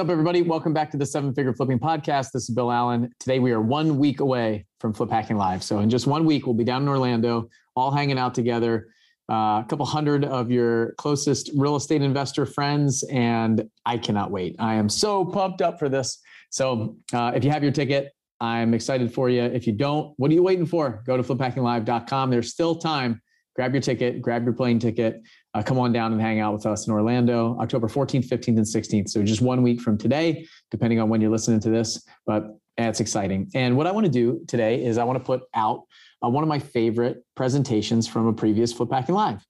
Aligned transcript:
up, 0.00 0.08
everybody? 0.08 0.40
Welcome 0.40 0.72
back 0.72 0.90
to 0.92 0.96
the 0.96 1.04
Seven 1.04 1.34
Figure 1.34 1.52
Flipping 1.52 1.78
Podcast. 1.78 2.32
This 2.32 2.44
is 2.44 2.54
Bill 2.54 2.72
Allen. 2.72 3.12
Today, 3.20 3.38
we 3.38 3.52
are 3.52 3.60
one 3.60 3.98
week 3.98 4.20
away 4.20 4.64
from 4.78 4.94
Flip 4.94 5.10
Hacking 5.10 5.36
Live. 5.36 5.62
So, 5.62 5.80
in 5.80 5.90
just 5.90 6.06
one 6.06 6.24
week, 6.24 6.46
we'll 6.46 6.54
be 6.54 6.64
down 6.64 6.80
in 6.80 6.88
Orlando, 6.88 7.50
all 7.76 7.90
hanging 7.90 8.18
out 8.18 8.34
together. 8.34 8.88
Uh, 9.30 9.60
a 9.60 9.66
couple 9.68 9.84
hundred 9.84 10.24
of 10.24 10.50
your 10.50 10.94
closest 10.94 11.50
real 11.54 11.76
estate 11.76 12.00
investor 12.00 12.46
friends, 12.46 13.02
and 13.10 13.68
I 13.84 13.98
cannot 13.98 14.30
wait. 14.30 14.56
I 14.58 14.76
am 14.76 14.88
so 14.88 15.22
pumped 15.22 15.60
up 15.60 15.78
for 15.78 15.90
this. 15.90 16.18
So, 16.48 16.96
uh, 17.12 17.32
if 17.34 17.44
you 17.44 17.50
have 17.50 17.62
your 17.62 17.72
ticket, 17.72 18.10
I'm 18.40 18.72
excited 18.72 19.12
for 19.12 19.28
you. 19.28 19.42
If 19.42 19.66
you 19.66 19.74
don't, 19.74 20.14
what 20.16 20.30
are 20.30 20.34
you 20.34 20.42
waiting 20.42 20.64
for? 20.64 21.02
Go 21.06 21.18
to 21.18 21.22
fliphackinglive.com. 21.22 22.30
There's 22.30 22.50
still 22.50 22.76
time. 22.76 23.20
Grab 23.54 23.74
your 23.74 23.82
ticket, 23.82 24.22
grab 24.22 24.44
your 24.44 24.54
plane 24.54 24.78
ticket, 24.78 25.20
uh, 25.54 25.62
come 25.62 25.78
on 25.78 25.92
down 25.92 26.12
and 26.12 26.20
hang 26.20 26.40
out 26.40 26.52
with 26.52 26.66
us 26.66 26.86
in 26.86 26.92
Orlando, 26.92 27.58
October 27.60 27.88
14th, 27.88 28.28
15th, 28.28 28.46
and 28.46 28.58
16th. 28.58 29.08
So 29.08 29.22
just 29.22 29.42
one 29.42 29.62
week 29.62 29.80
from 29.80 29.98
today, 29.98 30.46
depending 30.70 31.00
on 31.00 31.08
when 31.08 31.20
you're 31.20 31.30
listening 31.30 31.60
to 31.60 31.70
this. 31.70 32.06
But 32.26 32.56
it's 32.76 33.00
exciting. 33.00 33.50
And 33.54 33.76
what 33.76 33.86
I 33.86 33.92
want 33.92 34.06
to 34.06 34.12
do 34.12 34.42
today 34.46 34.84
is 34.84 34.98
I 34.98 35.04
want 35.04 35.18
to 35.18 35.24
put 35.24 35.42
out 35.54 35.84
uh, 36.24 36.28
one 36.28 36.42
of 36.44 36.48
my 36.48 36.58
favorite 36.58 37.24
presentations 37.34 38.06
from 38.06 38.26
a 38.26 38.32
previous 38.32 38.72
Flip 38.72 38.90
Hacking 38.90 39.14
Live. 39.14 39.44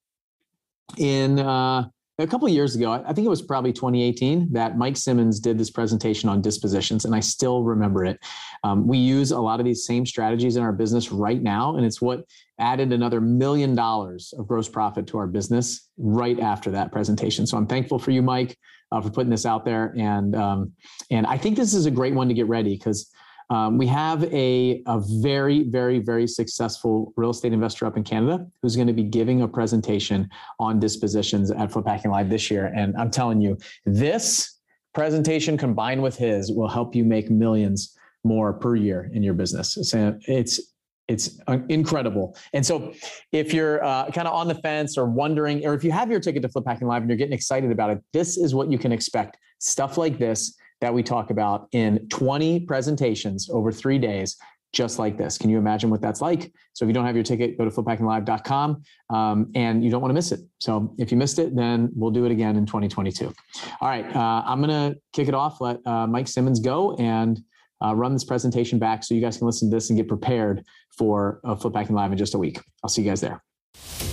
In 0.98 1.38
uh, 1.38 1.88
a 2.19 2.27
couple 2.27 2.46
of 2.46 2.52
years 2.52 2.74
ago, 2.74 2.92
I 2.92 3.12
think 3.12 3.27
it 3.27 3.30
was 3.30 3.42
probably 3.42 3.72
2018, 3.72 4.52
that 4.52 4.77
Mike 4.77 4.96
Simmons 4.96 5.41
did 5.41 5.58
this 5.58 5.70
presentation 5.70 6.28
on 6.28 6.42
dispositions, 6.42 7.05
and 7.05 7.14
I 7.14 7.20
still 7.20 7.62
remember 7.62 8.05
it. 8.05 8.19
Um, 8.64 8.86
we 8.86 8.98
use 8.98 9.30
a 9.30 9.41
lot 9.41 9.60
of 9.60 9.66
these 9.66 9.86
same 9.86 10.05
strategies 10.05 10.56
in 10.56 10.62
our 10.62 10.72
business 10.72 11.12
right 11.12 11.41
now, 11.41 11.77
and 11.77 11.86
it's 11.86 12.00
what 12.00 12.24
added 12.60 12.92
another 12.92 13.20
million 13.20 13.74
dollars 13.74 14.32
of 14.38 14.46
gross 14.46 14.69
profit 14.69 15.06
to 15.09 15.19
our 15.19 15.27
business 15.27 15.88
right 15.98 16.38
after 16.38 16.70
that 16.70 16.92
presentation. 16.92 17.46
So 17.46 17.56
I'm 17.56 17.66
thankful 17.66 17.98
for 17.98 18.10
you, 18.10 18.23
Mike, 18.23 18.56
uh, 18.92 19.00
for 19.00 19.10
putting 19.10 19.30
this 19.30 19.46
out 19.46 19.64
there, 19.64 19.95
and 19.96 20.36
um, 20.36 20.73
and 21.10 21.27
I 21.27 21.36
think 21.38 21.56
this 21.56 21.74
is 21.74 21.86
a 21.86 21.91
great 21.91 22.14
one 22.14 22.28
to 22.28 22.34
get 22.34 22.46
ready 22.46 22.77
because 22.77 23.10
um, 23.50 23.78
we 23.78 23.86
have 23.88 24.22
a, 24.33 24.81
a 24.86 25.00
very, 25.20 25.64
very, 25.64 25.98
very 25.98 26.27
successful 26.28 27.12
real 27.16 27.31
estate 27.31 27.53
investor 27.53 27.84
up 27.84 27.97
in 27.97 28.05
Canada 28.05 28.47
who's 28.62 28.77
going 28.77 28.86
to 28.86 28.92
be 28.92 29.03
giving 29.03 29.42
a 29.42 29.48
presentation 29.48 30.28
on 30.61 30.78
dispositions 30.78 31.50
at 31.50 31.72
Flip 31.72 31.84
Hacking 31.84 32.12
Live 32.12 32.31
this 32.31 32.48
year. 32.48 32.66
And 32.66 32.97
I'm 32.97 33.11
telling 33.11 33.41
you, 33.41 33.58
this 33.84 34.61
presentation 34.94 35.58
combined 35.58 36.00
with 36.00 36.16
his 36.16 36.53
will 36.53 36.69
help 36.69 36.94
you 36.94 37.05
make 37.05 37.28
millions 37.28 37.97
more 38.22 38.53
per 38.53 38.77
year 38.77 39.11
in 39.12 39.22
your 39.22 39.34
business. 39.34 39.77
So 39.83 40.16
it's 40.28 40.69
it's 41.11 41.41
incredible. 41.69 42.36
And 42.53 42.64
so, 42.64 42.92
if 43.33 43.53
you're 43.53 43.84
uh, 43.84 44.11
kind 44.12 44.28
of 44.28 44.34
on 44.34 44.47
the 44.47 44.55
fence 44.55 44.97
or 44.97 45.06
wondering, 45.06 45.66
or 45.66 45.75
if 45.75 45.83
you 45.83 45.91
have 45.91 46.08
your 46.08 46.20
ticket 46.20 46.42
to 46.42 46.48
Flip 46.48 46.64
Hacking 46.66 46.86
Live 46.86 47.03
and 47.03 47.11
you're 47.11 47.19
getting 47.19 47.34
excited 47.34 47.72
about 47.72 47.91
it, 47.91 47.98
this 48.12 48.39
is 48.39 48.55
what 48.55 48.70
you 48.70 48.78
can 48.78 48.92
expect. 48.92 49.36
Stuff 49.58 49.98
like 49.98 50.19
this 50.19 50.56
that 50.81 50.94
we 50.94 51.03
talk 51.03 51.31
about 51.31 51.69
in 51.72 52.08
20 52.08 52.61
presentations 52.61 53.50
over 53.50 53.72
three 53.72 53.98
days, 53.98 54.36
just 54.72 55.00
like 55.00 55.19
this. 55.19 55.36
Can 55.36 55.50
you 55.50 55.58
imagine 55.58 55.91
what 55.91 56.00
that's 56.00 56.20
like? 56.20 56.53
So 56.75 56.84
if 56.84 56.88
you 56.88 56.94
don't 56.94 57.05
have 57.05 57.16
your 57.16 57.25
ticket, 57.25 57.58
go 57.58 57.64
to 57.64 57.70
fliphackinglive.com 57.70 58.83
um, 59.11 59.50
and 59.56 59.84
you 59.84 59.91
don't 59.91 60.00
want 60.00 60.11
to 60.11 60.14
miss 60.14 60.31
it. 60.31 60.41
So 60.58 60.94
if 60.97 61.11
you 61.11 61.19
missed 61.19 61.41
it, 61.41 61.56
then 61.56 61.91
we'll 61.94 62.12
do 62.12 62.25
it 62.25 62.31
again 62.31 62.56
in 62.56 62.66
2022. 62.66 63.34
All 63.81 63.88
right, 63.88 64.06
uh, 64.14 64.42
I'm 64.47 64.62
going 64.62 64.92
to 64.92 64.98
kick 65.12 65.27
it 65.27 65.34
off, 65.34 65.61
let 65.61 65.84
uh, 65.84 66.06
Mike 66.06 66.28
Simmons 66.28 66.61
go 66.61 66.94
and 66.97 67.42
uh, 67.84 67.95
run 67.95 68.12
this 68.12 68.25
presentation 68.25 68.78
back 68.78 69.05
so 69.05 69.14
you 69.14 69.20
guys 69.20 69.39
can 69.39 69.47
listen 69.47 69.70
to 69.70 69.77
this 69.77 69.91
and 69.91 69.97
get 69.97 70.09
prepared 70.09 70.64
for 70.97 71.41
uh, 71.45 71.55
Flip 71.55 71.75
Hacking 71.75 71.95
Live 71.95 72.12
in 72.12 72.19
just 72.19 72.34
a 72.34 72.39
week. 72.39 72.61
I'll 72.83 72.91
see 72.91 73.03
you 73.03 73.09
guys 73.09 73.20
there. 73.20 73.42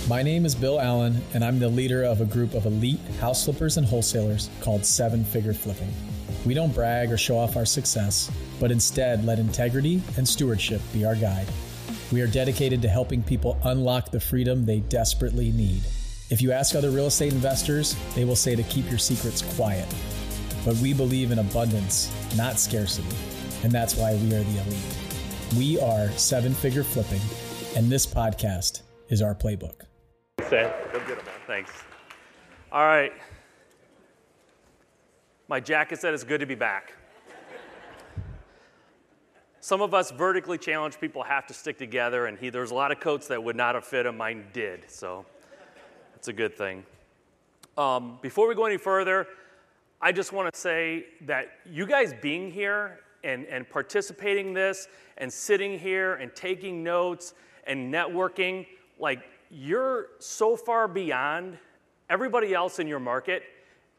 My 0.08 0.22
name 0.22 0.46
is 0.46 0.54
Bill 0.54 0.80
Allen, 0.80 1.20
and 1.34 1.44
I'm 1.44 1.58
the 1.58 1.68
leader 1.68 2.02
of 2.04 2.20
a 2.20 2.24
group 2.24 2.54
of 2.54 2.64
elite 2.64 3.00
house 3.20 3.44
flippers 3.44 3.76
and 3.76 3.86
wholesalers 3.86 4.48
called 4.60 4.86
Seven 4.86 5.24
Figure 5.24 5.52
Flipping. 5.52 5.92
We 6.46 6.54
don't 6.54 6.74
brag 6.74 7.12
or 7.12 7.18
show 7.18 7.36
off 7.36 7.56
our 7.56 7.66
success, 7.66 8.30
but 8.60 8.70
instead 8.70 9.24
let 9.24 9.38
integrity 9.38 10.02
and 10.16 10.26
stewardship 10.26 10.80
be 10.92 11.04
our 11.04 11.16
guide. 11.16 11.48
We 12.10 12.22
are 12.22 12.26
dedicated 12.26 12.80
to 12.82 12.88
helping 12.88 13.22
people 13.22 13.58
unlock 13.64 14.10
the 14.10 14.20
freedom 14.20 14.64
they 14.64 14.80
desperately 14.80 15.52
need. 15.52 15.82
If 16.30 16.40
you 16.40 16.52
ask 16.52 16.74
other 16.74 16.90
real 16.90 17.06
estate 17.06 17.32
investors, 17.32 17.96
they 18.14 18.24
will 18.24 18.36
say 18.36 18.54
to 18.54 18.62
keep 18.62 18.88
your 18.88 18.98
secrets 18.98 19.42
quiet. 19.56 19.92
But 20.64 20.76
we 20.76 20.94
believe 20.94 21.32
in 21.32 21.38
abundance, 21.38 22.12
not 22.36 22.58
scarcity, 22.58 23.14
and 23.62 23.72
that's 23.72 23.96
why 23.96 24.14
we 24.14 24.34
are 24.34 24.42
the 24.42 24.62
elite. 24.62 24.98
We 25.56 25.80
are 25.80 26.10
seven 26.12 26.54
figure 26.54 26.84
flipping, 26.84 27.20
and 27.76 27.90
this 27.90 28.06
podcast 28.06 28.82
is 29.08 29.22
our 29.22 29.34
playbook. 29.34 29.82
Thanks. 31.46 31.72
All 32.70 32.86
right. 32.86 33.12
My 35.48 35.60
jacket 35.60 35.98
said 35.98 36.12
it's 36.12 36.24
good 36.24 36.40
to 36.40 36.46
be 36.46 36.54
back. 36.54 36.92
Some 39.60 39.82
of 39.82 39.92
us 39.92 40.10
vertically 40.10 40.56
challenged 40.56 41.00
people 41.00 41.22
have 41.22 41.46
to 41.46 41.54
stick 41.54 41.78
together, 41.78 42.26
and 42.26 42.38
he, 42.38 42.50
there's 42.50 42.70
a 42.70 42.74
lot 42.74 42.92
of 42.92 43.00
coats 43.00 43.28
that 43.28 43.42
would 43.42 43.56
not 43.56 43.74
have 43.74 43.84
fit 43.84 44.06
him. 44.06 44.16
Mine 44.16 44.46
did, 44.52 44.90
so 44.90 45.26
it's 46.14 46.28
a 46.28 46.32
good 46.32 46.56
thing. 46.56 46.84
Um, 47.76 48.18
before 48.22 48.48
we 48.48 48.54
go 48.54 48.66
any 48.66 48.76
further, 48.76 49.26
I 50.00 50.12
just 50.12 50.32
want 50.32 50.52
to 50.52 50.58
say 50.58 51.06
that 51.22 51.48
you 51.64 51.86
guys 51.86 52.14
being 52.20 52.50
here 52.50 53.00
and, 53.24 53.46
and 53.46 53.68
participating 53.68 54.48
in 54.48 54.54
this 54.54 54.88
and 55.16 55.32
sitting 55.32 55.78
here 55.78 56.14
and 56.14 56.34
taking 56.34 56.82
notes 56.82 57.34
and 57.66 57.92
networking, 57.92 58.66
like 58.98 59.20
you're 59.50 60.08
so 60.18 60.56
far 60.56 60.88
beyond 60.88 61.58
everybody 62.10 62.54
else 62.54 62.78
in 62.78 62.86
your 62.86 63.00
market 63.00 63.42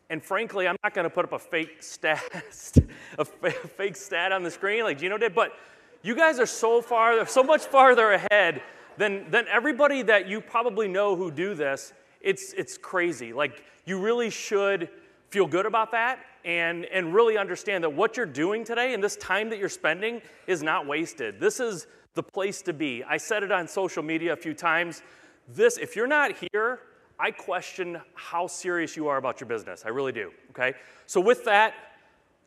and 0.10 0.24
frankly, 0.24 0.68
I'm 0.68 0.76
not 0.84 0.94
going 0.96 1.04
to 1.04 1.10
put 1.10 1.26
up 1.26 1.34
a 1.34 1.40
fake 1.40 1.84
stat, 1.84 2.24
a 3.18 3.26
fake 3.26 3.96
stat 3.96 4.32
on 4.32 4.42
the 4.42 4.50
screen 4.50 4.84
like 4.84 4.98
Gino 4.98 5.18
did, 5.18 5.36
but 5.36 5.54
you 6.02 6.16
guys 6.16 6.40
are 6.40 6.48
so 6.48 6.82
far, 6.82 7.26
so 7.28 7.44
much 7.44 7.66
farther 7.66 8.14
ahead 8.14 8.62
than, 8.98 9.30
than 9.30 9.46
everybody 9.48 10.02
that 10.02 10.28
you 10.28 10.42
probably 10.42 10.88
know 10.88 11.16
who 11.16 11.30
do 11.30 11.54
this. 11.54 11.94
It's, 12.22 12.54
it's 12.54 12.78
crazy. 12.78 13.34
Like, 13.34 13.64
you 13.86 14.00
really 14.00 14.30
should 14.30 14.90
feel 15.30 15.46
good 15.46 15.66
about 15.66 15.92
that 15.92 16.20
and, 16.46 16.86
and 16.86 17.14
really 17.14 17.38
understand 17.38 17.84
that 17.84 17.92
what 17.92 18.18
you're 18.18 18.26
doing 18.26 18.64
today 18.64 18.94
and 18.94 19.04
this 19.04 19.16
time 19.18 19.50
that 19.50 19.60
you're 19.60 19.70
spending 19.70 20.22
is 20.48 20.64
not 20.64 20.88
wasted. 20.88 21.40
This 21.40 21.60
is 21.60 21.88
the 22.16 22.24
place 22.24 22.62
to 22.64 22.74
be. 22.74 23.04
I 23.04 23.18
said 23.18 23.44
it 23.44 23.52
on 23.52 23.68
social 23.68 24.04
media 24.04 24.34
a 24.34 24.38
few 24.38 24.54
times. 24.54 25.02
This, 25.48 25.78
if 25.78 25.96
you're 25.96 26.08
not 26.08 26.32
here, 26.52 26.80
I 27.20 27.32
question 27.32 28.00
how 28.16 28.48
serious 28.48 28.96
you 28.96 29.08
are 29.08 29.18
about 29.18 29.42
your 29.42 29.48
business. 29.48 29.84
I 29.86 29.90
really 29.90 30.12
do, 30.12 30.32
okay? 30.52 30.74
So, 31.06 31.20
with 31.20 31.44
that, 31.46 31.74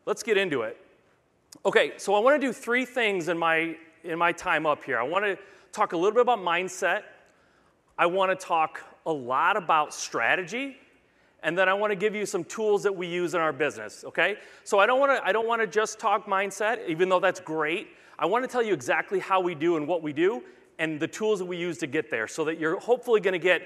let's 0.07 0.23
get 0.23 0.39
into 0.39 0.63
it. 0.63 0.79
Okay, 1.67 1.93
so 1.99 2.15
I 2.15 2.21
want 2.21 2.41
to 2.41 2.47
do 2.47 2.53
three 2.53 2.87
things 2.87 3.29
in 3.29 3.39
my, 3.39 3.77
in 4.03 4.19
my 4.19 4.33
time 4.33 4.65
up 4.65 4.83
here. 4.83 4.99
I 4.99 5.03
want 5.03 5.25
to 5.25 5.39
talk 5.73 5.93
a 5.93 5.97
little 5.97 6.13
bit 6.13 6.23
about 6.23 6.39
mindset, 6.39 7.03
I 7.99 8.07
want 8.07 8.39
to 8.39 8.47
talk 8.47 8.83
a 9.05 9.13
lot 9.13 9.57
about 9.57 9.93
strategy, 9.93 10.77
and 11.43 11.59
then 11.59 11.69
I 11.69 11.75
want 11.75 11.91
to 11.91 11.97
give 11.97 12.15
you 12.15 12.25
some 12.25 12.45
tools 12.45 12.83
that 12.85 12.95
we 12.95 13.07
use 13.07 13.35
in 13.35 13.41
our 13.41 13.53
business, 13.53 14.05
okay? 14.05 14.37
So 14.65 14.79
I 14.79 14.87
don't 14.87 15.01
want 15.01 15.19
to 15.19 15.27
I 15.27 15.33
don't 15.33 15.47
want 15.47 15.61
to 15.61 15.67
just 15.67 15.99
talk 15.99 16.27
mindset 16.27 16.87
even 16.89 17.09
though 17.09 17.21
that's 17.21 17.41
great. 17.41 17.89
I 18.19 18.27
want 18.27 18.45
to 18.45 18.49
tell 18.49 18.63
you 18.63 18.73
exactly 18.73 19.19
how 19.19 19.41
we 19.41 19.55
do 19.55 19.77
and 19.77 19.87
what 19.89 20.03
we 20.03 20.13
do 20.13 20.43
and 20.79 21.01
the 21.01 21.09
tools 21.09 21.39
that 21.41 21.45
we 21.45 21.57
use 21.57 21.79
to 21.79 21.87
get 21.87 22.11
there 22.11 22.29
so 22.29 22.45
that 22.45 22.59
you're 22.59 22.79
hopefully 22.79 23.21
going 23.21 23.33
to 23.33 23.39
get 23.39 23.63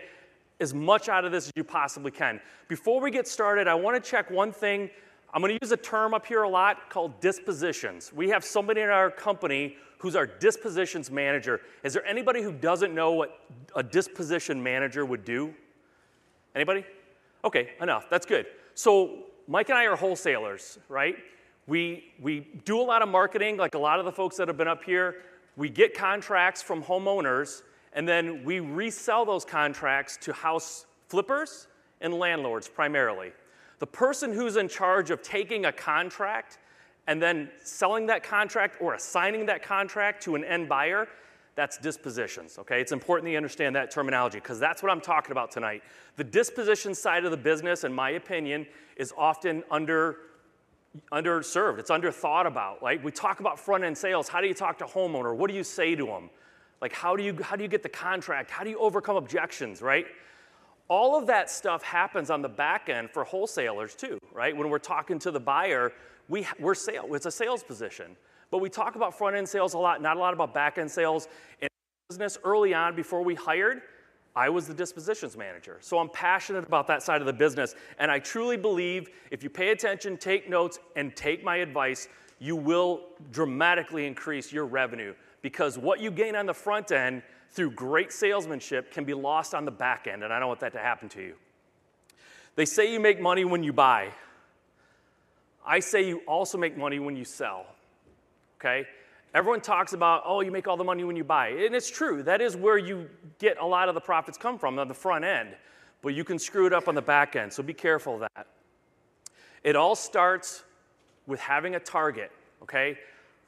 as 0.61 0.73
much 0.73 1.09
out 1.09 1.25
of 1.25 1.33
this 1.33 1.47
as 1.47 1.53
you 1.57 1.65
possibly 1.65 2.11
can. 2.11 2.41
Before 2.69 3.01
we 3.01 3.11
get 3.11 3.29
started, 3.29 3.69
I 3.69 3.75
want 3.75 4.03
to 4.03 4.11
check 4.11 4.31
one 4.31 4.53
thing. 4.53 4.91
I'm 5.35 5.43
going 5.43 5.55
to 5.55 5.59
use 5.63 5.73
a 5.73 5.77
term 5.77 6.15
up 6.15 6.25
here 6.25 6.45
a 6.45 6.49
lot 6.49 6.89
called 6.89 7.21
dispositions. 7.21 8.13
We 8.13 8.31
have 8.31 8.45
somebody 8.45 8.81
in 8.81 8.89
our 8.89 9.11
company 9.11 9.77
who's 9.99 10.17
our 10.17 10.27
dispositions 10.27 11.11
manager. 11.11 11.61
Is 11.83 11.93
there 11.93 12.07
anybody 12.07 12.43
who 12.43 12.53
doesn't 12.53 12.95
know 12.95 13.13
what 13.13 13.41
a 13.75 13.83
disposition 13.83 14.63
manager 14.63 15.05
would 15.05 15.25
do? 15.25 15.55
Anybody? 16.55 16.85
Okay, 17.47 17.71
enough. 17.81 18.11
That's 18.11 18.27
good. 18.27 18.47
So, 18.75 19.21
Mike 19.47 19.69
and 19.69 19.79
I 19.79 19.87
are 19.87 19.95
wholesalers, 19.95 20.81
right? 20.89 21.15
We, 21.69 22.13
we 22.21 22.41
do 22.65 22.81
a 22.81 22.83
lot 22.83 23.03
of 23.03 23.09
marketing, 23.09 23.57
like 23.57 23.77
a 23.77 23.79
lot 23.79 24.01
of 24.01 24.05
the 24.05 24.11
folks 24.11 24.37
that 24.39 24.49
have 24.49 24.57
been 24.57 24.67
up 24.67 24.83
here. 24.83 25.23
We 25.57 25.69
get 25.69 25.95
contracts 25.95 26.61
from 26.61 26.83
homeowners 26.83 27.63
and 27.93 28.07
then 28.07 28.45
we 28.45 28.59
resell 28.59 29.25
those 29.25 29.45
contracts 29.45 30.17
to 30.23 30.33
house 30.33 30.87
flippers 31.09 31.69
and 32.01 32.15
landlords 32.15 32.67
primarily. 32.67 33.31
The 33.79 33.87
person 33.87 34.33
who's 34.33 34.57
in 34.57 34.69
charge 34.69 35.13
of 35.13 35.23
taking 35.23 35.67
a 35.67 35.73
contract 35.73 36.59
and 37.07 37.23
then 37.23 37.49
selling 37.63 38.07
that 38.07 38.25
contract 38.25 38.83
or 38.83 38.95
assigning 38.95 39.47
that 39.47 39.63
contract 39.63 40.21
to 40.25 40.35
an 40.35 40.43
end 40.43 40.69
buyer, 40.69 41.07
that's 41.57 41.79
dispositions, 41.79 42.59
okay? 42.59 42.81
It's 42.81 42.93
important 42.93 43.25
that 43.25 43.31
you 43.33 43.37
understand 43.39 43.75
that 43.77 43.91
terminology 43.91 44.39
because 44.39 44.61
that's 44.61 44.83
what 44.83 44.93
I'm 44.93 45.01
talking 45.01 45.33
about 45.33 45.51
tonight. 45.51 45.83
The 46.17 46.25
disposition 46.25 46.95
side 46.95 47.25
of 47.25 47.31
the 47.31 47.37
business, 47.37 47.83
in 47.83 47.93
my 47.93 48.11
opinion, 48.11 48.67
is 48.97 49.13
often 49.17 49.65
under 49.71 50.19
underserved. 51.13 51.79
It's 51.79 51.91
underthought 51.91 52.47
about. 52.47 52.83
Like 52.83 53.03
we 53.05 53.11
talk 53.11 53.41
about 53.41 53.59
front 53.59 53.85
end 53.85 53.97
sales. 53.97 54.29
How 54.29 54.41
do 54.41 54.47
you 54.47 54.55
talk 54.55 54.79
to 54.79 54.85
homeowner? 54.85 55.35
What 55.35 55.51
do 55.51 55.57
you 55.57 55.65
say 55.65 55.95
to 55.95 56.07
them? 56.07 56.31
Like, 56.81 56.93
how 56.93 57.17
do 57.17 57.23
you, 57.23 57.37
how 57.43 57.57
do 57.57 57.63
you 57.63 57.69
get 57.69 57.83
the 57.83 57.89
contract? 57.89 58.51
How 58.51 58.63
do 58.63 58.71
you 58.71 58.79
overcome 58.79 59.17
objections, 59.17 59.81
right? 59.81 60.07
All 60.89 61.19
of 61.19 61.27
that 61.27 61.51
stuff 61.51 61.83
happens 61.83 62.31
on 62.31 62.43
the 62.43 62.49
back 62.49 62.89
end 62.89 63.11
for 63.11 63.25
wholesalers 63.25 63.95
too, 63.95 64.19
right? 64.33 64.57
When 64.57 64.69
we're 64.69 64.79
talking 64.79 65.19
to 65.21 65.31
the 65.31 65.41
buyer, 65.41 65.93
we, 66.29 66.47
we're 66.59 66.75
sale, 66.75 67.15
it's 67.15 67.27
a 67.27 67.31
sales 67.31 67.63
position. 67.63 68.17
But 68.51 68.59
we 68.59 68.69
talk 68.69 68.95
about 68.95 69.17
front 69.17 69.37
end 69.37 69.49
sales 69.49 69.75
a 69.75 69.79
lot, 69.79 70.01
not 70.01 70.17
a 70.17 70.21
lot 70.21 70.35
about 70.35 70.55
back 70.55 70.79
end 70.79 70.91
sales. 70.91 71.29
In 71.61 71.69
business 72.09 72.39
early 72.45 72.75
on, 72.75 72.95
before 72.95 73.23
we 73.23 73.35
hired, 73.35 73.83
I 74.37 74.51
was 74.51 74.67
the 74.67 74.75
dispositions 74.75 75.37
manager. 75.37 75.79
So 75.81 75.99
I'm 75.99 76.11
passionate 76.11 76.67
about 76.67 76.87
that 76.89 77.03
side 77.03 77.21
of 77.21 77.27
the 77.27 77.33
business. 77.33 77.75
And 77.99 78.11
I 78.11 78.19
truly 78.19 78.57
believe 78.57 79.09
if 79.31 79.43
you 79.43 79.51
pay 79.51 79.71
attention, 79.71 80.19
take 80.19 80.49
notes, 80.49 80.79
and 80.95 81.17
take 81.17 81.43
my 81.43 81.57
advice, 81.57 82.09
you 82.39 82.55
will 82.55 83.01
dramatically 83.33 84.07
increase 84.07 84.53
your 84.53 84.67
revenue 84.67 85.15
because 85.41 85.79
what 85.79 86.01
you 86.01 86.11
gain 86.11 86.37
on 86.37 86.45
the 86.45 86.55
front 86.55 86.93
end 86.93 87.23
through 87.51 87.71
great 87.71 88.13
salesmanship 88.13 88.93
can 88.93 89.05
be 89.05 89.15
lost 89.15 89.55
on 89.55 89.65
the 89.65 89.71
back 89.71 90.07
end, 90.07 90.23
and 90.23 90.33
I 90.33 90.39
don't 90.39 90.49
want 90.49 90.61
that 90.61 90.73
to 90.75 90.79
happen 90.79 91.09
to 91.11 91.23
you. 91.23 91.35
They 92.57 92.67
say 92.67 92.93
you 92.93 93.01
make 93.01 93.21
money 93.21 93.45
when 93.45 93.63
you 93.63 93.73
buy. 93.73 94.11
I 95.65 95.81
say 95.81 96.07
you 96.07 96.19
also 96.27 96.59
make 96.59 96.77
money 96.77 96.99
when 96.99 97.17
you 97.17 97.25
sell. 97.25 97.67
Okay? 98.61 98.87
Everyone 99.35 99.61
talks 99.61 99.93
about, 99.93 100.23
oh, 100.25 100.41
you 100.41 100.51
make 100.51 100.67
all 100.67 100.77
the 100.77 100.85
money 100.85 101.05
when 101.05 101.17
you 101.17 101.25
buy. 101.25 101.49
And 101.49 101.75
it's 101.75 101.91
true. 101.91 102.23
That 102.23 102.41
is 102.41 102.57
where 102.57 102.79
you 102.79 103.09
get 103.39 103.59
a 103.61 103.67
lot 103.67 103.89
of 103.89 103.95
the 103.95 104.01
profits 104.01 104.39
come 104.39 104.59
from 104.59 104.79
on 104.79 104.89
the 104.89 104.95
front 104.95 105.25
end. 105.25 105.51
But 106.03 106.15
you 106.15 106.25
can 106.25 106.39
screw 106.39 106.67
it 106.67 106.73
up 106.73 106.89
on 106.89 106.95
the 106.95 107.03
back 107.03 107.37
end, 107.37 107.53
so 107.53 107.63
be 107.63 107.75
careful 107.75 108.15
of 108.15 108.21
that. 108.21 108.47
It 109.65 109.77
all 109.77 109.97
starts 109.97 110.63
with 111.27 111.41
having 111.41 111.75
a 111.75 111.81
target, 111.81 112.31
okay? 112.63 112.97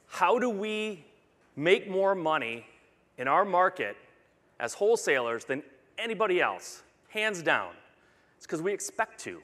How 0.08 0.38
do 0.38 0.50
we 0.50 1.04
make 1.56 1.88
more 1.88 2.14
money 2.14 2.66
in 3.18 3.28
our 3.28 3.44
market 3.44 3.96
as 4.58 4.74
wholesalers 4.74 5.44
than 5.44 5.62
anybody 5.96 6.40
else? 6.40 6.82
Hands 7.08 7.40
down. 7.42 7.70
It's 8.36 8.46
because 8.46 8.60
we 8.60 8.72
expect 8.72 9.20
to. 9.20 9.40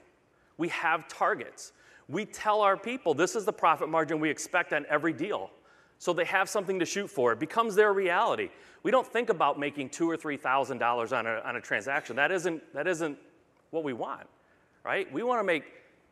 We 0.59 0.69
have 0.69 1.07
targets. 1.09 1.73
We 2.09 2.25
tell 2.25 2.61
our 2.61 2.77
people 2.77 3.15
this 3.15 3.35
is 3.35 3.45
the 3.45 3.53
profit 3.53 3.89
margin 3.89 4.21
we 4.21 4.31
expect 4.31 4.73
on 4.73 4.85
every 4.89 5.13
deal. 5.13 5.51
So 5.99 6.13
they 6.13 6.25
have 6.25 6.49
something 6.49 6.79
to 6.81 6.85
shoot 6.85 7.09
for. 7.09 7.33
It 7.33 7.39
becomes 7.39 7.75
their 7.75 7.93
reality. 7.93 8.51
We 8.83 8.91
don't 8.91 9.07
think 9.07 9.31
about 9.31 9.59
making 9.59 9.91
two 9.91 10.11
or 10.11 10.17
three 10.17 10.37
thousand 10.37 10.79
dollars 10.79 11.13
on 11.13 11.27
a, 11.27 11.41
on 11.45 11.57
a 11.57 11.61
transaction. 11.61 12.17
That 12.17 12.31
isn't, 12.31 12.63
that 12.75 12.87
isn't 12.87 13.17
what 13.71 13.85
we 13.85 13.93
want, 13.93 14.27
right? 14.85 15.11
We 15.13 15.23
want 15.23 15.41
to 15.41 15.45
make 15.45 15.65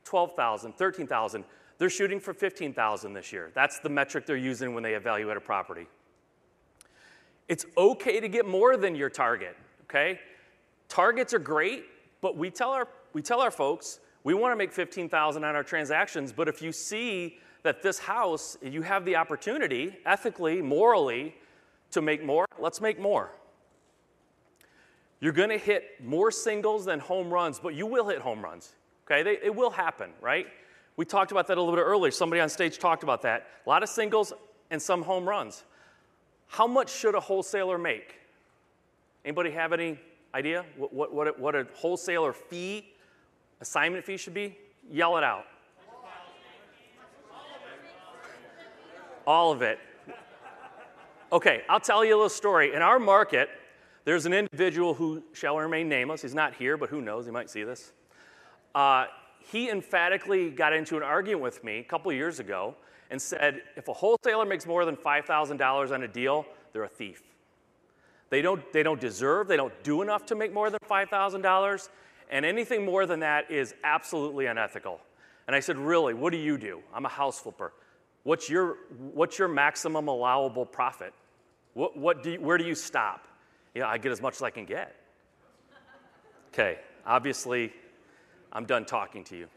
12,000, 0.05 0.73
13,000. 0.77 1.44
They're 1.79 1.91
shooting 1.91 2.21
for 2.21 2.33
15,000 2.33 3.12
this 3.12 3.33
year. 3.33 3.50
That's 3.55 3.79
the 3.81 3.89
metric 3.89 4.27
they're 4.27 4.37
using 4.37 4.75
when 4.75 4.83
they 4.83 4.94
evaluate 4.94 5.37
a 5.37 5.41
property. 5.41 5.87
It's 7.49 7.67
okay 7.77 8.21
to 8.21 8.29
get 8.29 8.47
more 8.47 8.77
than 8.77 8.94
your 8.94 9.11
target, 9.11 9.56
okay? 9.85 10.21
Targets 10.89 11.35
are 11.35 11.39
great, 11.39 11.85
but 12.21 12.37
we 12.37 12.50
tell 12.50 12.71
our, 12.71 12.89
we 13.12 13.23
tell 13.23 13.41
our 13.41 13.50
folks 13.50 14.00
we 14.24 14.34
want 14.34 14.52
to 14.52 14.56
make 14.56 14.72
15,000 14.72 15.44
on 15.44 15.56
our 15.56 15.62
transactions, 15.62 16.32
but 16.32 16.48
if 16.48 16.62
you 16.62 16.72
see 16.72 17.38
that 17.62 17.82
this 17.82 17.98
house, 17.98 18.56
you 18.62 18.82
have 18.82 19.04
the 19.04 19.16
opportunity, 19.16 19.96
ethically, 20.04 20.62
morally, 20.62 21.34
to 21.90 22.02
make 22.02 22.24
more, 22.24 22.46
let's 22.58 22.80
make 22.80 22.98
more. 22.98 23.30
You're 25.20 25.32
going 25.32 25.50
to 25.50 25.58
hit 25.58 26.02
more 26.02 26.30
singles 26.30 26.84
than 26.84 26.98
home 26.98 27.32
runs, 27.32 27.60
but 27.60 27.74
you 27.74 27.86
will 27.86 28.08
hit 28.08 28.20
home 28.20 28.42
runs. 28.42 28.72
Okay, 29.06 29.22
they, 29.22 29.38
it 29.44 29.54
will 29.54 29.70
happen, 29.70 30.10
right? 30.20 30.46
We 30.96 31.04
talked 31.04 31.32
about 31.32 31.46
that 31.46 31.58
a 31.58 31.60
little 31.60 31.76
bit 31.76 31.82
earlier. 31.82 32.10
Somebody 32.10 32.40
on 32.40 32.48
stage 32.48 32.78
talked 32.78 33.02
about 33.02 33.22
that. 33.22 33.46
A 33.64 33.69
lot 33.69 33.82
of 33.82 33.88
singles 33.88 34.32
and 34.70 34.80
some 34.80 35.02
home 35.02 35.28
runs. 35.28 35.64
How 36.48 36.66
much 36.66 36.92
should 36.92 37.14
a 37.14 37.20
wholesaler 37.20 37.78
make? 37.78 38.16
Anybody 39.24 39.50
have 39.52 39.72
any 39.72 39.98
idea 40.34 40.64
what, 40.76 40.92
what, 40.92 41.14
what, 41.14 41.38
what 41.38 41.54
a 41.54 41.66
wholesaler 41.74 42.32
fee, 42.32 42.92
assignment 43.62 44.05
fee 44.05 44.17
should 44.17 44.35
be? 44.35 44.59
Yell 44.91 45.17
it 45.17 45.25
out. 45.25 45.47
All 49.26 49.53
of 49.53 49.62
it. 49.62 49.79
Okay, 51.31 51.62
I'll 51.69 51.81
tell 51.81 52.05
you 52.05 52.14
a 52.14 52.17
little 52.17 52.29
story. 52.29 52.75
In 52.75 52.82
our 52.82 52.99
market, 52.99 53.49
there's 54.05 54.26
an 54.26 54.35
individual 54.35 54.94
who 54.94 55.23
shall 55.32 55.56
remain 55.56 55.88
nameless. 55.88 56.23
He's 56.23 56.35
not 56.35 56.55
here, 56.55 56.76
but 56.76 56.91
who 56.91 57.00
knows? 57.00 57.25
He 57.25 57.31
might 57.31 57.49
see 57.49 57.62
this. 57.62 57.93
Uh, 58.75 59.06
he 59.38 59.70
emphatically 59.70 60.50
got 60.50 60.73
into 60.73 60.97
an 60.97 61.03
argument 61.03 61.43
with 61.43 61.62
me 61.62 61.79
a 61.79 61.85
couple 61.85 62.12
years 62.12 62.41
ago 62.41 62.75
and 63.11 63.23
said 63.23 63.62
if 63.76 63.88
a 63.88 63.93
wholesaler 63.93 64.44
makes 64.44 64.67
more 64.67 64.85
than 64.85 64.97
$5,000 64.97 65.93
on 65.93 66.03
a 66.03 66.08
deal, 66.08 66.44
they're 66.73 66.85
a 66.85 66.88
thief. 66.88 67.23
They 68.29 68.43
don't, 68.43 68.73
they 68.73 68.82
don't 68.82 69.00
deserve, 69.00 69.47
they 69.47 69.56
don't 69.56 69.75
do 69.85 70.03
enough 70.03 70.26
to 70.26 70.35
make 70.35 70.53
more 70.53 70.69
than 70.70 70.81
$5,000, 70.91 71.88
and 72.32 72.44
anything 72.44 72.84
more 72.84 73.06
than 73.06 73.20
that 73.20 73.50
is 73.50 73.75
absolutely 73.84 74.46
unethical. 74.46 74.99
And 75.46 75.55
I 75.55 75.61
said, 75.61 75.76
Really, 75.76 76.14
what 76.14 76.32
do 76.32 76.38
you 76.38 76.58
do? 76.58 76.81
I'm 76.93 77.05
a 77.05 77.11
house 77.11 77.38
flipper. 77.38 77.73
What's 78.25 78.49
your, 78.49 78.79
what's 79.12 79.38
your 79.38 79.49
maximum 79.49 80.08
allowable 80.08 80.64
profit? 80.64 81.12
What, 81.75 81.96
what 81.96 82.23
do 82.23 82.32
you, 82.32 82.40
where 82.40 82.56
do 82.56 82.64
you 82.64 82.75
stop? 82.75 83.29
Yeah, 83.75 83.87
I 83.87 83.99
get 83.99 84.12
as 84.12 84.20
much 84.20 84.34
as 84.37 84.43
I 84.43 84.50
can 84.50 84.64
get. 84.64 84.96
Okay, 86.52 86.79
obviously, 87.06 87.73
I'm 88.52 88.64
done 88.64 88.84
talking 88.84 89.25
to 89.25 89.37
you. 89.37 89.49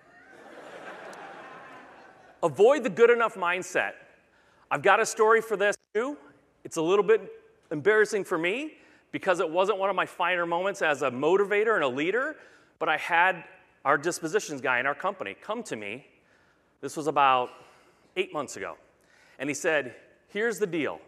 Avoid 2.44 2.84
the 2.84 2.90
good 2.90 3.10
enough 3.10 3.36
mindset. 3.36 3.94
I've 4.72 4.82
got 4.82 5.00
a 5.00 5.06
story 5.06 5.42
for 5.42 5.56
this 5.56 5.76
too. 5.94 6.18
It's 6.64 6.78
a 6.78 6.82
little 6.82 7.04
bit 7.04 7.22
embarrassing 7.72 8.24
for 8.24 8.38
me 8.38 8.78
because 9.12 9.40
it 9.40 9.50
wasn't 9.50 9.78
one 9.78 9.90
of 9.90 9.96
my 9.96 10.06
finer 10.06 10.46
moments 10.46 10.82
as 10.82 11.02
a 11.04 11.12
motivator 11.12 11.76
and 11.76 11.84
a 11.84 11.88
leader, 11.88 12.36
but 12.80 12.90
I 12.90 12.98
had 12.98 13.44
our 13.84 13.98
dispositions 13.98 14.62
guy 14.62 14.80
in 14.80 14.86
our 14.86 14.96
company 14.96 15.36
come 15.40 15.64
to 15.64 15.76
me. 15.76 16.08
This 16.82 16.98
was 16.98 17.08
about 17.08 17.50
eight 18.16 18.34
months 18.34 18.58
ago. 18.58 18.76
And 19.40 19.50
he 19.50 19.54
said, 19.54 19.96
Here's 20.30 20.58
the 20.58 20.68
deal. 20.68 21.00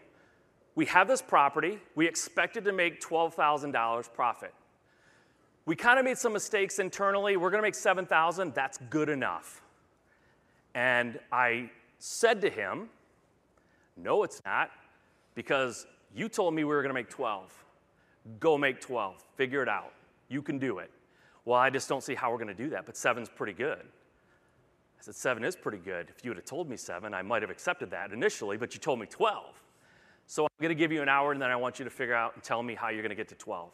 We 0.74 0.86
have 0.86 1.08
this 1.08 1.20
property. 1.20 1.78
We 1.96 2.06
expected 2.06 2.64
to 2.64 2.72
make 2.72 3.00
$12,000 3.00 4.12
profit. 4.14 4.54
We 5.66 5.76
kind 5.76 5.98
of 5.98 6.04
made 6.04 6.16
some 6.16 6.32
mistakes 6.32 6.78
internally. 6.78 7.36
We're 7.36 7.50
going 7.50 7.58
to 7.58 7.66
make 7.66 7.74
7,000. 7.74 8.54
That's 8.54 8.78
good 8.88 9.08
enough. 9.08 9.60
And 10.74 11.18
I 11.32 11.70
said 11.98 12.40
to 12.42 12.48
him, 12.48 12.88
No, 13.96 14.22
it's 14.22 14.40
not, 14.46 14.70
because 15.34 15.86
you 16.14 16.28
told 16.28 16.54
me 16.54 16.64
we 16.64 16.74
were 16.74 16.82
going 16.82 16.90
to 16.90 16.94
make 16.94 17.10
12. 17.10 17.52
Go 18.40 18.56
make 18.56 18.80
12. 18.80 19.22
Figure 19.36 19.62
it 19.62 19.68
out. 19.68 19.92
You 20.28 20.42
can 20.42 20.58
do 20.58 20.78
it. 20.78 20.90
Well, 21.48 21.58
I 21.58 21.70
just 21.70 21.88
don't 21.88 22.02
see 22.02 22.14
how 22.14 22.30
we're 22.30 22.36
going 22.36 22.54
to 22.54 22.62
do 22.62 22.68
that, 22.68 22.84
but 22.84 22.94
seven's 22.94 23.30
pretty 23.30 23.54
good. 23.54 23.80
I 23.80 25.00
said, 25.00 25.14
Seven 25.14 25.42
is 25.42 25.56
pretty 25.56 25.78
good. 25.78 26.12
If 26.14 26.22
you 26.22 26.30
would 26.30 26.36
have 26.36 26.44
told 26.44 26.68
me 26.68 26.76
seven, 26.76 27.14
I 27.14 27.22
might 27.22 27.40
have 27.40 27.50
accepted 27.50 27.90
that 27.92 28.12
initially, 28.12 28.58
but 28.58 28.74
you 28.74 28.80
told 28.80 29.00
me 29.00 29.06
12. 29.06 29.62
So 30.26 30.44
I'm 30.44 30.50
going 30.60 30.68
to 30.68 30.74
give 30.74 30.92
you 30.92 31.00
an 31.00 31.08
hour, 31.08 31.32
and 31.32 31.40
then 31.40 31.50
I 31.50 31.56
want 31.56 31.78
you 31.78 31.86
to 31.86 31.90
figure 31.90 32.14
out 32.14 32.34
and 32.34 32.44
tell 32.44 32.62
me 32.62 32.74
how 32.74 32.90
you're 32.90 33.00
going 33.00 33.08
to 33.08 33.16
get 33.16 33.28
to 33.28 33.34
12. 33.34 33.70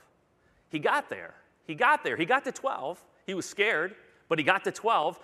He 0.69 0.79
got 0.79 1.11
there. 1.11 1.35
He 1.67 1.75
got 1.75 2.05
there. 2.05 2.17
He 2.17 2.25
got 2.25 2.45
to 2.45 2.53
12. 2.53 3.05
He 3.27 3.35
was 3.35 3.45
scared, 3.45 3.97
but 4.29 4.39
he 4.39 4.45
got 4.45 4.63
to 4.63 4.71
12. 4.71 5.19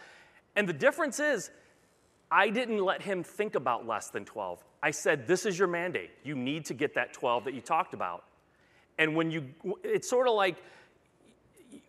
And 0.57 0.69
the 0.69 0.73
difference 0.73 1.21
is, 1.21 1.53
I 2.33 2.51
didn't 2.51 2.85
let 2.85 3.01
him 3.01 3.23
think 3.23 3.55
about 3.55 3.87
less 3.87 4.09
than 4.09 4.25
12. 4.25 4.65
I 4.83 4.91
said, 4.91 5.29
This 5.29 5.47
is 5.47 5.57
your 5.57 5.69
mandate. 5.69 6.11
You 6.25 6.35
need 6.35 6.65
to 6.65 6.75
get 6.75 6.95
that 6.95 7.13
12 7.13 7.45
that 7.45 7.55
you 7.55 7.61
talked 7.61 7.95
about. 7.95 8.25
And 8.99 9.15
when 9.15 9.31
you, 9.31 9.45
it's 9.85 10.11
sort 10.11 10.27
of 10.27 10.35
like, 10.35 10.57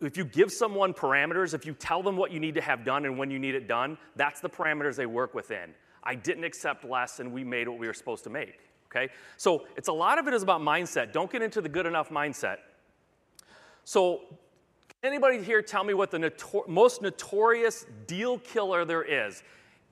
if 0.06 0.16
you 0.16 0.24
give 0.24 0.52
someone 0.52 0.92
parameters, 0.92 1.54
if 1.54 1.64
you 1.64 1.74
tell 1.74 2.02
them 2.02 2.16
what 2.16 2.32
you 2.32 2.40
need 2.40 2.54
to 2.54 2.60
have 2.60 2.84
done 2.84 3.04
and 3.04 3.18
when 3.18 3.30
you 3.30 3.38
need 3.38 3.54
it 3.54 3.68
done, 3.68 3.98
that's 4.16 4.40
the 4.40 4.48
parameters 4.48 4.96
they 4.96 5.06
work 5.06 5.34
within. 5.34 5.74
I 6.02 6.14
didn't 6.14 6.44
accept 6.44 6.84
less 6.84 7.20
and 7.20 7.32
we 7.32 7.44
made 7.44 7.68
what 7.68 7.78
we 7.78 7.86
were 7.86 7.94
supposed 7.94 8.24
to 8.24 8.30
make. 8.30 8.58
Okay? 8.90 9.12
So 9.36 9.64
it's 9.76 9.88
a 9.88 9.92
lot 9.92 10.18
of 10.18 10.28
it 10.28 10.34
is 10.34 10.42
about 10.42 10.60
mindset. 10.60 11.12
Don't 11.12 11.30
get 11.30 11.42
into 11.42 11.60
the 11.60 11.68
good 11.68 11.86
enough 11.86 12.10
mindset. 12.10 12.58
So, 13.84 14.20
anybody 15.02 15.42
here 15.42 15.60
tell 15.60 15.82
me 15.82 15.92
what 15.94 16.10
the 16.10 16.18
notor- 16.18 16.68
most 16.68 17.02
notorious 17.02 17.86
deal 18.06 18.38
killer 18.38 18.84
there 18.84 19.02
is? 19.02 19.42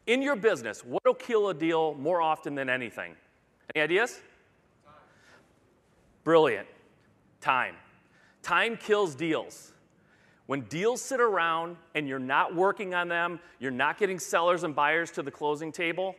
In 0.06 0.22
your 0.22 0.36
business, 0.36 0.84
what 0.84 1.04
will 1.04 1.14
kill 1.14 1.48
a 1.48 1.54
deal 1.54 1.94
more 1.94 2.20
often 2.20 2.54
than 2.54 2.68
anything? 2.68 3.14
Any 3.74 3.82
ideas? 3.82 4.20
Time. 4.84 4.94
Brilliant. 6.24 6.68
Time. 7.40 7.74
Time 8.42 8.76
kills 8.76 9.14
deals. 9.14 9.72
When 10.50 10.62
deals 10.62 11.00
sit 11.00 11.20
around 11.20 11.76
and 11.94 12.08
you're 12.08 12.18
not 12.18 12.56
working 12.56 12.92
on 12.92 13.06
them, 13.06 13.38
you're 13.60 13.70
not 13.70 13.98
getting 13.98 14.18
sellers 14.18 14.64
and 14.64 14.74
buyers 14.74 15.12
to 15.12 15.22
the 15.22 15.30
closing 15.30 15.70
table, 15.70 16.16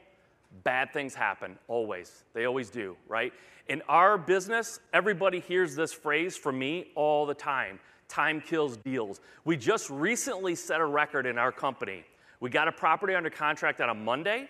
bad 0.64 0.94
things 0.94 1.14
happen 1.14 1.60
always. 1.68 2.24
They 2.34 2.46
always 2.46 2.70
do, 2.70 2.96
right? 3.10 3.34
In 3.68 3.82
our 3.90 4.18
business, 4.18 4.80
everybody 4.94 5.42
hears 5.42 5.76
this 5.76 5.92
phrase 5.92 6.38
from 6.38 6.58
me 6.58 6.92
all 6.96 7.26
the 7.26 7.34
time 7.34 7.78
time 8.08 8.40
kills 8.40 8.78
deals. 8.78 9.20
We 9.44 9.58
just 9.58 9.90
recently 9.90 10.56
set 10.56 10.80
a 10.80 10.86
record 10.86 11.26
in 11.26 11.38
our 11.38 11.52
company. 11.52 12.06
We 12.40 12.50
got 12.50 12.70
a 12.70 12.72
property 12.72 13.16
under 13.16 13.30
contract 13.30 13.82
on 13.82 13.90
a 13.90 13.94
Monday, 13.94 14.48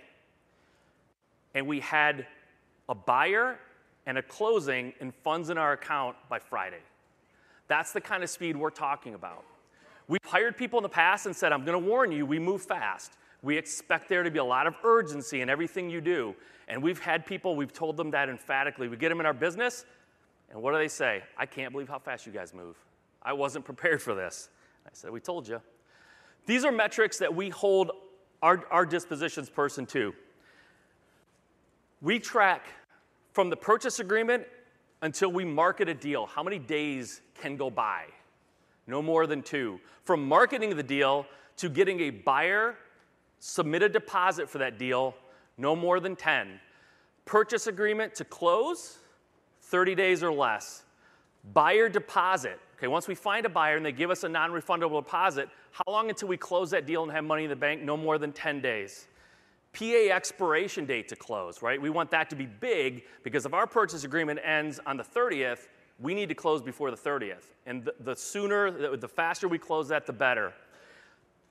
and 1.55 1.65
we 1.65 1.79
had 1.79 2.27
a 2.87 2.93
buyer 2.93 3.57
and 4.05 4.19
a 4.19 4.21
closing 4.21 4.93
and 4.99 5.11
funds 5.23 5.49
in 5.49 5.57
our 5.57 5.71
account 5.71 6.17
by 6.29 6.37
Friday. 6.37 6.83
That's 7.67 7.93
the 7.93 8.01
kind 8.01 8.21
of 8.21 8.29
speed 8.29 8.55
we're 8.55 8.69
talking 8.69 9.15
about 9.15 9.43
We've 10.11 10.19
hired 10.25 10.57
people 10.57 10.77
in 10.77 10.83
the 10.83 10.89
past 10.89 11.25
and 11.25 11.33
said, 11.33 11.53
I'm 11.53 11.63
going 11.63 11.81
to 11.81 11.89
warn 11.89 12.11
you, 12.11 12.25
we 12.25 12.37
move 12.37 12.61
fast. 12.63 13.13
We 13.41 13.57
expect 13.57 14.09
there 14.09 14.23
to 14.23 14.29
be 14.29 14.39
a 14.39 14.43
lot 14.43 14.67
of 14.67 14.75
urgency 14.83 15.39
in 15.39 15.49
everything 15.49 15.89
you 15.89 16.01
do. 16.01 16.35
And 16.67 16.83
we've 16.83 16.99
had 16.99 17.25
people, 17.25 17.55
we've 17.55 17.71
told 17.71 17.95
them 17.95 18.11
that 18.11 18.27
emphatically. 18.27 18.89
We 18.89 18.97
get 18.97 19.07
them 19.07 19.21
in 19.21 19.25
our 19.25 19.33
business, 19.33 19.85
and 20.49 20.61
what 20.61 20.73
do 20.73 20.79
they 20.79 20.89
say? 20.89 21.23
I 21.37 21.45
can't 21.45 21.71
believe 21.71 21.87
how 21.87 21.97
fast 21.97 22.25
you 22.25 22.33
guys 22.33 22.53
move. 22.53 22.75
I 23.23 23.31
wasn't 23.31 23.63
prepared 23.71 24.01
for 24.01 24.13
this. 24.13 24.49
I 24.85 24.89
said, 24.91 25.11
We 25.11 25.21
told 25.21 25.47
you. 25.47 25.61
These 26.45 26.65
are 26.65 26.73
metrics 26.73 27.17
that 27.19 27.33
we 27.33 27.47
hold 27.47 27.91
our, 28.41 28.65
our 28.69 28.85
dispositions 28.85 29.49
person 29.49 29.85
to. 29.85 30.13
We 32.01 32.19
track 32.19 32.65
from 33.31 33.49
the 33.49 33.55
purchase 33.55 34.01
agreement 34.01 34.43
until 35.01 35.31
we 35.31 35.45
market 35.45 35.87
a 35.87 35.93
deal, 35.93 36.25
how 36.25 36.43
many 36.43 36.59
days 36.59 37.21
can 37.33 37.55
go 37.55 37.69
by? 37.69 38.07
No 38.91 39.01
more 39.01 39.25
than 39.25 39.41
two. 39.41 39.79
From 40.03 40.27
marketing 40.27 40.75
the 40.75 40.83
deal 40.83 41.25
to 41.57 41.69
getting 41.69 42.01
a 42.01 42.09
buyer 42.09 42.75
submit 43.39 43.81
a 43.81 43.89
deposit 43.89 44.49
for 44.49 44.59
that 44.59 44.77
deal, 44.77 45.15
no 45.57 45.75
more 45.75 45.99
than 45.99 46.15
10. 46.15 46.59
Purchase 47.25 47.67
agreement 47.67 48.13
to 48.15 48.25
close, 48.25 48.99
30 49.61 49.95
days 49.95 50.21
or 50.21 50.31
less. 50.31 50.83
Buyer 51.53 51.87
deposit. 51.89 52.59
Okay, 52.77 52.87
once 52.87 53.07
we 53.07 53.15
find 53.15 53.45
a 53.45 53.49
buyer 53.49 53.77
and 53.77 53.85
they 53.85 53.91
give 53.91 54.11
us 54.11 54.23
a 54.23 54.29
non 54.29 54.51
refundable 54.51 55.03
deposit, 55.03 55.49
how 55.71 55.83
long 55.87 56.09
until 56.09 56.27
we 56.27 56.37
close 56.37 56.69
that 56.71 56.85
deal 56.85 57.01
and 57.03 57.11
have 57.11 57.23
money 57.23 57.45
in 57.45 57.49
the 57.49 57.55
bank? 57.55 57.81
No 57.81 57.95
more 57.95 58.17
than 58.17 58.31
10 58.33 58.61
days. 58.61 59.07
PA 59.73 60.09
expiration 60.11 60.85
date 60.85 61.07
to 61.07 61.15
close, 61.15 61.61
right? 61.61 61.81
We 61.81 61.89
want 61.89 62.11
that 62.11 62.29
to 62.31 62.35
be 62.35 62.45
big 62.45 63.03
because 63.23 63.45
if 63.45 63.53
our 63.53 63.65
purchase 63.65 64.03
agreement 64.03 64.39
ends 64.43 64.79
on 64.85 64.97
the 64.97 65.03
30th, 65.03 65.69
we 66.01 66.13
need 66.13 66.29
to 66.29 66.35
close 66.35 66.61
before 66.61 66.91
the 66.91 66.97
30th. 66.97 67.53
And 67.65 67.85
the, 67.85 67.93
the 67.99 68.15
sooner, 68.15 68.71
the, 68.71 68.97
the 68.97 69.07
faster 69.07 69.47
we 69.47 69.57
close 69.57 69.87
that, 69.89 70.05
the 70.05 70.13
better. 70.13 70.53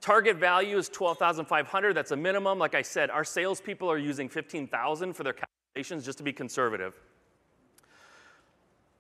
Target 0.00 0.37
value 0.37 0.76
is 0.76 0.88
12,500. 0.88 1.95
That's 1.95 2.11
a 2.11 2.16
minimum. 2.16 2.59
Like 2.59 2.75
I 2.75 2.83
said, 2.83 3.11
our 3.11 3.25
salespeople 3.25 3.90
are 3.90 3.99
using 3.99 4.28
15,000 4.28 5.12
for 5.12 5.23
their 5.25 5.35
calculations 5.35 6.04
just 6.04 6.19
to 6.19 6.25
be 6.25 6.33
conservative. 6.33 6.95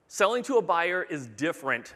Selling 0.08 0.42
to 0.44 0.56
a 0.56 0.62
buyer 0.62 1.02
is 1.02 1.26
different 1.26 1.94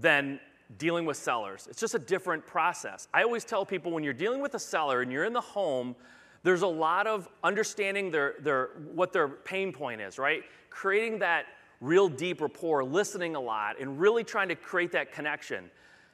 than 0.00 0.40
dealing 0.78 1.04
with 1.04 1.16
sellers. 1.16 1.66
It's 1.70 1.80
just 1.80 1.94
a 1.94 1.98
different 1.98 2.46
process. 2.46 3.08
I 3.14 3.22
always 3.22 3.44
tell 3.44 3.64
people 3.64 3.92
when 3.92 4.02
you're 4.02 4.12
dealing 4.12 4.40
with 4.40 4.54
a 4.54 4.58
seller 4.58 5.02
and 5.02 5.12
you're 5.12 5.24
in 5.24 5.32
the 5.32 5.40
home, 5.40 5.94
there's 6.42 6.62
a 6.62 6.66
lot 6.66 7.06
of 7.06 7.28
understanding 7.44 8.10
their, 8.10 8.34
their, 8.40 8.70
what 8.92 9.12
their 9.12 9.28
pain 9.28 9.72
point 9.72 10.00
is, 10.00 10.18
right? 10.18 10.42
Creating 10.70 11.18
that 11.20 11.46
real 11.80 12.08
deep 12.08 12.40
rapport, 12.40 12.84
listening 12.84 13.36
a 13.36 13.40
lot, 13.40 13.80
and 13.80 14.00
really 14.00 14.24
trying 14.24 14.48
to 14.48 14.54
create 14.54 14.92
that 14.92 15.12
connection. 15.12 15.70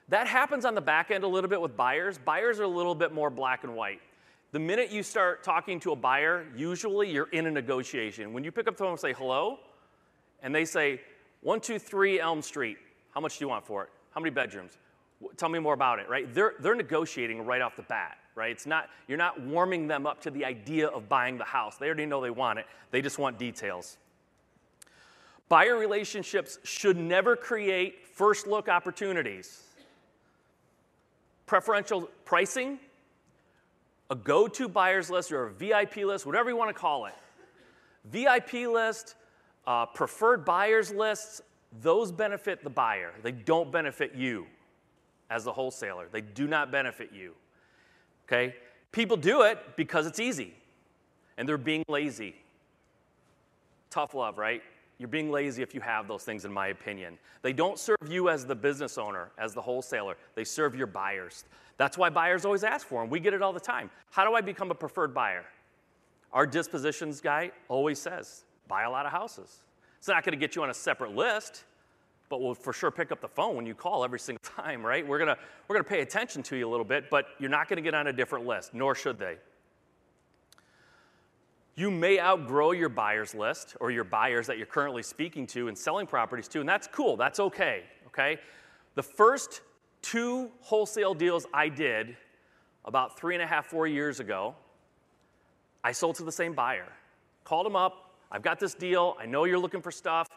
That 0.09 0.27
happens 0.27 0.65
on 0.65 0.75
the 0.75 0.81
back 0.81 1.11
end 1.11 1.25
a 1.25 1.29
little 1.29 1.49
bit 1.49 1.61
with 1.61 1.77
buyers. 1.77 2.19
Buyers 2.19 2.61
are 2.61 2.65
a 2.65 2.69
little 2.69 2.95
bit 2.95 3.13
more 3.13 3.31
black 3.31 3.65
and 3.65 3.75
white. 3.75 4.01
The 4.53 4.59
minute 4.59 4.91
you 4.91 5.03
start 5.03 5.43
talking 5.43 5.81
to 5.81 5.93
a 5.93 5.97
buyer, 5.97 6.47
usually 6.55 7.11
you're 7.11 7.31
in 7.31 7.47
a 7.47 7.51
negotiation. 7.51 8.35
When 8.35 8.45
you 8.45 8.53
pick 8.53 8.69
up 8.69 8.75
the 8.75 8.79
phone 8.79 8.91
and 8.91 9.01
say 9.01 9.15
hello, 9.15 9.59
and 10.43 10.55
they 10.55 10.67
say, 10.67 11.01
123 11.41 12.21
Elm 12.21 12.43
Street, 12.43 12.77
how 13.15 13.21
much 13.21 13.39
do 13.39 13.45
you 13.45 13.49
want 13.49 13.67
for 13.67 13.85
it? 13.85 13.89
How 14.11 14.21
many 14.21 14.31
bedrooms? 14.31 14.77
Tell 15.37 15.49
me 15.49 15.59
more 15.59 15.75
about 15.75 16.01
it, 16.01 16.09
right? 16.09 16.33
They're, 16.35 16.55
they're 16.61 16.75
negotiating 16.75 17.47
right 17.47 17.63
off 17.63 17.77
the 17.77 17.83
bat, 17.83 18.19
right? 18.35 18.51
It's 18.51 18.67
not, 18.67 18.91
you're 19.09 19.19
not 19.19 19.41
warming 19.41 19.87
them 19.87 20.07
up 20.07 20.21
to 20.23 20.31
the 20.31 20.45
idea 20.45 20.89
of 20.89 21.09
buying 21.09 21.39
the 21.39 21.45
house. 21.45 21.77
They 21.77 21.87
already 21.87 22.07
know 22.07 22.21
they 22.21 22.31
want 22.31 22.59
it, 22.59 22.67
they 22.91 23.01
just 23.01 23.19
want 23.19 23.39
details. 23.39 23.97
Buyer 25.53 25.77
relationships 25.77 26.59
should 26.63 26.97
never 26.97 27.37
create 27.37 28.07
first 28.07 28.47
look 28.47 28.71
opportunities. 28.71 29.65
Preferential 31.45 32.09
pricing, 32.25 32.79
a 34.09 34.15
go 34.15 34.49
to 34.49 34.67
buyers 34.67 35.11
list 35.11 35.31
or 35.31 35.49
a 35.49 35.53
VIP 35.53 35.97
list, 36.07 36.25
whatever 36.25 36.49
you 36.49 36.57
want 36.57 36.75
to 36.75 36.81
call 36.81 37.05
it. 37.05 37.13
VIP 38.07 38.67
list, 38.67 39.17
uh, 39.67 39.85
preferred 39.85 40.43
buyers 40.47 40.91
lists, 40.91 41.43
those 41.83 42.11
benefit 42.11 42.65
the 42.65 42.71
buyer. 42.71 43.13
They 43.23 43.33
don't 43.33 43.71
benefit 43.71 44.15
you 44.15 44.47
as 45.29 45.45
the 45.45 45.53
wholesaler. 45.53 46.09
They 46.11 46.23
do 46.23 46.49
not 46.49 46.73
benefit 46.73 47.11
you. 47.13 47.35
Okay? 48.27 48.55
People 48.91 49.19
do 49.19 49.43
it 49.43 49.59
because 49.77 50.07
it's 50.07 50.19
easy 50.19 50.55
and 51.37 51.47
they're 51.47 51.59
being 51.59 51.85
lazy. 51.89 52.37
Tough 53.91 54.15
love, 54.15 54.39
right? 54.39 54.63
You're 55.03 55.09
being 55.09 55.33
lazy 55.33 55.65
if 55.65 55.75
you 55.75 55.81
have 55.81 56.07
those 56.07 56.23
things, 56.23 56.45
in 56.45 56.53
my 56.53 56.69
opinion. 56.69 57.19
They 57.43 57.53
don't 57.53 57.77
serve 57.77 57.97
you 58.09 58.29
as 58.29 58.47
the 58.47 58.55
business 58.55 58.99
owner, 58.99 59.33
as 59.37 59.53
the 59.53 59.61
wholesaler. 59.61 60.17
They 60.37 60.45
serve 60.45 60.77
your 60.77 60.87
buyers. 60.87 61.45
That's 61.77 61.99
why 61.99 62.09
buyers 62.09 62.45
always 62.45 62.63
ask 62.63 62.87
for 62.87 63.03
them. 63.03 63.11
We 63.11 63.19
get 63.19 63.35
it 63.35 63.43
all 63.43 63.53
the 63.53 63.59
time. 63.59 63.91
How 64.13 64.25
do 64.25 64.35
I 64.35 64.41
become 64.41 64.71
a 64.71 64.77
preferred 64.77 65.13
buyer? 65.13 65.45
Our 66.33 66.47
dispositions 66.47 67.21
guy 67.21 67.51
always 67.67 67.99
says, 67.99 68.45
buy 68.69 68.85
a 68.85 68.91
lot 68.91 69.05
of 69.05 69.11
houses. 69.11 69.63
It's 69.99 70.07
not 70.07 70.23
going 70.23 70.39
to 70.39 70.39
get 70.39 70.55
you 70.55 70.63
on 70.63 70.71
a 70.71 70.75
separate 70.75 71.17
list, 71.17 71.65
but 72.29 72.41
we'll 72.41 72.55
for 72.55 72.73
sure 72.73 72.93
pick 72.93 73.11
up 73.11 73.21
the 73.21 73.27
phone 73.27 73.57
when 73.57 73.67
you 73.67 73.75
call 73.75 74.05
every 74.05 74.21
single 74.21 74.41
time, 74.57 74.87
right? 74.87 75.05
We're 75.05 75.19
going 75.19 75.35
to, 75.35 75.39
we're 75.67 75.75
going 75.75 75.85
to 75.85 75.91
pay 75.91 76.03
attention 76.03 76.45
to 76.45 76.57
you 76.57 76.69
a 76.69 76.71
little 76.71 76.85
bit, 76.85 77.11
but 77.11 77.27
you're 77.41 77.51
not 77.51 77.69
going 77.69 77.79
to 77.79 77.83
get 77.83 77.95
on 77.95 78.07
a 78.07 78.13
different 78.13 78.47
list, 78.47 78.73
nor 78.73 78.95
should 78.95 79.19
they. 79.19 79.39
You 81.75 81.91
may 81.91 82.21
outgrow 82.21 82.73
your 82.73 82.91
buyers 82.91 83.35
list 83.35 83.77
or 83.81 83.91
your 83.91 84.05
buyers 84.05 84.47
that 84.47 84.59
you're 84.59 84.67
currently 84.67 85.03
speaking 85.03 85.47
to 85.49 85.69
and 85.69 85.77
selling 85.77 86.07
properties 86.07 86.49
to, 86.49 86.61
and 86.61 86.69
that's 86.69 86.87
cool. 86.87 87.17
That's 87.17 87.41
okay. 87.41 87.85
Okay? 88.09 88.39
The 88.95 89.03
first 89.03 89.63
two 90.03 90.51
wholesale 90.61 91.15
deals 91.15 91.47
I 91.55 91.69
did 91.69 92.17
about 92.85 93.19
three 93.19 93.35
and 93.35 93.43
a 93.43 93.47
half, 93.47 93.67
four 93.67 93.87
years 93.87 94.21
ago, 94.21 94.55
I 95.85 95.93
sold 95.93 96.17
to 96.17 96.25
the 96.25 96.33
same 96.33 96.53
buyer. 96.53 96.93
Called 97.45 97.67
him 97.67 97.77
up. 97.77 98.17
I've 98.31 98.43
got 98.43 98.61
this 98.61 98.75
deal. 98.75 99.17
I 99.19 99.27
know 99.27 99.45
you're 99.45 99.59
looking 99.59 99.83
for 99.83 99.91
stuff. 99.91 100.29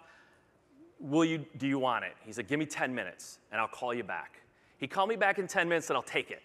Will 1.00 1.26
you, 1.26 1.46
do 1.58 1.68
you 1.68 1.80
want 1.80 2.06
it? 2.06 2.14
He 2.26 2.32
said, 2.32 2.48
Give 2.48 2.60
me 2.60 2.66
10 2.66 2.94
minutes 2.96 3.40
and 3.52 3.60
I'll 3.60 3.68
call 3.68 3.94
you 3.94 4.04
back. 4.04 4.42
He 4.78 4.88
called 4.88 5.10
me 5.10 5.16
back 5.16 5.40
in 5.40 5.48
10 5.48 5.68
minutes 5.68 5.90
and 5.90 5.98
I'll 5.98 6.04
take 6.04 6.32
it. 6.32 6.42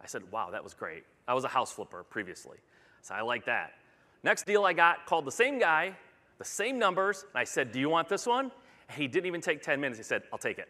I 0.00 0.06
said, 0.06 0.22
Wow, 0.30 0.50
that 0.50 0.62
was 0.62 0.74
great. 0.74 1.04
I 1.28 1.34
was 1.34 1.44
a 1.44 1.48
house 1.48 1.72
flipper 1.72 2.04
previously. 2.04 2.58
So 3.02 3.14
I 3.14 3.22
like 3.22 3.44
that. 3.46 3.74
Next 4.26 4.44
deal 4.44 4.64
I 4.64 4.72
got 4.72 5.06
called 5.06 5.24
the 5.24 5.30
same 5.30 5.60
guy, 5.60 5.96
the 6.38 6.44
same 6.44 6.80
numbers, 6.80 7.24
and 7.32 7.38
I 7.38 7.44
said, 7.44 7.70
Do 7.70 7.78
you 7.78 7.88
want 7.88 8.08
this 8.08 8.26
one? 8.26 8.50
And 8.88 9.00
he 9.00 9.06
didn't 9.06 9.26
even 9.26 9.40
take 9.40 9.62
10 9.62 9.80
minutes. 9.80 10.00
He 10.00 10.02
said, 10.02 10.24
I'll 10.32 10.38
take 10.38 10.58
it. 10.58 10.66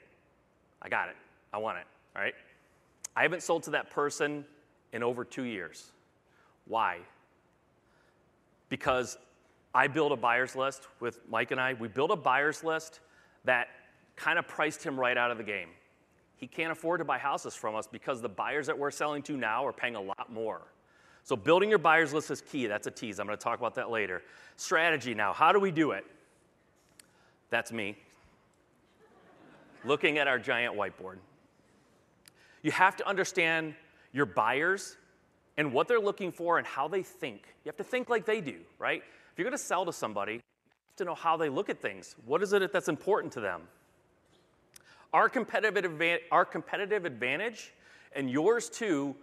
I 0.82 0.90
got 0.90 1.08
it. 1.08 1.16
I 1.54 1.56
want 1.56 1.78
it. 1.78 1.86
All 2.14 2.20
right? 2.20 2.34
I 3.16 3.22
haven't 3.22 3.42
sold 3.42 3.62
to 3.62 3.70
that 3.70 3.88
person 3.88 4.44
in 4.92 5.02
over 5.02 5.24
two 5.24 5.44
years. 5.44 5.90
Why? 6.66 6.98
Because 8.68 9.16
I 9.74 9.86
built 9.86 10.12
a 10.12 10.16
buyer's 10.16 10.54
list 10.54 10.86
with 11.00 11.20
Mike 11.26 11.50
and 11.50 11.58
I. 11.58 11.72
We 11.72 11.88
built 11.88 12.10
a 12.10 12.16
buyer's 12.16 12.62
list 12.62 13.00
that 13.46 13.68
kind 14.16 14.38
of 14.38 14.46
priced 14.46 14.84
him 14.84 15.00
right 15.00 15.16
out 15.16 15.30
of 15.30 15.38
the 15.38 15.44
game. 15.44 15.70
He 16.36 16.46
can't 16.46 16.72
afford 16.72 17.00
to 17.00 17.06
buy 17.06 17.16
houses 17.16 17.54
from 17.54 17.74
us 17.74 17.86
because 17.86 18.20
the 18.20 18.28
buyers 18.28 18.66
that 18.66 18.78
we're 18.78 18.90
selling 18.90 19.22
to 19.22 19.32
now 19.34 19.64
are 19.64 19.72
paying 19.72 19.94
a 19.94 20.02
lot 20.02 20.30
more. 20.30 20.60
So, 21.26 21.34
building 21.34 21.68
your 21.68 21.80
buyers 21.80 22.12
list 22.14 22.30
is 22.30 22.40
key. 22.40 22.68
That's 22.68 22.86
a 22.86 22.90
tease. 22.90 23.18
I'm 23.18 23.26
going 23.26 23.36
to 23.36 23.42
talk 23.42 23.58
about 23.58 23.74
that 23.74 23.90
later. 23.90 24.22
Strategy 24.54 25.12
now. 25.12 25.32
How 25.32 25.50
do 25.50 25.58
we 25.58 25.72
do 25.72 25.90
it? 25.90 26.06
That's 27.50 27.72
me 27.72 27.96
looking 29.84 30.18
at 30.18 30.28
our 30.28 30.38
giant 30.38 30.76
whiteboard. 30.76 31.16
You 32.62 32.70
have 32.70 32.94
to 32.98 33.08
understand 33.08 33.74
your 34.12 34.24
buyers 34.24 34.96
and 35.56 35.72
what 35.72 35.88
they're 35.88 35.98
looking 35.98 36.30
for 36.30 36.58
and 36.58 36.66
how 36.66 36.86
they 36.86 37.02
think. 37.02 37.42
You 37.64 37.70
have 37.70 37.76
to 37.78 37.84
think 37.84 38.08
like 38.08 38.24
they 38.24 38.40
do, 38.40 38.58
right? 38.78 39.02
If 39.32 39.36
you're 39.38 39.44
going 39.44 39.58
to 39.58 39.64
sell 39.64 39.84
to 39.84 39.92
somebody, 39.92 40.34
you 40.34 40.40
have 40.90 40.96
to 40.98 41.04
know 41.06 41.16
how 41.16 41.36
they 41.36 41.48
look 41.48 41.68
at 41.68 41.82
things. 41.82 42.14
What 42.24 42.40
is 42.40 42.52
it 42.52 42.72
that's 42.72 42.88
important 42.88 43.32
to 43.32 43.40
them? 43.40 43.62
Our 45.12 45.28
competitive, 45.28 45.82
adva- 45.82 46.20
our 46.30 46.44
competitive 46.44 47.04
advantage 47.04 47.72
and 48.14 48.30
yours 48.30 48.70
too 48.70 49.16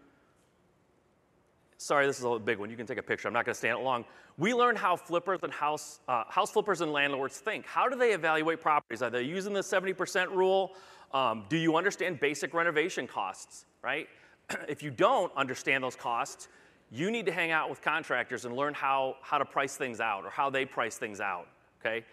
sorry, 1.84 2.08
this 2.08 2.18
is 2.18 2.26
a 2.26 2.40
big 2.40 2.60
one. 2.60 2.70
You 2.70 2.78
can 2.78 2.86
take 2.86 2.98
a 2.98 3.04
picture. 3.04 3.28
I'm 3.28 3.34
not 3.34 3.46
going 3.46 3.54
to 3.54 3.58
stand 3.58 3.80
it 3.80 3.84
long. 3.84 4.06
We 4.38 4.54
learn 4.54 4.76
how 4.76 4.96
flippers 4.96 5.42
and 5.44 5.52
house, 5.52 6.00
uh, 6.08 6.24
house 6.30 6.52
flippers 6.52 6.82
and 6.82 6.92
landlords 6.92 7.38
think. 7.38 7.66
How 7.66 7.90
do 7.90 7.98
they 7.98 8.14
evaluate 8.14 8.62
properties? 8.62 9.02
Are 9.02 9.10
they 9.10 9.24
using 9.24 9.54
the 9.54 9.60
70% 9.60 10.32
rule? 10.32 10.72
Um, 11.14 11.46
do 11.50 11.58
you 11.58 11.76
understand 11.76 12.20
basic 12.20 12.54
renovation 12.54 13.06
costs, 13.06 13.66
right? 13.84 14.08
if 14.68 14.82
you 14.82 14.90
don't 14.90 15.32
understand 15.36 15.84
those 15.84 15.96
costs, 15.96 16.48
you 16.90 17.12
need 17.12 17.26
to 17.26 17.32
hang 17.32 17.52
out 17.52 17.70
with 17.70 17.82
contractors 17.82 18.46
and 18.46 18.56
learn 18.56 18.74
how, 18.74 19.18
how 19.22 19.38
to 19.38 19.46
price 19.46 19.76
things 19.76 20.00
out 20.00 20.26
or 20.26 20.30
how 20.30 20.50
they 20.50 20.66
price 20.66 20.98
things 20.98 21.20
out, 21.20 21.48
okay? 21.82 22.06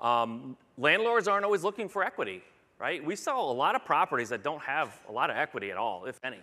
Um, 0.00 0.56
landlords 0.76 1.28
aren't 1.28 1.44
always 1.44 1.64
looking 1.64 1.88
for 1.88 2.02
equity, 2.02 2.42
right? 2.78 3.04
We 3.04 3.14
sell 3.14 3.50
a 3.50 3.52
lot 3.52 3.74
of 3.74 3.84
properties 3.84 4.28
that 4.30 4.42
don't 4.42 4.62
have 4.62 4.96
a 5.08 5.12
lot 5.12 5.28
of 5.30 5.36
equity 5.36 5.70
at 5.70 5.76
all, 5.76 6.04
if 6.06 6.18
any. 6.24 6.40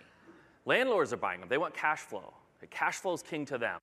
Landlords 0.66 1.12
are 1.12 1.16
buying 1.16 1.40
them, 1.40 1.48
they 1.48 1.58
want 1.58 1.74
cash 1.74 2.00
flow, 2.00 2.34
Cash 2.70 2.96
flow 2.96 3.12
is 3.12 3.22
king 3.22 3.44
to 3.46 3.58
them. 3.58 3.80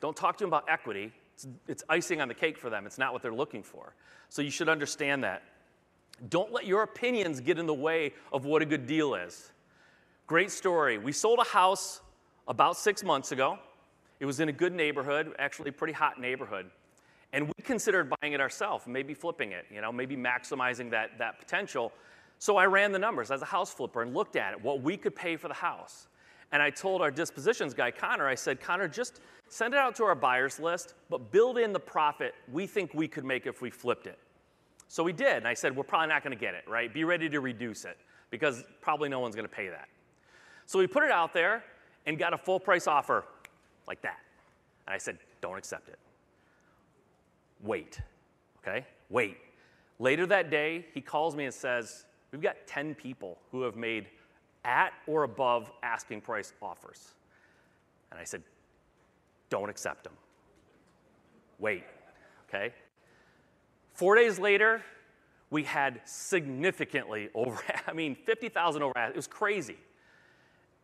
Don't 0.00 0.16
talk 0.16 0.38
to 0.38 0.44
them 0.44 0.48
about 0.48 0.64
equity. 0.68 1.12
It's, 1.34 1.46
it's 1.68 1.84
icing 1.88 2.20
on 2.20 2.28
the 2.28 2.34
cake 2.34 2.58
for 2.58 2.70
them. 2.70 2.86
It's 2.86 2.98
not 2.98 3.12
what 3.12 3.22
they're 3.22 3.32
looking 3.32 3.62
for. 3.62 3.94
So 4.28 4.42
you 4.42 4.50
should 4.50 4.68
understand 4.68 5.24
that. 5.24 5.42
Don't 6.28 6.52
let 6.52 6.66
your 6.66 6.82
opinions 6.82 7.40
get 7.40 7.58
in 7.58 7.66
the 7.66 7.74
way 7.74 8.12
of 8.32 8.44
what 8.44 8.62
a 8.62 8.66
good 8.66 8.86
deal 8.86 9.14
is. 9.14 9.52
Great 10.26 10.50
story. 10.50 10.98
We 10.98 11.12
sold 11.12 11.38
a 11.38 11.48
house 11.48 12.00
about 12.46 12.76
six 12.76 13.02
months 13.02 13.32
ago. 13.32 13.58
It 14.20 14.26
was 14.26 14.40
in 14.40 14.48
a 14.48 14.52
good 14.52 14.74
neighborhood, 14.74 15.34
actually 15.38 15.70
a 15.70 15.72
pretty 15.72 15.94
hot 15.94 16.20
neighborhood. 16.20 16.70
And 17.32 17.46
we 17.46 17.54
considered 17.62 18.12
buying 18.20 18.32
it 18.32 18.40
ourselves, 18.40 18.86
maybe 18.86 19.14
flipping 19.14 19.52
it, 19.52 19.64
you 19.72 19.80
know, 19.80 19.92
maybe 19.92 20.16
maximizing 20.16 20.90
that, 20.90 21.18
that 21.18 21.38
potential. 21.38 21.92
So 22.38 22.56
I 22.56 22.66
ran 22.66 22.92
the 22.92 22.98
numbers 22.98 23.30
as 23.30 23.40
a 23.42 23.46
house 23.46 23.72
flipper 23.72 24.02
and 24.02 24.14
looked 24.14 24.36
at 24.36 24.52
it, 24.52 24.62
what 24.62 24.82
we 24.82 24.96
could 24.96 25.14
pay 25.14 25.36
for 25.36 25.48
the 25.48 25.54
house. 25.54 26.08
And 26.52 26.62
I 26.62 26.70
told 26.70 27.00
our 27.00 27.10
dispositions 27.10 27.74
guy, 27.74 27.90
Connor, 27.90 28.26
I 28.26 28.34
said, 28.34 28.60
Connor, 28.60 28.88
just 28.88 29.20
send 29.48 29.74
it 29.74 29.78
out 29.78 29.94
to 29.96 30.04
our 30.04 30.14
buyers 30.14 30.58
list, 30.58 30.94
but 31.08 31.30
build 31.30 31.58
in 31.58 31.72
the 31.72 31.80
profit 31.80 32.34
we 32.52 32.66
think 32.66 32.92
we 32.94 33.06
could 33.06 33.24
make 33.24 33.46
if 33.46 33.62
we 33.62 33.70
flipped 33.70 34.06
it. 34.06 34.18
So 34.88 35.04
we 35.04 35.12
did. 35.12 35.36
And 35.36 35.48
I 35.48 35.54
said, 35.54 35.76
we're 35.76 35.84
probably 35.84 36.08
not 36.08 36.24
going 36.24 36.36
to 36.36 36.40
get 36.40 36.54
it, 36.54 36.64
right? 36.68 36.92
Be 36.92 37.04
ready 37.04 37.28
to 37.28 37.40
reduce 37.40 37.84
it 37.84 37.96
because 38.30 38.64
probably 38.80 39.08
no 39.08 39.20
one's 39.20 39.36
going 39.36 39.48
to 39.48 39.54
pay 39.54 39.68
that. 39.68 39.88
So 40.66 40.78
we 40.78 40.86
put 40.86 41.04
it 41.04 41.10
out 41.10 41.32
there 41.32 41.64
and 42.06 42.18
got 42.18 42.32
a 42.32 42.38
full 42.38 42.58
price 42.58 42.86
offer 42.86 43.24
like 43.86 44.02
that. 44.02 44.18
And 44.86 44.94
I 44.94 44.98
said, 44.98 45.18
don't 45.40 45.58
accept 45.58 45.88
it. 45.88 45.98
Wait, 47.62 48.00
okay? 48.62 48.86
Wait. 49.10 49.36
Later 49.98 50.26
that 50.26 50.50
day, 50.50 50.86
he 50.94 51.00
calls 51.00 51.36
me 51.36 51.44
and 51.44 51.54
says, 51.54 52.06
We've 52.32 52.40
got 52.40 52.56
10 52.66 52.94
people 52.94 53.38
who 53.50 53.62
have 53.62 53.76
made 53.76 54.06
at 54.64 54.92
or 55.06 55.24
above 55.24 55.70
asking 55.82 56.20
price 56.20 56.52
offers. 56.62 57.14
And 58.10 58.20
I 58.20 58.24
said, 58.24 58.42
Don't 59.48 59.68
accept 59.68 60.04
them. 60.04 60.12
Wait, 61.58 61.84
okay? 62.48 62.72
Four 63.94 64.14
days 64.14 64.38
later, 64.38 64.82
we 65.50 65.64
had 65.64 66.00
significantly 66.04 67.28
over, 67.34 67.60
I 67.86 67.92
mean, 67.92 68.14
50,000 68.14 68.82
over, 68.82 68.92
it 68.96 69.16
was 69.16 69.26
crazy. 69.26 69.76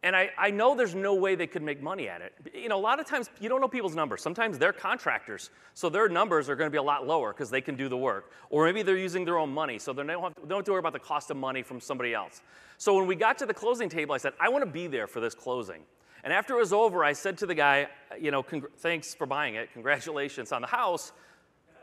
And 0.06 0.14
I, 0.14 0.30
I 0.38 0.52
know 0.52 0.76
there's 0.76 0.94
no 0.94 1.14
way 1.14 1.34
they 1.34 1.48
could 1.48 1.64
make 1.64 1.82
money 1.82 2.08
at 2.08 2.20
it. 2.20 2.32
You 2.54 2.68
know, 2.68 2.78
a 2.78 2.80
lot 2.80 3.00
of 3.00 3.06
times 3.06 3.28
you 3.40 3.48
don't 3.48 3.60
know 3.60 3.66
people's 3.66 3.96
numbers. 3.96 4.22
Sometimes 4.22 4.56
they're 4.56 4.72
contractors, 4.72 5.50
so 5.74 5.88
their 5.88 6.08
numbers 6.08 6.48
are 6.48 6.54
going 6.54 6.68
to 6.68 6.70
be 6.70 6.78
a 6.78 6.82
lot 6.82 7.04
lower 7.04 7.32
because 7.32 7.50
they 7.50 7.60
can 7.60 7.74
do 7.74 7.88
the 7.88 7.96
work. 7.96 8.30
Or 8.48 8.66
maybe 8.66 8.84
they're 8.84 8.96
using 8.96 9.24
their 9.24 9.36
own 9.36 9.52
money, 9.52 9.80
so 9.80 9.92
they 9.92 10.04
don't 10.04 10.22
have, 10.22 10.34
to, 10.36 10.42
they 10.42 10.46
don't 10.46 10.58
have 10.58 10.64
to 10.66 10.70
worry 10.70 10.78
about 10.78 10.92
the 10.92 11.00
cost 11.00 11.32
of 11.32 11.36
money 11.36 11.60
from 11.64 11.80
somebody 11.80 12.14
else. 12.14 12.40
So 12.78 12.94
when 12.94 13.08
we 13.08 13.16
got 13.16 13.36
to 13.38 13.46
the 13.46 13.54
closing 13.54 13.88
table, 13.88 14.14
I 14.14 14.18
said, 14.18 14.34
I 14.38 14.48
want 14.48 14.64
to 14.64 14.70
be 14.70 14.86
there 14.86 15.08
for 15.08 15.18
this 15.18 15.34
closing. 15.34 15.82
And 16.22 16.32
after 16.32 16.54
it 16.54 16.58
was 16.58 16.72
over, 16.72 17.02
I 17.02 17.12
said 17.12 17.36
to 17.38 17.46
the 17.46 17.56
guy, 17.56 17.88
you 18.20 18.30
know, 18.30 18.44
thanks 18.78 19.12
for 19.12 19.26
buying 19.26 19.56
it. 19.56 19.72
Congratulations 19.72 20.52
on 20.52 20.60
the 20.60 20.68
house. 20.68 21.10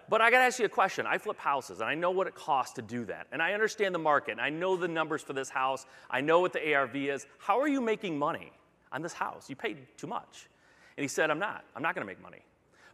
But 0.10 0.22
I 0.22 0.29
got 0.29 0.39
to 0.39 0.43
ask 0.43 0.60
you 0.60 0.65
a 0.65 0.69
question. 0.69 1.05
I 1.05 1.17
flip 1.17 1.39
houses, 1.39 1.79
and 1.79 1.89
I 1.89 1.95
know 1.95 2.12
what 2.12 2.27
it 2.27 2.36
costs 2.36 2.74
to 2.75 2.81
do 2.81 3.05
that. 3.05 3.27
And 3.31 3.41
I 3.41 3.53
understand 3.53 3.95
the 3.95 4.00
market, 4.00 4.33
and 4.33 4.41
I 4.41 4.50
know 4.50 4.75
the 4.75 4.88
numbers 4.88 5.22
for 5.22 5.33
this 5.33 5.50
house. 5.50 5.86
I 6.10 6.22
know 6.22 6.39
what 6.41 6.53
the 6.53 6.74
ARV 6.74 6.95
is. 6.95 7.25
How 7.39 7.60
are 7.60 7.67
you 7.67 7.81
making 7.81 8.17
money 8.17 8.51
on 8.91 9.01
this 9.01 9.13
house? 9.13 9.50
You 9.50 9.55
paid 9.55 9.77
too 9.98 10.07
much. 10.07 10.50
And 10.98 11.03
he 11.03 11.07
said, 11.07 11.31
I'm 11.31 11.39
not. 11.39 11.63
I'm 11.75 11.81
not 11.81 11.95
going 11.95 12.05
to 12.05 12.12
make 12.12 12.22
money. 12.22 12.41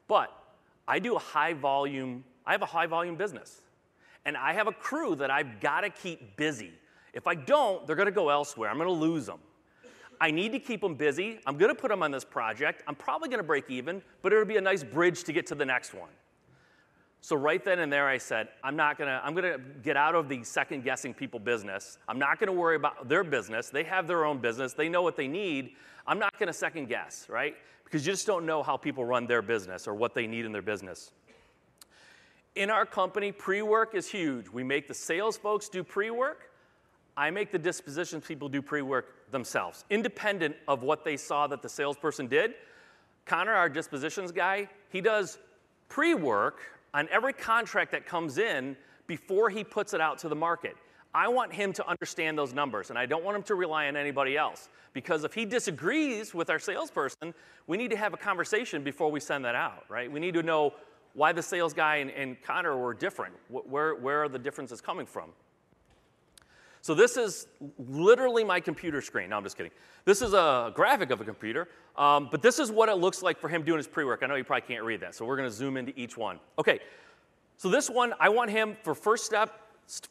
But 0.07 0.31
I 0.87 0.99
do 0.99 1.15
a 1.15 1.19
high 1.19 1.53
volume, 1.53 2.23
I 2.45 2.51
have 2.51 2.61
a 2.61 2.67
high 2.67 2.87
volume 2.87 3.15
business. 3.15 3.61
And 4.25 4.35
I 4.37 4.53
have 4.53 4.67
a 4.67 4.71
crew 4.71 5.15
that 5.15 5.31
I've 5.31 5.59
got 5.59 5.81
to 5.81 5.89
keep 5.89 6.35
busy. 6.35 6.71
If 7.13 7.27
I 7.27 7.35
don't, 7.35 7.85
they're 7.87 7.95
going 7.95 8.07
to 8.07 8.11
go 8.11 8.29
elsewhere. 8.29 8.69
I'm 8.69 8.77
going 8.77 8.87
to 8.87 8.93
lose 8.93 9.25
them. 9.25 9.39
I 10.21 10.31
need 10.31 10.51
to 10.51 10.59
keep 10.59 10.81
them 10.81 10.95
busy. 10.95 11.39
I'm 11.45 11.57
going 11.57 11.73
to 11.73 11.79
put 11.79 11.89
them 11.89 12.03
on 12.03 12.11
this 12.11 12.25
project. 12.25 12.83
I'm 12.87 12.95
probably 12.95 13.29
going 13.29 13.39
to 13.39 13.47
break 13.47 13.69
even, 13.69 14.01
but 14.21 14.33
it'll 14.33 14.45
be 14.45 14.57
a 14.57 14.61
nice 14.61 14.83
bridge 14.83 15.23
to 15.23 15.33
get 15.33 15.47
to 15.47 15.55
the 15.55 15.65
next 15.65 15.93
one. 15.93 16.09
So 17.21 17.35
right 17.35 17.63
then 17.63 17.79
and 17.79 17.91
there, 17.91 18.07
I 18.07 18.17
said, 18.17 18.47
I'm 18.63 18.75
not 18.75 18.97
gonna, 18.97 19.21
I'm 19.23 19.35
gonna 19.35 19.57
get 19.83 19.97
out 19.97 20.15
of 20.15 20.29
the 20.29 20.43
second 20.43 20.83
guessing 20.83 21.13
people 21.13 21.39
business. 21.39 21.97
I'm 22.07 22.17
not 22.17 22.39
gonna 22.39 22.53
worry 22.53 22.77
about 22.77 23.09
their 23.09 23.23
business. 23.23 23.69
They 23.69 23.83
have 23.83 24.07
their 24.07 24.25
own 24.25 24.39
business. 24.39 24.73
They 24.73 24.87
know 24.87 25.01
what 25.01 25.17
they 25.17 25.27
need. 25.27 25.71
I'm 26.07 26.17
not 26.17 26.37
gonna 26.39 26.53
second 26.53 26.87
guess, 26.87 27.27
right? 27.29 27.55
Because 27.83 28.05
you 28.05 28.13
just 28.13 28.25
don't 28.25 28.45
know 28.45 28.63
how 28.63 28.77
people 28.77 29.03
run 29.03 29.27
their 29.27 29.41
business 29.41 29.87
or 29.87 29.95
what 29.95 30.13
they 30.13 30.27
need 30.27 30.45
in 30.45 30.51
their 30.51 30.61
business. 30.61 31.11
In 32.55 32.69
our 32.69 32.85
company, 32.85 33.31
pre-work 33.31 33.95
is 33.95 34.09
huge. 34.09 34.49
We 34.49 34.63
make 34.63 34.87
the 34.87 34.93
sales 34.93 35.37
folks 35.37 35.69
do 35.69 35.83
pre-work. 35.83 36.51
I 37.17 37.31
make 37.31 37.51
the 37.51 37.59
dispositions 37.59 38.25
people 38.25 38.47
do 38.47 38.61
pre-work 38.61 39.29
themselves, 39.31 39.83
independent 39.89 40.55
of 40.67 40.83
what 40.83 41.03
they 41.03 41.17
saw 41.17 41.47
that 41.47 41.61
the 41.61 41.69
salesperson 41.69 42.27
did. 42.27 42.53
Connor, 43.25 43.53
our 43.53 43.69
dispositions 43.69 44.31
guy, 44.31 44.69
he 44.89 45.01
does 45.01 45.37
pre-work 45.89 46.61
on 46.93 47.07
every 47.11 47.33
contract 47.33 47.91
that 47.91 48.05
comes 48.05 48.37
in 48.37 48.75
before 49.07 49.49
he 49.49 49.63
puts 49.63 49.93
it 49.93 50.01
out 50.01 50.17
to 50.19 50.29
the 50.29 50.35
market. 50.35 50.75
I 51.13 51.27
want 51.27 51.51
him 51.51 51.73
to 51.73 51.89
understand 51.89 52.37
those 52.37 52.53
numbers, 52.53 52.91
and 52.91 52.99
I 52.99 53.05
don't 53.07 53.23
want 53.23 53.35
him 53.35 53.43
to 53.43 53.55
rely 53.55 53.87
on 53.87 53.95
anybody 53.95 54.37
else. 54.37 54.69
Because 54.93 55.23
if 55.23 55.33
he 55.33 55.45
disagrees 55.45 56.33
with 56.33 56.49
our 56.49 56.59
salesperson, 56.59 57.33
we 57.67 57.77
need 57.77 57.89
to 57.91 57.97
have 57.97 58.13
a 58.13 58.17
conversation 58.17 58.83
before 58.83 59.09
we 59.09 59.19
send 59.19 59.45
that 59.45 59.55
out, 59.55 59.85
right? 59.89 60.11
We 60.11 60.19
need 60.19 60.33
to 60.35 60.43
know 60.43 60.73
why 61.13 61.31
the 61.31 61.41
sales 61.41 61.73
guy 61.73 61.97
and, 61.97 62.11
and 62.11 62.41
Connor 62.41 62.77
were 62.77 62.93
different. 62.93 63.33
Where, 63.49 63.95
where 63.95 64.23
are 64.23 64.29
the 64.29 64.39
differences 64.39 64.81
coming 64.81 65.05
from? 65.05 65.31
So 66.81 66.93
this 66.93 67.17
is 67.17 67.47
literally 67.77 68.43
my 68.43 68.59
computer 68.59 69.01
screen. 69.01 69.29
No, 69.29 69.37
I'm 69.37 69.43
just 69.43 69.57
kidding. 69.57 69.71
This 70.05 70.21
is 70.21 70.33
a 70.33 70.71
graphic 70.73 71.11
of 71.11 71.19
a 71.19 71.25
computer, 71.25 71.67
um, 71.97 72.29
but 72.31 72.41
this 72.41 72.57
is 72.57 72.71
what 72.71 72.89
it 72.89 72.95
looks 72.95 73.21
like 73.21 73.39
for 73.39 73.49
him 73.49 73.63
doing 73.63 73.77
his 73.77 73.87
pre-work. 73.87 74.21
I 74.23 74.27
know 74.27 74.35
you 74.35 74.43
probably 74.43 74.67
can't 74.67 74.83
read 74.83 75.01
that, 75.01 75.13
so 75.13 75.25
we're 75.25 75.35
going 75.35 75.49
to 75.49 75.55
zoom 75.55 75.77
into 75.77 75.97
each 75.99 76.17
one. 76.17 76.39
Okay, 76.57 76.79
so 77.57 77.69
this 77.69 77.89
one, 77.89 78.13
I 78.19 78.29
want 78.29 78.49
him 78.49 78.77
for 78.83 78.95
first 78.95 79.25
step, 79.25 79.59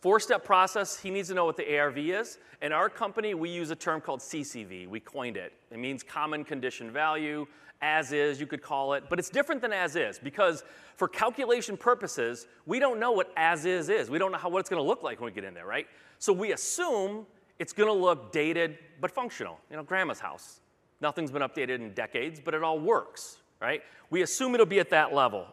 four-step 0.02 0.44
process. 0.44 0.98
He 0.98 1.11
needs 1.11 1.28
to 1.28 1.35
know 1.35 1.46
what 1.46 1.57
the 1.57 1.78
ARV 1.78 1.98
is. 1.98 2.38
In 2.61 2.72
our 2.72 2.90
company, 2.90 3.33
we 3.33 3.48
use 3.48 3.70
a 3.70 3.76
term 3.76 4.00
called 4.00 4.20
CCV. 4.20 4.87
We 4.88 5.00
coined 5.00 5.37
it. 5.37 5.54
It 5.70 5.78
means 5.78 6.02
common 6.02 6.44
condition 6.44 6.90
value, 6.90 7.46
as 7.81 8.12
is, 8.12 8.40
you 8.40 8.46
could 8.46 8.62
call 8.62 8.94
it, 8.94 9.04
but 9.09 9.18
it's 9.18 9.31
different 9.31 9.62
than 9.62 9.72
as 9.72 9.96
is 9.96 10.18
because 10.18 10.64
for 10.96 11.07
calculation 11.07 11.76
purposes, 11.76 12.46
we 12.66 12.78
don't 12.78 12.98
know 12.98 13.12
what 13.12 13.33
as 13.37 13.64
is 13.64 13.88
is. 13.88 14.11
We 14.11 14.18
don't 14.18 14.33
know 14.33 14.38
how, 14.38 14.48
what 14.48 14.59
it's 14.61 14.68
going 14.68 14.83
to 14.83 14.87
look 14.87 15.02
like 15.02 15.20
when 15.20 15.26
we 15.26 15.35
get 15.35 15.44
in 15.44 15.54
there, 15.54 15.66
right? 15.66 15.87
So 16.18 16.33
we 16.33 16.52
assume 16.52 17.26
it's 17.59 17.72
going 17.72 17.88
to 17.88 17.92
look 17.92 18.33
dated 18.33 18.78
but 19.00 19.11
functional. 19.11 19.59
You 19.70 19.76
know, 19.76 19.83
grandma's 19.83 20.20
house. 20.20 20.61
Nothing's 21.00 21.31
been 21.31 21.42
updated 21.42 21.76
in 21.76 21.94
decades, 21.94 22.40
but 22.44 22.54
it 22.54 22.62
all 22.62 22.78
works, 22.78 23.38
right? 23.61 23.83
We 24.11 24.22
assume 24.22 24.54
it'll 24.54 24.66
be 24.66 24.81
at 24.81 24.90
that 24.90 25.14
level. 25.14 25.46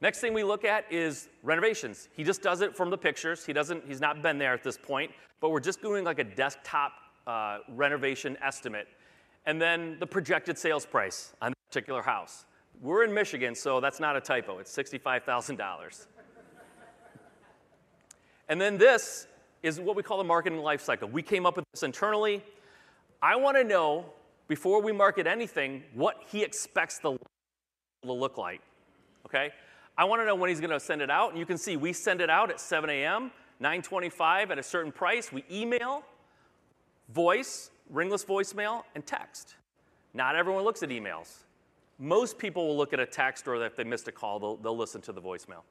Next 0.00 0.20
thing 0.20 0.32
we 0.32 0.42
look 0.42 0.64
at 0.64 0.90
is 0.90 1.28
renovations. 1.42 2.08
He 2.12 2.24
just 2.24 2.42
does 2.42 2.62
it 2.62 2.74
from 2.74 2.90
the 2.90 2.96
pictures. 2.96 3.44
He 3.44 3.52
doesn't, 3.52 3.84
he's 3.86 4.00
not 4.00 4.22
been 4.22 4.38
there 4.38 4.54
at 4.54 4.64
this 4.64 4.78
point, 4.78 5.12
but 5.40 5.50
we're 5.50 5.60
just 5.60 5.82
doing 5.82 6.04
like 6.04 6.18
a 6.18 6.24
desktop 6.24 6.92
uh, 7.26 7.58
renovation 7.68 8.36
estimate. 8.42 8.88
And 9.46 9.60
then 9.60 9.98
the 10.00 10.06
projected 10.06 10.58
sales 10.58 10.86
price 10.86 11.34
on 11.42 11.50
that 11.50 11.70
particular 11.70 12.02
house. 12.02 12.46
We're 12.80 13.04
in 13.04 13.12
Michigan, 13.12 13.54
so 13.54 13.78
that's 13.78 14.00
not 14.00 14.16
a 14.16 14.20
typo. 14.20 14.58
It's 14.58 14.74
$65,000. 14.74 16.06
And 18.50 18.60
then 18.60 18.76
this 18.76 19.28
is 19.62 19.78
what 19.78 19.94
we 19.94 20.02
call 20.02 20.18
the 20.18 20.24
marketing 20.24 20.58
life 20.58 20.82
cycle. 20.82 21.08
We 21.08 21.22
came 21.22 21.46
up 21.46 21.56
with 21.56 21.64
this 21.72 21.84
internally. 21.84 22.42
I 23.22 23.36
want 23.36 23.56
to 23.56 23.62
know, 23.62 24.06
before 24.48 24.82
we 24.82 24.90
market 24.90 25.28
anything, 25.28 25.84
what 25.94 26.16
he 26.26 26.42
expects 26.42 26.98
the 26.98 27.16
to 28.02 28.12
look 28.12 28.38
like. 28.38 28.60
Okay? 29.24 29.50
I 29.96 30.04
want 30.04 30.20
to 30.20 30.26
know 30.26 30.34
when 30.34 30.48
he's 30.48 30.58
going 30.58 30.70
to 30.70 30.80
send 30.80 31.00
it 31.00 31.10
out. 31.10 31.30
And 31.30 31.38
you 31.38 31.46
can 31.46 31.58
see 31.58 31.76
we 31.76 31.92
send 31.92 32.20
it 32.20 32.28
out 32.28 32.50
at 32.50 32.58
7 32.58 32.90
a.m., 32.90 33.30
925 33.60 34.50
at 34.50 34.58
a 34.58 34.62
certain 34.62 34.90
price. 34.90 35.30
We 35.30 35.44
email, 35.50 36.02
voice, 37.10 37.70
ringless 37.88 38.24
voicemail, 38.24 38.82
and 38.96 39.06
text. 39.06 39.54
Not 40.12 40.34
everyone 40.34 40.64
looks 40.64 40.82
at 40.82 40.88
emails. 40.88 41.44
Most 42.00 42.36
people 42.36 42.66
will 42.66 42.76
look 42.76 42.92
at 42.92 42.98
a 42.98 43.06
text 43.06 43.46
or 43.46 43.64
if 43.64 43.76
they 43.76 43.84
missed 43.84 44.08
a 44.08 44.12
call, 44.12 44.40
they'll, 44.40 44.56
they'll 44.56 44.76
listen 44.76 45.00
to 45.02 45.12
the 45.12 45.20
voicemail. 45.20 45.62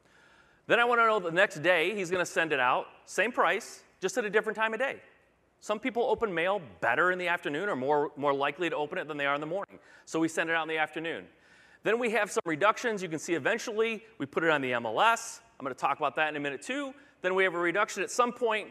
Then 0.69 0.79
I 0.79 0.85
want 0.85 1.01
to 1.01 1.07
know 1.07 1.19
the 1.19 1.31
next 1.31 1.63
day 1.63 1.95
he's 1.95 2.11
going 2.11 2.23
to 2.23 2.31
send 2.31 2.53
it 2.53 2.59
out, 2.59 2.85
same 3.05 3.31
price, 3.31 3.81
just 4.01 4.19
at 4.19 4.25
a 4.25 4.29
different 4.29 4.55
time 4.55 4.71
of 4.71 4.79
day. 4.79 4.97
Some 5.61 5.79
people 5.79 6.03
open 6.03 6.31
mail 6.31 6.61
better 6.79 7.11
in 7.11 7.17
the 7.17 7.27
afternoon 7.27 7.69
or 7.69 7.75
more, 7.75 8.11
more 8.15 8.35
likely 8.35 8.69
to 8.69 8.75
open 8.75 8.99
it 8.99 9.07
than 9.07 9.17
they 9.17 9.25
are 9.25 9.33
in 9.33 9.41
the 9.41 9.47
morning. 9.47 9.79
So 10.05 10.19
we 10.19 10.27
send 10.27 10.47
it 10.47 10.55
out 10.55 10.61
in 10.61 10.69
the 10.69 10.77
afternoon. 10.77 11.25
Then 11.81 11.97
we 11.97 12.11
have 12.11 12.29
some 12.29 12.43
reductions. 12.45 13.01
You 13.01 13.09
can 13.09 13.17
see 13.17 13.33
eventually 13.33 14.03
we 14.19 14.27
put 14.27 14.43
it 14.43 14.51
on 14.51 14.61
the 14.61 14.73
MLS. 14.73 15.39
I'm 15.59 15.63
going 15.63 15.73
to 15.73 15.81
talk 15.81 15.97
about 15.97 16.15
that 16.17 16.29
in 16.29 16.35
a 16.35 16.39
minute 16.39 16.61
too. 16.61 16.93
Then 17.23 17.33
we 17.33 17.43
have 17.45 17.55
a 17.55 17.59
reduction 17.59 18.03
at 18.03 18.11
some 18.11 18.31
point. 18.31 18.67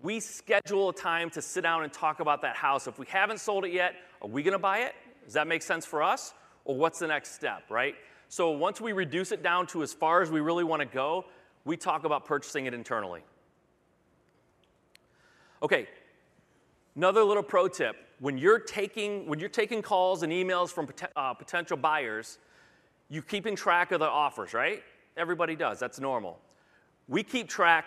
We 0.00 0.20
schedule 0.20 0.90
a 0.90 0.94
time 0.94 1.30
to 1.30 1.42
sit 1.42 1.62
down 1.62 1.82
and 1.82 1.92
talk 1.92 2.20
about 2.20 2.42
that 2.42 2.54
house. 2.54 2.86
If 2.86 3.00
we 3.00 3.06
haven't 3.06 3.40
sold 3.40 3.64
it 3.64 3.72
yet, 3.72 3.96
are 4.22 4.28
we 4.28 4.44
going 4.44 4.52
to 4.52 4.60
buy 4.60 4.82
it? 4.82 4.94
Does 5.24 5.34
that 5.34 5.48
make 5.48 5.62
sense 5.62 5.84
for 5.84 6.00
us? 6.00 6.32
Or 6.64 6.76
what's 6.76 7.00
the 7.00 7.08
next 7.08 7.34
step, 7.34 7.64
right? 7.70 7.96
So 8.28 8.52
once 8.52 8.80
we 8.80 8.92
reduce 8.92 9.32
it 9.32 9.42
down 9.42 9.66
to 9.68 9.82
as 9.82 9.92
far 9.92 10.22
as 10.22 10.30
we 10.30 10.38
really 10.38 10.62
want 10.62 10.78
to 10.78 10.86
go, 10.86 11.24
we 11.64 11.76
talk 11.76 12.04
about 12.04 12.24
purchasing 12.24 12.66
it 12.66 12.74
internally. 12.74 13.22
Okay, 15.62 15.86
another 16.96 17.22
little 17.22 17.42
pro 17.42 17.68
tip. 17.68 17.96
When 18.18 18.38
you're 18.38 18.58
taking, 18.58 19.26
when 19.26 19.38
you're 19.38 19.48
taking 19.48 19.82
calls 19.82 20.22
and 20.22 20.32
emails 20.32 20.70
from 20.70 20.88
uh, 21.16 21.34
potential 21.34 21.76
buyers, 21.76 22.38
you're 23.08 23.22
keeping 23.22 23.56
track 23.56 23.92
of 23.92 24.00
the 24.00 24.08
offers, 24.08 24.54
right? 24.54 24.82
Everybody 25.16 25.56
does, 25.56 25.78
that's 25.78 25.98
normal. 26.00 26.38
We 27.08 27.22
keep 27.22 27.48
track 27.48 27.86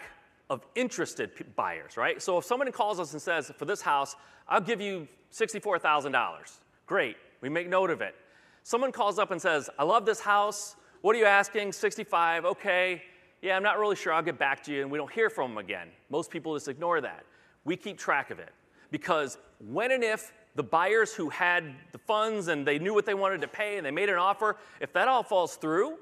of 0.50 0.66
interested 0.76 1.32
buyers, 1.56 1.98
right? 1.98 2.22
So 2.22 2.38
if 2.38 2.46
someone 2.46 2.72
calls 2.72 3.00
us 3.00 3.14
and 3.14 3.22
says, 3.22 3.52
for 3.58 3.66
this 3.66 3.82
house, 3.82 4.16
I'll 4.48 4.62
give 4.62 4.82
you 4.82 5.08
$64,000, 5.32 6.60
great, 6.86 7.16
we 7.42 7.50
make 7.50 7.70
note 7.70 7.90
of 7.90 8.02
it. 8.02 8.16
Someone 8.64 8.92
calls 8.92 9.18
up 9.18 9.32
and 9.32 9.42
says, 9.42 9.70
I 9.80 9.84
love 9.84 10.06
this 10.06 10.20
house, 10.20 10.76
what 11.02 11.16
are 11.16 11.20
you 11.20 11.26
asking? 11.26 11.72
65, 11.72 12.46
okay, 12.46 13.02
yeah, 13.44 13.58
I'm 13.58 13.64
not 13.64 13.78
really 13.78 13.98
sure, 13.98 14.14
I'll 14.14 14.24
get 14.24 14.40
back 14.40 14.64
to 14.64 14.74
you, 14.74 14.84
and 14.84 14.90
we 14.90 14.98
don't 14.98 15.12
hear 15.12 15.30
from 15.30 15.52
them 15.52 15.58
again. 15.58 15.90
Most 16.10 16.32
people 16.32 16.56
just 16.56 16.70
ignore 16.70 17.02
that. 17.02 17.26
We 17.66 17.76
keep 17.76 17.98
track 17.98 18.32
of 18.32 18.40
it 18.40 18.54
because 18.90 19.38
when 19.60 19.92
and 19.92 20.02
if 20.02 20.32
the 20.56 20.64
buyers 20.64 21.14
who 21.14 21.30
had 21.30 21.76
the 21.92 21.98
funds 21.98 22.48
and 22.48 22.66
they 22.66 22.80
knew 22.80 22.94
what 22.94 23.06
they 23.06 23.14
wanted 23.14 23.42
to 23.42 23.50
pay 23.50 23.76
and 23.76 23.86
they 23.86 23.92
made 23.92 24.08
an 24.08 24.18
offer, 24.18 24.56
if 24.80 24.94
that 24.94 25.10
all 25.10 25.24
falls 25.24 25.58
through, 25.58 25.98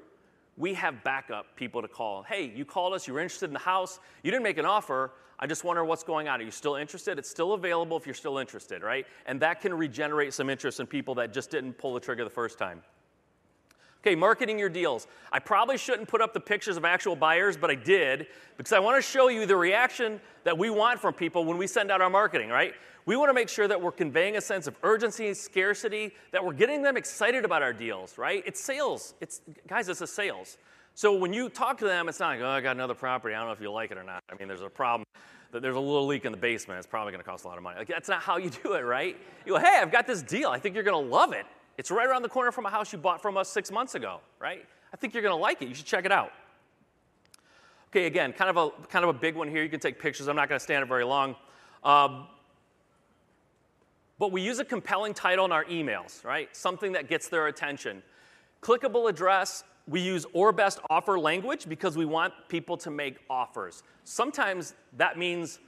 we 0.56 0.72
have 0.74 1.02
backup 1.02 1.56
people 1.56 1.82
to 1.82 1.88
call. 1.88 2.22
Hey, 2.22 2.52
you 2.54 2.64
called 2.64 2.94
us, 2.94 3.08
you 3.08 3.14
were 3.14 3.20
interested 3.20 3.46
in 3.46 3.54
the 3.54 3.58
house, 3.58 3.98
you 4.22 4.30
didn't 4.30 4.44
make 4.44 4.58
an 4.58 4.66
offer. 4.66 5.10
I 5.40 5.48
just 5.48 5.64
wonder 5.64 5.84
what's 5.84 6.04
going 6.04 6.28
on. 6.28 6.40
Are 6.40 6.44
you 6.44 6.52
still 6.52 6.76
interested? 6.76 7.18
It's 7.18 7.28
still 7.28 7.54
available 7.54 7.96
if 7.96 8.06
you're 8.06 8.14
still 8.14 8.38
interested, 8.38 8.84
right? 8.84 9.04
And 9.26 9.40
that 9.40 9.60
can 9.60 9.74
regenerate 9.74 10.32
some 10.32 10.48
interest 10.48 10.78
in 10.78 10.86
people 10.86 11.16
that 11.16 11.32
just 11.32 11.50
didn't 11.50 11.72
pull 11.72 11.92
the 11.92 12.00
trigger 12.00 12.22
the 12.22 12.30
first 12.30 12.56
time. 12.56 12.82
Okay, 14.04 14.16
marketing 14.16 14.58
your 14.58 14.68
deals. 14.68 15.06
I 15.30 15.38
probably 15.38 15.78
shouldn't 15.78 16.08
put 16.08 16.20
up 16.20 16.34
the 16.34 16.40
pictures 16.40 16.76
of 16.76 16.84
actual 16.84 17.14
buyers, 17.14 17.56
but 17.56 17.70
I 17.70 17.76
did 17.76 18.26
because 18.56 18.72
I 18.72 18.80
want 18.80 18.96
to 18.96 19.02
show 19.02 19.28
you 19.28 19.46
the 19.46 19.56
reaction 19.56 20.20
that 20.42 20.58
we 20.58 20.70
want 20.70 20.98
from 20.98 21.14
people 21.14 21.44
when 21.44 21.56
we 21.56 21.68
send 21.68 21.88
out 21.90 22.00
our 22.00 22.10
marketing, 22.10 22.48
right? 22.48 22.74
We 23.06 23.16
want 23.16 23.30
to 23.30 23.34
make 23.34 23.48
sure 23.48 23.68
that 23.68 23.80
we're 23.80 23.92
conveying 23.92 24.36
a 24.36 24.40
sense 24.40 24.66
of 24.66 24.74
urgency, 24.82 25.32
scarcity, 25.34 26.12
that 26.32 26.44
we're 26.44 26.52
getting 26.52 26.82
them 26.82 26.96
excited 26.96 27.44
about 27.44 27.62
our 27.62 27.72
deals, 27.72 28.18
right? 28.18 28.42
It's 28.44 28.60
sales. 28.60 29.14
It's 29.20 29.40
guys, 29.68 29.88
it's 29.88 30.00
a 30.00 30.06
sales. 30.06 30.58
So 30.94 31.14
when 31.14 31.32
you 31.32 31.48
talk 31.48 31.78
to 31.78 31.84
them, 31.84 32.08
it's 32.08 32.18
not 32.18 32.30
like, 32.30 32.40
oh, 32.40 32.48
I 32.48 32.60
got 32.60 32.74
another 32.74 32.94
property. 32.94 33.36
I 33.36 33.38
don't 33.38 33.46
know 33.46 33.52
if 33.52 33.60
you 33.60 33.70
like 33.70 33.92
it 33.92 33.98
or 33.98 34.04
not. 34.04 34.20
I 34.30 34.34
mean, 34.34 34.48
there's 34.48 34.62
a 34.62 34.68
problem 34.68 35.04
that 35.52 35.62
there's 35.62 35.76
a 35.76 35.80
little 35.80 36.06
leak 36.06 36.24
in 36.24 36.32
the 36.32 36.38
basement. 36.38 36.78
It's 36.78 36.86
probably 36.88 37.12
going 37.12 37.22
to 37.22 37.28
cost 37.28 37.44
a 37.44 37.48
lot 37.48 37.56
of 37.56 37.62
money. 37.62 37.78
Like, 37.78 37.88
that's 37.88 38.08
not 38.08 38.20
how 38.20 38.36
you 38.36 38.50
do 38.50 38.72
it, 38.72 38.80
right? 38.80 39.16
You 39.46 39.52
go, 39.52 39.58
hey, 39.58 39.78
I've 39.80 39.92
got 39.92 40.06
this 40.06 40.22
deal. 40.22 40.50
I 40.50 40.58
think 40.58 40.74
you're 40.74 40.84
going 40.84 41.04
to 41.04 41.10
love 41.10 41.32
it. 41.32 41.46
It's 41.78 41.90
right 41.90 42.06
around 42.06 42.22
the 42.22 42.28
corner 42.28 42.52
from 42.52 42.66
a 42.66 42.70
house 42.70 42.92
you 42.92 42.98
bought 42.98 43.22
from 43.22 43.36
us 43.36 43.48
six 43.48 43.70
months 43.70 43.94
ago, 43.94 44.20
right? 44.38 44.64
I 44.92 44.96
think 44.96 45.14
you're 45.14 45.22
going 45.22 45.34
to 45.34 45.40
like 45.40 45.62
it. 45.62 45.68
You 45.68 45.74
should 45.74 45.86
check 45.86 46.04
it 46.04 46.12
out. 46.12 46.32
Okay, 47.90 48.06
again, 48.06 48.32
kind 48.32 48.50
of 48.50 48.56
a 48.56 48.86
kind 48.86 49.04
of 49.04 49.14
a 49.14 49.18
big 49.18 49.34
one 49.34 49.48
here. 49.48 49.62
You 49.62 49.68
can 49.68 49.80
take 49.80 49.98
pictures. 49.98 50.28
I'm 50.28 50.36
not 50.36 50.48
going 50.48 50.58
to 50.58 50.62
stand 50.62 50.82
it 50.82 50.86
very 50.86 51.04
long. 51.04 51.36
Um, 51.84 52.26
but 54.18 54.32
we 54.32 54.40
use 54.40 54.60
a 54.60 54.64
compelling 54.64 55.14
title 55.14 55.44
in 55.44 55.52
our 55.52 55.64
emails, 55.64 56.24
right? 56.24 56.54
Something 56.56 56.92
that 56.92 57.08
gets 57.08 57.28
their 57.28 57.48
attention. 57.48 58.02
Clickable 58.62 59.10
address, 59.10 59.64
we 59.88 60.00
use 60.00 60.24
or 60.32 60.52
best 60.52 60.78
offer 60.88 61.18
language 61.18 61.68
because 61.68 61.96
we 61.96 62.04
want 62.04 62.32
people 62.48 62.76
to 62.78 62.90
make 62.90 63.16
offers. 63.28 63.82
Sometimes 64.04 64.74
that 64.96 65.18
means 65.18 65.58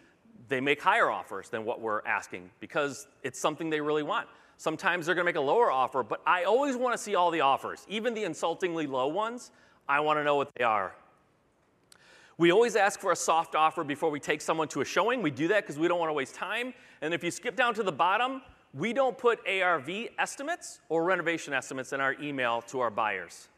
they 0.49 0.61
make 0.61 0.81
higher 0.81 1.11
offers 1.11 1.49
than 1.49 1.65
what 1.65 1.81
we're 1.81 2.01
asking 2.07 2.51
because 2.61 3.09
it's 3.23 3.41
something 3.41 3.71
they 3.71 3.81
really 3.81 4.03
want. 4.03 4.29
Sometimes 4.57 5.07
they're 5.07 5.15
going 5.15 5.25
to 5.25 5.29
make 5.29 5.37
a 5.37 5.41
lower 5.41 5.71
offer, 5.71 6.03
but 6.03 6.23
I 6.27 6.45
always 6.45 6.77
want 6.77 6.95
to 6.95 6.99
see 6.99 7.15
all 7.15 7.31
the 7.31 7.41
offers, 7.41 7.85
even 7.89 8.15
the 8.15 8.25
insultingly 8.25 8.87
low 8.87 9.09
ones. 9.09 9.51
I 9.89 10.01
want 10.01 10.19
to 10.19 10.25
know 10.25 10.37
what 10.37 10.51
they 10.57 10.65
are. 10.65 10.95
We 12.37 12.51
always 12.51 12.75
ask 12.75 12.99
for 12.99 13.13
a 13.13 13.17
soft 13.17 13.55
offer 13.55 13.85
before 13.85 14.11
we 14.11 14.19
take 14.19 14.41
someone 14.41 14.69
to 14.69 14.81
a 14.81 14.85
showing. 14.85 15.23
We 15.23 15.31
do 15.31 15.49
that 15.49 15.63
because 15.63 15.79
we 15.79 15.87
don't 15.87 15.99
want 15.99 16.09
to 16.09 16.15
waste 16.15 16.35
time. 16.35 16.75
And 17.01 17.15
if 17.15 17.23
you 17.23 17.31
skip 17.31 17.55
down 17.55 17.75
to 17.75 17.83
the 17.83 17.93
bottom, 17.93 18.43
we 18.73 18.93
don't 18.93 19.17
put 19.17 19.39
ARV 19.47 19.89
estimates 20.19 20.81
or 20.89 21.05
renovation 21.05 21.55
estimates 21.55 21.93
in 21.93 22.01
our 22.01 22.15
email 22.21 22.63
to 22.63 22.81
our 22.81 22.91
buyers. 22.91 23.49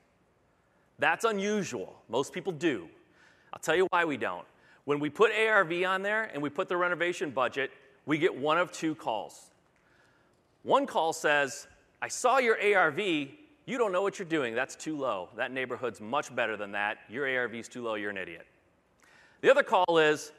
That's 0.98 1.24
unusual. 1.24 1.96
Most 2.08 2.32
people 2.32 2.52
do. 2.52 2.88
I'll 3.52 3.60
tell 3.60 3.76
you 3.76 3.86
why 3.90 4.04
we 4.04 4.18
don't. 4.18 4.44
When 4.84 5.00
we 5.00 5.08
put 5.08 5.32
ARV 5.32 5.84
on 5.84 6.02
there 6.02 6.24
and 6.32 6.42
we 6.42 6.50
put 6.50 6.68
the 6.68 6.76
renovation 6.76 7.30
budget, 7.30 7.70
we 8.04 8.18
get 8.18 8.36
one 8.36 8.58
of 8.58 8.72
two 8.72 8.94
calls. 8.94 9.50
One 10.66 10.84
call 10.84 11.12
says, 11.12 11.68
I 12.02 12.08
saw 12.08 12.38
your 12.38 12.56
ARV, 12.60 12.98
you 12.98 13.78
don't 13.78 13.92
know 13.92 14.02
what 14.02 14.18
you're 14.18 14.26
doing, 14.26 14.52
that's 14.52 14.74
too 14.74 14.96
low. 14.96 15.28
That 15.36 15.52
neighborhood's 15.52 16.00
much 16.00 16.34
better 16.34 16.56
than 16.56 16.72
that. 16.72 16.98
Your 17.08 17.24
ARV's 17.24 17.68
too 17.68 17.84
low, 17.84 17.94
you're 17.94 18.10
an 18.10 18.16
idiot. 18.16 18.44
The 19.42 19.50
other 19.52 19.62
call 19.62 19.98
is, 19.98 20.32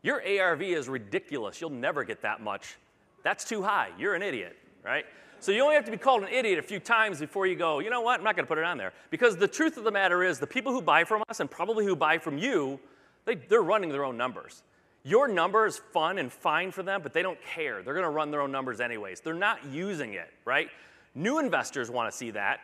Your 0.00 0.22
ARV 0.26 0.62
is 0.62 0.88
ridiculous. 0.88 1.60
You'll 1.60 1.68
never 1.68 2.02
get 2.02 2.22
that 2.22 2.40
much. 2.40 2.76
That's 3.24 3.44
too 3.44 3.62
high. 3.62 3.90
You're 3.98 4.14
an 4.14 4.22
idiot, 4.22 4.56
right? 4.82 5.04
So 5.38 5.52
you 5.52 5.62
only 5.62 5.74
have 5.74 5.84
to 5.84 5.90
be 5.90 5.98
called 5.98 6.22
an 6.22 6.30
idiot 6.30 6.58
a 6.58 6.62
few 6.62 6.80
times 6.80 7.20
before 7.20 7.46
you 7.46 7.54
go, 7.54 7.80
you 7.80 7.90
know 7.90 8.00
what, 8.00 8.18
I'm 8.18 8.24
not 8.24 8.36
going 8.36 8.46
to 8.46 8.48
put 8.48 8.56
it 8.56 8.64
on 8.64 8.78
there. 8.78 8.94
Because 9.10 9.36
the 9.36 9.48
truth 9.48 9.76
of 9.76 9.84
the 9.84 9.92
matter 9.92 10.24
is, 10.24 10.38
the 10.38 10.46
people 10.46 10.72
who 10.72 10.80
buy 10.80 11.04
from 11.04 11.22
us 11.28 11.40
and 11.40 11.50
probably 11.50 11.84
who 11.84 11.94
buy 11.94 12.16
from 12.16 12.38
you, 12.38 12.80
they, 13.26 13.34
they're 13.34 13.60
running 13.60 13.90
their 13.90 14.06
own 14.06 14.16
numbers. 14.16 14.62
Your 15.04 15.28
number 15.28 15.66
is 15.66 15.76
fun 15.76 16.16
and 16.16 16.32
fine 16.32 16.70
for 16.70 16.82
them, 16.82 17.02
but 17.02 17.12
they 17.12 17.22
don't 17.22 17.38
care. 17.42 17.82
They're 17.82 17.92
going 17.94 18.04
to 18.04 18.10
run 18.10 18.30
their 18.30 18.40
own 18.40 18.50
numbers 18.50 18.80
anyways. 18.80 19.20
They're 19.20 19.34
not 19.34 19.64
using 19.66 20.14
it, 20.14 20.32
right? 20.46 20.70
New 21.14 21.38
investors 21.38 21.90
want 21.90 22.10
to 22.10 22.16
see 22.16 22.30
that. 22.30 22.60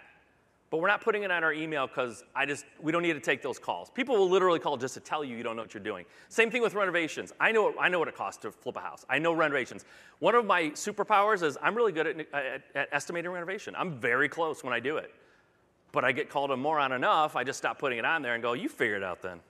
But 0.70 0.79
we're 0.79 0.88
not 0.88 1.00
putting 1.00 1.24
it 1.24 1.33
on 1.33 1.42
our 1.42 1.53
email 1.53 1.88
because 1.88 2.22
I 2.35 2.46
just 2.46 2.64
we 2.81 2.92
don't 2.92 3.03
need 3.03 3.14
to 3.14 3.20
take 3.20 3.42
those 3.42 3.59
calls. 3.59 3.90
People 3.90 4.16
will 4.16 4.31
literally 4.31 4.61
call 4.61 4.76
just 4.76 4.94
to 4.94 5.00
tell 5.00 5.24
you 5.24 5.37
you 5.37 5.42
don't 5.42 5.57
know 5.57 5.62
what 5.62 5.74
you're 5.74 5.83
doing. 5.83 6.05
Same 6.29 6.48
thing 6.48 6.62
with 6.62 6.74
renovations. 6.74 7.33
I 7.40 7.50
know 7.50 7.74
I 7.79 7.88
know 7.88 7.98
what 7.98 8.07
it 8.07 8.14
costs 8.14 8.40
to 8.42 8.53
flip 8.53 8.76
a 8.76 8.81
house. 8.81 9.05
I 9.11 9.18
know 9.18 9.33
renovations. 9.33 9.85
One 10.20 10.37
of 10.37 10.46
my 10.46 10.66
superpowers 10.70 11.42
is 11.42 11.59
I'm 11.61 11.74
really 11.74 11.90
good 11.90 12.07
at, 12.07 12.20
at, 12.33 12.62
at 12.76 12.88
estimating 12.92 13.33
renovation. 13.33 13.74
I'm 13.76 13.98
very 13.98 14.29
close 14.29 14.62
when 14.62 14.72
I 14.72 14.79
do 14.79 14.98
it. 14.98 15.12
But 15.90 16.05
I 16.05 16.12
get 16.12 16.31
called 16.31 16.53
a 16.53 16.57
moron 16.57 16.92
enough, 16.92 17.35
I 17.35 17.42
just 17.42 17.59
stop 17.59 17.81
putting 17.81 17.98
it 17.98 18.05
on 18.05 18.22
there 18.22 18.35
and 18.35 18.42
go, 18.42 18.53
you 18.53 18.68
figure 18.68 18.94
it 18.94 19.03
out 19.03 19.22
then. 19.22 19.40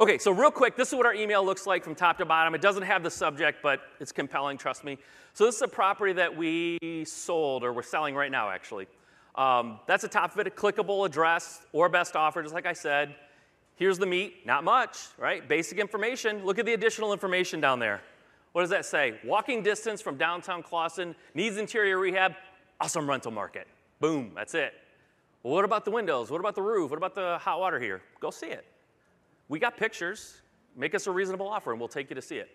Okay, 0.00 0.18
so 0.18 0.32
real 0.32 0.50
quick, 0.50 0.74
this 0.74 0.88
is 0.88 0.94
what 0.96 1.06
our 1.06 1.14
email 1.14 1.44
looks 1.44 1.68
like 1.68 1.84
from 1.84 1.94
top 1.94 2.18
to 2.18 2.24
bottom. 2.24 2.52
It 2.52 2.60
doesn't 2.60 2.82
have 2.82 3.04
the 3.04 3.10
subject, 3.10 3.60
but 3.62 3.80
it's 4.00 4.10
compelling, 4.10 4.58
trust 4.58 4.82
me. 4.82 4.98
So 5.34 5.46
this 5.46 5.54
is 5.54 5.62
a 5.62 5.68
property 5.68 6.12
that 6.14 6.36
we 6.36 7.04
sold, 7.06 7.62
or 7.62 7.72
we're 7.72 7.84
selling 7.84 8.16
right 8.16 8.30
now, 8.30 8.50
actually. 8.50 8.88
Um, 9.36 9.78
that's 9.86 10.02
the 10.02 10.08
top 10.08 10.34
of 10.34 10.40
it, 10.40 10.48
a 10.48 10.50
clickable 10.50 11.06
address 11.06 11.62
or 11.72 11.88
best 11.88 12.16
offer, 12.16 12.42
just 12.42 12.52
like 12.54 12.66
I 12.66 12.72
said. 12.72 13.14
Here's 13.76 13.96
the 13.96 14.06
meat, 14.06 14.44
not 14.44 14.64
much, 14.64 14.98
right? 15.16 15.48
Basic 15.48 15.78
information. 15.78 16.44
Look 16.44 16.58
at 16.58 16.66
the 16.66 16.74
additional 16.74 17.12
information 17.12 17.60
down 17.60 17.78
there. 17.78 18.00
What 18.50 18.62
does 18.62 18.70
that 18.70 18.86
say? 18.86 19.20
Walking 19.24 19.62
distance 19.62 20.02
from 20.02 20.16
downtown 20.16 20.64
Clawson, 20.64 21.14
needs 21.34 21.56
interior 21.56 21.98
rehab, 21.98 22.34
awesome 22.80 23.08
rental 23.08 23.30
market. 23.30 23.68
Boom, 24.00 24.32
that's 24.34 24.54
it. 24.54 24.74
Well, 25.44 25.54
what 25.54 25.64
about 25.64 25.84
the 25.84 25.92
windows? 25.92 26.32
What 26.32 26.40
about 26.40 26.56
the 26.56 26.62
roof? 26.62 26.90
What 26.90 26.96
about 26.96 27.14
the 27.14 27.38
hot 27.38 27.60
water 27.60 27.78
here? 27.78 28.02
Go 28.18 28.30
see 28.30 28.48
it. 28.48 28.66
We 29.48 29.58
got 29.58 29.76
pictures. 29.76 30.40
Make 30.76 30.94
us 30.94 31.06
a 31.06 31.10
reasonable 31.10 31.48
offer 31.48 31.70
and 31.70 31.80
we'll 31.80 31.88
take 31.88 32.10
you 32.10 32.16
to 32.16 32.22
see 32.22 32.36
it. 32.36 32.50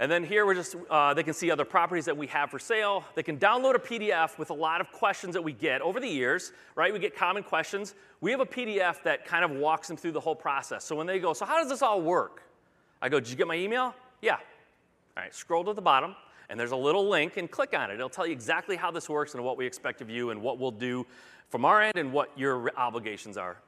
And 0.00 0.10
then 0.10 0.24
here 0.24 0.44
we're 0.44 0.54
just, 0.54 0.74
uh, 0.90 1.14
they 1.14 1.22
can 1.22 1.34
see 1.34 1.52
other 1.52 1.64
properties 1.64 2.04
that 2.06 2.16
we 2.16 2.26
have 2.26 2.50
for 2.50 2.58
sale. 2.58 3.04
They 3.14 3.22
can 3.22 3.38
download 3.38 3.76
a 3.76 3.78
PDF 3.78 4.38
with 4.38 4.50
a 4.50 4.54
lot 4.54 4.80
of 4.80 4.90
questions 4.90 5.34
that 5.34 5.42
we 5.42 5.52
get 5.52 5.80
over 5.82 6.00
the 6.00 6.08
years, 6.08 6.52
right? 6.74 6.92
We 6.92 6.98
get 6.98 7.14
common 7.14 7.44
questions. 7.44 7.94
We 8.20 8.32
have 8.32 8.40
a 8.40 8.46
PDF 8.46 9.04
that 9.04 9.24
kind 9.24 9.44
of 9.44 9.52
walks 9.52 9.86
them 9.86 9.96
through 9.96 10.12
the 10.12 10.20
whole 10.20 10.34
process. 10.34 10.84
So 10.84 10.96
when 10.96 11.06
they 11.06 11.20
go, 11.20 11.32
so 11.32 11.44
how 11.44 11.60
does 11.60 11.68
this 11.68 11.80
all 11.80 12.02
work? 12.02 12.42
I 13.00 13.08
go, 13.08 13.20
did 13.20 13.30
you 13.30 13.36
get 13.36 13.46
my 13.46 13.54
email? 13.54 13.94
Yeah. 14.20 14.38
All 15.16 15.22
right, 15.22 15.32
scroll 15.32 15.62
to 15.62 15.72
the 15.72 15.82
bottom, 15.82 16.16
and 16.48 16.58
there's 16.58 16.72
a 16.72 16.76
little 16.76 17.08
link, 17.08 17.36
and 17.36 17.48
click 17.48 17.72
on 17.72 17.90
it. 17.92 17.94
It'll 17.94 18.08
tell 18.08 18.26
you 18.26 18.32
exactly 18.32 18.74
how 18.74 18.90
this 18.90 19.08
works 19.08 19.34
and 19.34 19.44
what 19.44 19.56
we 19.56 19.64
expect 19.64 20.00
of 20.00 20.10
you 20.10 20.30
and 20.30 20.42
what 20.42 20.58
we'll 20.58 20.72
do 20.72 21.06
from 21.50 21.64
our 21.64 21.80
end 21.80 21.96
and 21.96 22.12
what 22.12 22.36
your 22.36 22.76
obligations 22.76 23.36
are. 23.36 23.58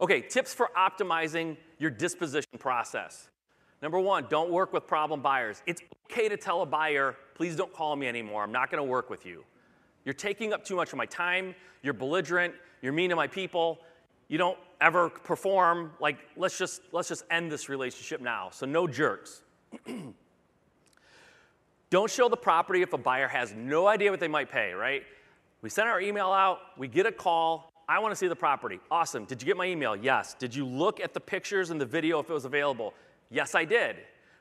Okay, 0.00 0.20
tips 0.20 0.54
for 0.54 0.70
optimizing 0.76 1.56
your 1.78 1.90
disposition 1.90 2.58
process. 2.58 3.28
Number 3.82 3.98
one, 3.98 4.26
don't 4.28 4.50
work 4.50 4.72
with 4.72 4.86
problem 4.86 5.20
buyers. 5.22 5.62
It's 5.66 5.82
okay 6.10 6.28
to 6.28 6.36
tell 6.36 6.62
a 6.62 6.66
buyer, 6.66 7.16
please 7.34 7.56
don't 7.56 7.72
call 7.72 7.96
me 7.96 8.06
anymore. 8.06 8.42
I'm 8.42 8.52
not 8.52 8.70
going 8.70 8.82
to 8.82 8.88
work 8.88 9.10
with 9.10 9.26
you. 9.26 9.44
You're 10.04 10.14
taking 10.14 10.52
up 10.52 10.64
too 10.64 10.76
much 10.76 10.92
of 10.92 10.98
my 10.98 11.06
time. 11.06 11.54
You're 11.82 11.94
belligerent. 11.94 12.54
You're 12.80 12.92
mean 12.92 13.10
to 13.10 13.16
my 13.16 13.26
people. 13.26 13.78
You 14.28 14.38
don't 14.38 14.58
ever 14.80 15.10
perform. 15.10 15.92
Like, 16.00 16.18
let's 16.36 16.58
just, 16.58 16.82
let's 16.92 17.08
just 17.08 17.24
end 17.30 17.50
this 17.50 17.68
relationship 17.68 18.20
now. 18.20 18.50
So, 18.52 18.66
no 18.66 18.86
jerks. 18.86 19.42
don't 21.90 22.10
show 22.10 22.28
the 22.28 22.36
property 22.36 22.82
if 22.82 22.92
a 22.92 22.98
buyer 22.98 23.28
has 23.28 23.52
no 23.54 23.86
idea 23.86 24.10
what 24.10 24.20
they 24.20 24.28
might 24.28 24.50
pay, 24.50 24.72
right? 24.72 25.02
We 25.62 25.70
send 25.70 25.88
our 25.88 26.00
email 26.00 26.30
out, 26.30 26.58
we 26.76 26.88
get 26.88 27.06
a 27.06 27.12
call. 27.12 27.72
I 27.88 27.98
want 28.00 28.12
to 28.12 28.16
see 28.16 28.28
the 28.28 28.36
property. 28.36 28.80
Awesome. 28.90 29.24
Did 29.24 29.40
you 29.40 29.46
get 29.46 29.56
my 29.56 29.64
email? 29.64 29.96
Yes. 29.96 30.34
Did 30.34 30.54
you 30.54 30.66
look 30.66 31.00
at 31.00 31.14
the 31.14 31.20
pictures 31.20 31.70
and 31.70 31.80
the 31.80 31.86
video 31.86 32.18
if 32.18 32.28
it 32.28 32.32
was 32.32 32.44
available? 32.44 32.92
Yes, 33.30 33.54
I 33.54 33.64
did. 33.64 33.96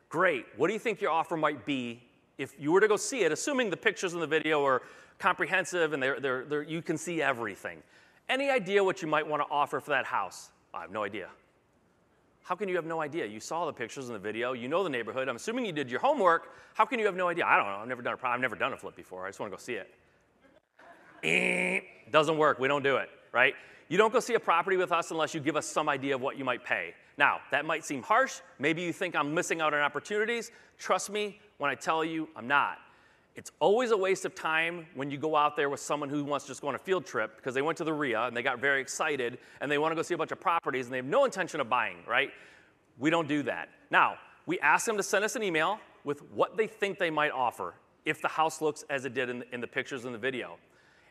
Great. 0.09 0.45
What 0.57 0.67
do 0.67 0.73
you 0.73 0.79
think 0.79 0.99
your 0.99 1.11
offer 1.11 1.37
might 1.37 1.65
be 1.65 2.03
if 2.37 2.53
you 2.59 2.71
were 2.71 2.81
to 2.81 2.87
go 2.87 2.97
see 2.97 3.23
it, 3.23 3.31
assuming 3.31 3.69
the 3.69 3.77
pictures 3.77 4.13
and 4.13 4.21
the 4.21 4.27
video 4.27 4.65
are 4.65 4.81
comprehensive 5.17 5.93
and 5.93 6.03
they're, 6.03 6.19
they're, 6.19 6.45
they're, 6.45 6.63
you 6.63 6.81
can 6.81 6.97
see 6.97 7.21
everything? 7.21 7.81
Any 8.29 8.49
idea 8.49 8.83
what 8.83 9.01
you 9.01 9.07
might 9.07 9.25
want 9.25 9.41
to 9.41 9.47
offer 9.49 9.79
for 9.79 9.91
that 9.91 10.05
house? 10.05 10.49
I 10.73 10.81
have 10.81 10.91
no 10.91 11.03
idea. 11.03 11.29
How 12.43 12.55
can 12.55 12.69
you 12.69 12.75
have 12.75 12.85
no 12.85 13.01
idea? 13.01 13.25
You 13.25 13.39
saw 13.39 13.65
the 13.65 13.73
pictures 13.73 14.07
in 14.07 14.13
the 14.13 14.19
video, 14.19 14.53
you 14.53 14.67
know 14.67 14.83
the 14.83 14.89
neighborhood. 14.89 15.27
I'm 15.27 15.35
assuming 15.35 15.65
you 15.65 15.71
did 15.71 15.89
your 15.89 15.99
homework. 15.99 16.53
How 16.75 16.85
can 16.85 16.99
you 16.99 17.05
have 17.05 17.15
no 17.15 17.27
idea? 17.27 17.45
I 17.45 17.57
don't 17.57 17.65
know. 17.65 17.77
I've 17.77 17.87
never 17.87 18.01
done 18.01 18.17
a 18.21 18.27
I've 18.27 18.39
never 18.39 18.55
done 18.55 18.73
a 18.73 18.77
flip 18.77 18.95
before. 18.95 19.25
I 19.25 19.29
just 19.29 19.39
want 19.39 19.51
to 19.51 19.57
go 19.57 19.61
see 19.61 19.79
it. 21.23 21.83
Doesn't 22.11 22.37
work. 22.37 22.59
We 22.59 22.67
don't 22.69 22.83
do 22.83 22.97
it, 22.97 23.09
right? 23.31 23.53
You 23.89 23.97
don't 23.97 24.11
go 24.11 24.19
see 24.19 24.33
a 24.33 24.39
property 24.39 24.77
with 24.77 24.91
us 24.91 25.11
unless 25.11 25.33
you 25.33 25.39
give 25.39 25.55
us 25.55 25.65
some 25.65 25.87
idea 25.87 26.15
of 26.15 26.21
what 26.21 26.37
you 26.37 26.43
might 26.43 26.63
pay. 26.63 26.93
Now, 27.17 27.39
that 27.51 27.65
might 27.65 27.85
seem 27.85 28.03
harsh. 28.03 28.41
Maybe 28.59 28.81
you 28.81 28.93
think 28.93 29.15
I'm 29.15 29.33
missing 29.33 29.61
out 29.61 29.73
on 29.73 29.79
opportunities. 29.79 30.51
Trust 30.77 31.09
me 31.09 31.39
when 31.57 31.71
I 31.71 31.75
tell 31.75 32.03
you 32.03 32.29
I'm 32.35 32.47
not. 32.47 32.79
It's 33.35 33.51
always 33.59 33.91
a 33.91 33.97
waste 33.97 34.25
of 34.25 34.33
time 34.33 34.87
when 34.95 35.11
you 35.11 35.17
go 35.17 35.35
out 35.35 35.55
there 35.55 35.69
with 35.69 35.79
someone 35.79 36.09
who 36.09 36.23
wants 36.23 36.45
to 36.45 36.51
just 36.51 36.61
go 36.61 36.69
on 36.69 36.75
a 36.75 36.79
field 36.79 37.05
trip 37.05 37.35
because 37.35 37.53
they 37.53 37.61
went 37.61 37.77
to 37.77 37.83
the 37.83 37.93
RIA 37.93 38.23
and 38.23 38.35
they 38.35 38.41
got 38.41 38.59
very 38.59 38.81
excited 38.81 39.37
and 39.61 39.71
they 39.71 39.77
want 39.77 39.91
to 39.91 39.95
go 39.95 40.01
see 40.01 40.15
a 40.15 40.17
bunch 40.17 40.31
of 40.31 40.39
properties 40.39 40.87
and 40.87 40.93
they 40.93 40.97
have 40.97 41.05
no 41.05 41.23
intention 41.23 41.59
of 41.59 41.69
buying, 41.69 41.97
right? 42.07 42.31
We 42.97 43.11
don't 43.11 43.27
do 43.27 43.43
that. 43.43 43.69
Now, 43.91 44.15
we 44.47 44.59
ask 44.59 44.87
them 44.87 44.97
to 44.97 45.03
send 45.03 45.23
us 45.23 45.35
an 45.35 45.43
email 45.43 45.79
with 46.03 46.23
what 46.31 46.57
they 46.57 46.65
think 46.65 46.97
they 46.97 47.11
might 47.11 47.31
offer 47.31 47.75
if 48.05 48.21
the 48.21 48.27
house 48.27 48.59
looks 48.59 48.83
as 48.89 49.05
it 49.05 49.13
did 49.13 49.29
in 49.29 49.39
the, 49.39 49.53
in 49.53 49.61
the 49.61 49.67
pictures 49.67 50.05
in 50.05 50.13
the 50.13 50.17
video. 50.17 50.57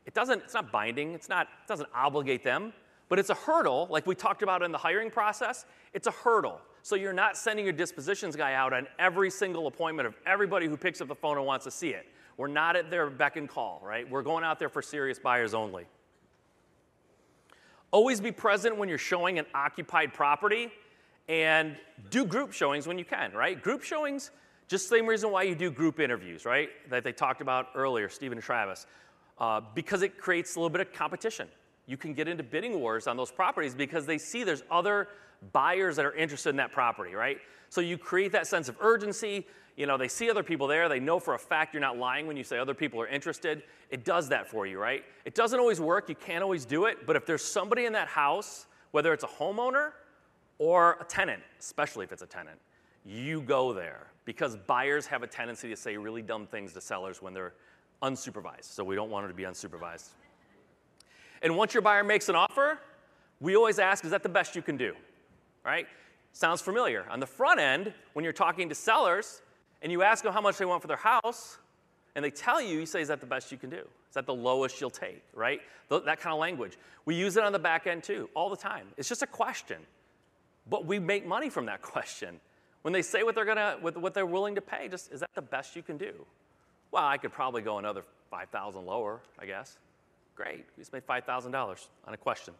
It 0.06 0.14
doesn't, 0.14 0.42
it's 0.42 0.54
not 0.54 0.72
binding, 0.72 1.12
it's 1.12 1.28
not, 1.28 1.46
it 1.46 1.68
doesn't 1.68 1.88
obligate 1.94 2.44
them, 2.44 2.72
but 3.08 3.18
it's 3.18 3.30
a 3.30 3.34
hurdle, 3.34 3.86
like 3.90 4.06
we 4.06 4.14
talked 4.14 4.42
about 4.42 4.62
in 4.62 4.72
the 4.72 4.78
hiring 4.78 5.10
process, 5.10 5.66
it's 5.92 6.06
a 6.06 6.12
hurdle. 6.12 6.60
So 6.82 6.94
you're 6.94 7.12
not 7.12 7.36
sending 7.36 7.64
your 7.64 7.72
dispositions 7.72 8.36
guy 8.36 8.54
out 8.54 8.72
on 8.72 8.86
every 8.98 9.30
single 9.30 9.66
appointment 9.66 10.06
of 10.06 10.14
everybody 10.24 10.66
who 10.66 10.76
picks 10.76 11.00
up 11.00 11.08
the 11.08 11.14
phone 11.14 11.36
and 11.36 11.46
wants 11.46 11.64
to 11.64 11.70
see 11.70 11.90
it. 11.90 12.06
We're 12.36 12.48
not 12.48 12.76
at 12.76 12.90
their 12.90 13.10
beck 13.10 13.36
and 13.36 13.48
call, 13.48 13.80
right? 13.84 14.08
We're 14.08 14.22
going 14.22 14.44
out 14.44 14.58
there 14.58 14.68
for 14.68 14.82
serious 14.82 15.18
buyers 15.18 15.54
only. 15.54 15.86
Always 17.90 18.20
be 18.20 18.30
present 18.30 18.76
when 18.76 18.88
you're 18.88 18.98
showing 18.98 19.38
an 19.38 19.46
occupied 19.54 20.12
property 20.12 20.70
and 21.28 21.76
do 22.10 22.24
group 22.24 22.52
showings 22.52 22.86
when 22.86 22.98
you 22.98 23.04
can, 23.04 23.32
right? 23.32 23.60
Group 23.60 23.82
showings, 23.82 24.30
just 24.68 24.88
the 24.88 24.96
same 24.96 25.06
reason 25.06 25.30
why 25.30 25.44
you 25.44 25.54
do 25.54 25.70
group 25.70 25.98
interviews, 25.98 26.44
right? 26.44 26.68
That 26.90 27.04
they 27.04 27.12
talked 27.12 27.40
about 27.40 27.68
earlier, 27.74 28.08
Stephen 28.08 28.38
and 28.38 28.44
Travis, 28.44 28.86
uh, 29.38 29.60
because 29.74 30.02
it 30.02 30.18
creates 30.18 30.56
a 30.56 30.58
little 30.58 30.70
bit 30.70 30.80
of 30.80 30.92
competition. 30.92 31.48
You 31.86 31.96
can 31.96 32.14
get 32.14 32.28
into 32.28 32.42
bidding 32.42 32.80
wars 32.80 33.06
on 33.06 33.16
those 33.16 33.30
properties 33.30 33.74
because 33.74 34.06
they 34.06 34.18
see 34.18 34.44
there's 34.44 34.62
other 34.70 35.08
buyers 35.52 35.96
that 35.96 36.04
are 36.04 36.14
interested 36.14 36.50
in 36.50 36.56
that 36.56 36.72
property, 36.72 37.14
right? 37.14 37.38
So 37.68 37.80
you 37.80 37.98
create 37.98 38.32
that 38.32 38.46
sense 38.46 38.68
of 38.68 38.76
urgency 38.80 39.46
you 39.76 39.86
know, 39.86 39.98
they 39.98 40.08
see 40.08 40.30
other 40.30 40.42
people 40.42 40.66
there. 40.66 40.88
They 40.88 41.00
know 41.00 41.20
for 41.20 41.34
a 41.34 41.38
fact 41.38 41.74
you're 41.74 41.82
not 41.82 41.98
lying 41.98 42.26
when 42.26 42.36
you 42.36 42.44
say 42.44 42.58
other 42.58 42.74
people 42.74 43.00
are 43.00 43.06
interested. 43.06 43.62
It 43.90 44.04
does 44.04 44.28
that 44.30 44.48
for 44.48 44.66
you, 44.66 44.78
right? 44.78 45.04
It 45.26 45.34
doesn't 45.34 45.60
always 45.60 45.80
work. 45.80 46.08
You 46.08 46.14
can't 46.14 46.42
always 46.42 46.64
do 46.64 46.86
it. 46.86 47.06
But 47.06 47.14
if 47.14 47.26
there's 47.26 47.44
somebody 47.44 47.84
in 47.84 47.92
that 47.92 48.08
house, 48.08 48.66
whether 48.92 49.12
it's 49.12 49.24
a 49.24 49.28
homeowner 49.28 49.92
or 50.58 50.96
a 51.00 51.04
tenant, 51.04 51.42
especially 51.60 52.04
if 52.04 52.12
it's 52.12 52.22
a 52.22 52.26
tenant, 52.26 52.58
you 53.04 53.42
go 53.42 53.74
there 53.74 54.06
because 54.24 54.56
buyers 54.56 55.06
have 55.06 55.22
a 55.22 55.26
tendency 55.26 55.68
to 55.68 55.76
say 55.76 55.96
really 55.96 56.22
dumb 56.22 56.46
things 56.46 56.72
to 56.72 56.80
sellers 56.80 57.20
when 57.20 57.34
they're 57.34 57.52
unsupervised. 58.02 58.64
So 58.64 58.84
we 58.84 58.94
don't 58.94 59.10
want 59.10 59.26
it 59.26 59.28
to 59.28 59.34
be 59.34 59.44
unsupervised. 59.44 60.08
And 61.42 61.56
once 61.56 61.74
your 61.74 61.82
buyer 61.82 62.04
makes 62.04 62.28
an 62.28 62.36
offer, 62.36 62.78
we 63.40 63.56
always 63.56 63.78
ask, 63.78 64.04
is 64.04 64.10
that 64.10 64.22
the 64.22 64.28
best 64.28 64.56
you 64.56 64.62
can 64.62 64.76
do? 64.76 64.94
Right? 65.64 65.86
Sounds 66.32 66.60
familiar. 66.60 67.06
On 67.10 67.20
the 67.20 67.26
front 67.26 67.60
end, 67.60 67.92
when 68.12 68.24
you're 68.24 68.32
talking 68.32 68.68
to 68.68 68.74
sellers, 68.74 69.42
and 69.82 69.92
you 69.92 70.02
ask 70.02 70.24
them 70.24 70.32
how 70.32 70.40
much 70.40 70.58
they 70.58 70.64
want 70.64 70.82
for 70.82 70.88
their 70.88 70.96
house, 70.96 71.58
and 72.14 72.24
they 72.24 72.30
tell 72.30 72.60
you, 72.60 72.80
you 72.80 72.86
say, 72.86 73.02
Is 73.02 73.08
that 73.08 73.20
the 73.20 73.26
best 73.26 73.52
you 73.52 73.58
can 73.58 73.70
do? 73.70 73.76
Is 73.76 74.14
that 74.14 74.26
the 74.26 74.34
lowest 74.34 74.80
you'll 74.80 74.90
take, 74.90 75.22
right? 75.34 75.60
that 75.90 76.20
kind 76.20 76.32
of 76.32 76.38
language. 76.38 76.76
We 77.04 77.14
use 77.14 77.36
it 77.36 77.44
on 77.44 77.52
the 77.52 77.58
back 77.58 77.86
end 77.86 78.02
too, 78.02 78.28
all 78.34 78.50
the 78.50 78.56
time. 78.56 78.88
It's 78.96 79.08
just 79.08 79.22
a 79.22 79.26
question. 79.26 79.78
But 80.68 80.84
we 80.84 80.98
make 80.98 81.26
money 81.26 81.50
from 81.50 81.66
that 81.66 81.82
question. 81.94 82.40
When 82.82 82.92
they 82.92 83.02
say 83.02 83.22
what 83.22 83.34
they're 83.34 83.44
gonna, 83.44 83.76
what 83.80 84.14
they're 84.14 84.26
willing 84.26 84.54
to 84.54 84.60
pay, 84.60 84.88
just 84.88 85.12
is 85.12 85.20
that 85.20 85.30
the 85.34 85.42
best 85.42 85.76
you 85.76 85.82
can 85.82 85.96
do? 85.96 86.12
Well, 86.96 87.04
I 87.04 87.18
could 87.18 87.30
probably 87.30 87.60
go 87.60 87.76
another 87.76 88.04
5,000 88.30 88.86
lower, 88.86 89.20
I 89.38 89.44
guess. 89.44 89.76
Great, 90.34 90.64
we 90.78 90.80
just 90.80 90.94
made 90.94 91.06
$5,000 91.06 91.88
on 92.06 92.14
a 92.14 92.16
question. 92.16 92.54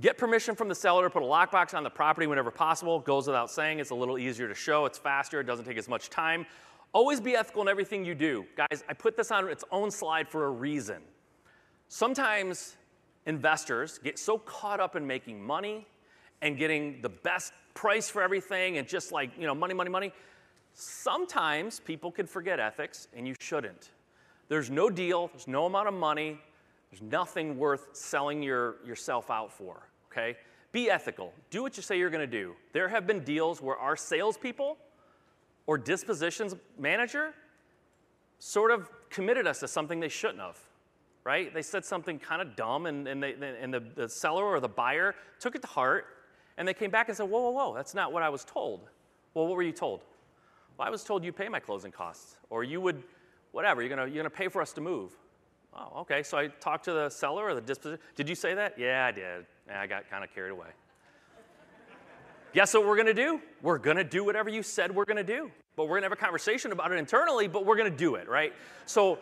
Get 0.00 0.16
permission 0.16 0.54
from 0.54 0.70
the 0.70 0.74
seller 0.74 1.04
to 1.04 1.10
put 1.10 1.22
a 1.22 1.26
lockbox 1.26 1.74
on 1.74 1.84
the 1.84 1.90
property 1.90 2.26
whenever 2.26 2.50
possible. 2.50 2.98
Goes 2.98 3.26
without 3.26 3.50
saying, 3.50 3.78
it's 3.78 3.90
a 3.90 3.94
little 3.94 4.18
easier 4.18 4.48
to 4.48 4.54
show, 4.54 4.86
it's 4.86 4.96
faster, 4.96 5.40
it 5.40 5.44
doesn't 5.44 5.66
take 5.66 5.76
as 5.76 5.86
much 5.86 6.08
time. 6.08 6.46
Always 6.94 7.20
be 7.20 7.36
ethical 7.36 7.60
in 7.60 7.68
everything 7.68 8.06
you 8.06 8.14
do. 8.14 8.46
Guys, 8.56 8.84
I 8.88 8.94
put 8.94 9.18
this 9.18 9.30
on 9.30 9.46
its 9.46 9.64
own 9.70 9.90
slide 9.90 10.26
for 10.26 10.46
a 10.46 10.50
reason. 10.50 11.02
Sometimes 11.88 12.78
investors 13.26 13.98
get 14.02 14.18
so 14.18 14.38
caught 14.38 14.80
up 14.80 14.96
in 14.96 15.06
making 15.06 15.42
money 15.42 15.86
and 16.40 16.56
getting 16.56 17.02
the 17.02 17.10
best 17.10 17.52
price 17.74 18.08
for 18.08 18.22
everything 18.22 18.78
and 18.78 18.88
just 18.88 19.12
like, 19.12 19.30
you 19.38 19.46
know, 19.46 19.54
money, 19.54 19.74
money, 19.74 19.90
money. 19.90 20.10
Sometimes 20.74 21.80
people 21.80 22.10
can 22.10 22.26
forget 22.26 22.58
ethics 22.60 23.08
and 23.14 23.26
you 23.26 23.34
shouldn't. 23.38 23.90
There's 24.48 24.70
no 24.70 24.90
deal, 24.90 25.28
there's 25.28 25.48
no 25.48 25.66
amount 25.66 25.88
of 25.88 25.94
money, 25.94 26.38
there's 26.90 27.02
nothing 27.02 27.56
worth 27.56 27.88
selling 27.92 28.42
your, 28.42 28.76
yourself 28.84 29.30
out 29.30 29.52
for 29.52 29.90
okay? 30.10 30.36
Be 30.72 30.90
ethical. 30.90 31.32
Do 31.50 31.62
what 31.62 31.76
you 31.76 31.82
say 31.82 31.98
you're 31.98 32.10
to 32.10 32.26
do. 32.26 32.54
There 32.72 32.88
have 32.88 33.06
been 33.06 33.20
deals 33.20 33.60
where 33.60 33.76
our 33.76 33.96
salespeople 33.96 34.76
or 35.66 35.78
dispositions 35.78 36.54
manager 36.78 37.34
sort 38.38 38.70
of 38.70 38.90
committed 39.10 39.46
us 39.46 39.60
to 39.60 39.68
something 39.68 40.00
they 40.00 40.08
shouldn't 40.08 40.40
have, 40.40 40.58
right? 41.24 41.52
They 41.52 41.62
said 41.62 41.84
something 41.84 42.18
kind 42.18 42.40
of 42.40 42.56
dumb, 42.56 42.86
and, 42.86 43.06
and, 43.06 43.22
they, 43.22 43.34
and 43.60 43.72
the, 43.72 43.82
the 43.94 44.08
seller 44.08 44.44
or 44.44 44.60
the 44.60 44.68
buyer 44.68 45.14
took 45.38 45.54
it 45.54 45.62
to 45.62 45.68
heart, 45.68 46.06
and 46.56 46.66
they 46.66 46.74
came 46.74 46.90
back 46.90 47.08
and 47.08 47.16
said, 47.16 47.28
Whoa, 47.28 47.40
whoa, 47.40 47.50
whoa, 47.50 47.74
that's 47.74 47.94
not 47.94 48.12
what 48.12 48.22
I 48.22 48.28
was 48.28 48.44
told. 48.44 48.88
Well, 49.34 49.46
what 49.46 49.56
were 49.56 49.62
you 49.62 49.72
told? 49.72 50.04
Well, 50.80 50.86
I 50.86 50.90
was 50.90 51.04
told 51.04 51.24
you 51.24 51.30
pay 51.30 51.50
my 51.50 51.60
closing 51.60 51.92
costs, 51.92 52.38
or 52.48 52.64
you 52.64 52.80
would, 52.80 53.02
whatever, 53.52 53.82
you're 53.82 53.90
gonna, 53.90 54.06
you're 54.06 54.16
gonna 54.16 54.30
pay 54.30 54.48
for 54.48 54.62
us 54.62 54.72
to 54.72 54.80
move. 54.80 55.12
Oh, 55.76 56.00
okay. 56.00 56.22
So 56.22 56.38
I 56.38 56.46
talked 56.46 56.86
to 56.86 56.92
the 56.94 57.10
seller 57.10 57.44
or 57.44 57.54
the 57.54 57.60
disposition. 57.60 58.02
Did 58.16 58.30
you 58.30 58.34
say 58.34 58.54
that? 58.54 58.78
Yeah, 58.78 59.04
I 59.04 59.12
did. 59.12 59.44
I 59.70 59.86
got 59.86 60.08
kind 60.08 60.24
of 60.24 60.34
carried 60.34 60.52
away. 60.52 60.68
Guess 62.54 62.72
what 62.72 62.86
we're 62.86 62.96
to 63.04 63.12
do? 63.12 63.42
We're 63.60 63.76
to 63.76 64.04
do 64.04 64.24
whatever 64.24 64.48
you 64.48 64.62
said 64.62 64.94
we're 64.94 65.04
to 65.18 65.22
do. 65.22 65.50
But 65.76 65.86
we're 65.86 65.98
to 66.00 66.04
have 66.06 66.12
a 66.12 66.16
conversation 66.16 66.72
about 66.72 66.92
it 66.92 66.98
internally, 66.98 67.46
but 67.46 67.66
we're 67.66 67.76
to 67.90 67.90
do 67.90 68.14
it, 68.14 68.26
right? 68.26 68.54
So 68.86 69.18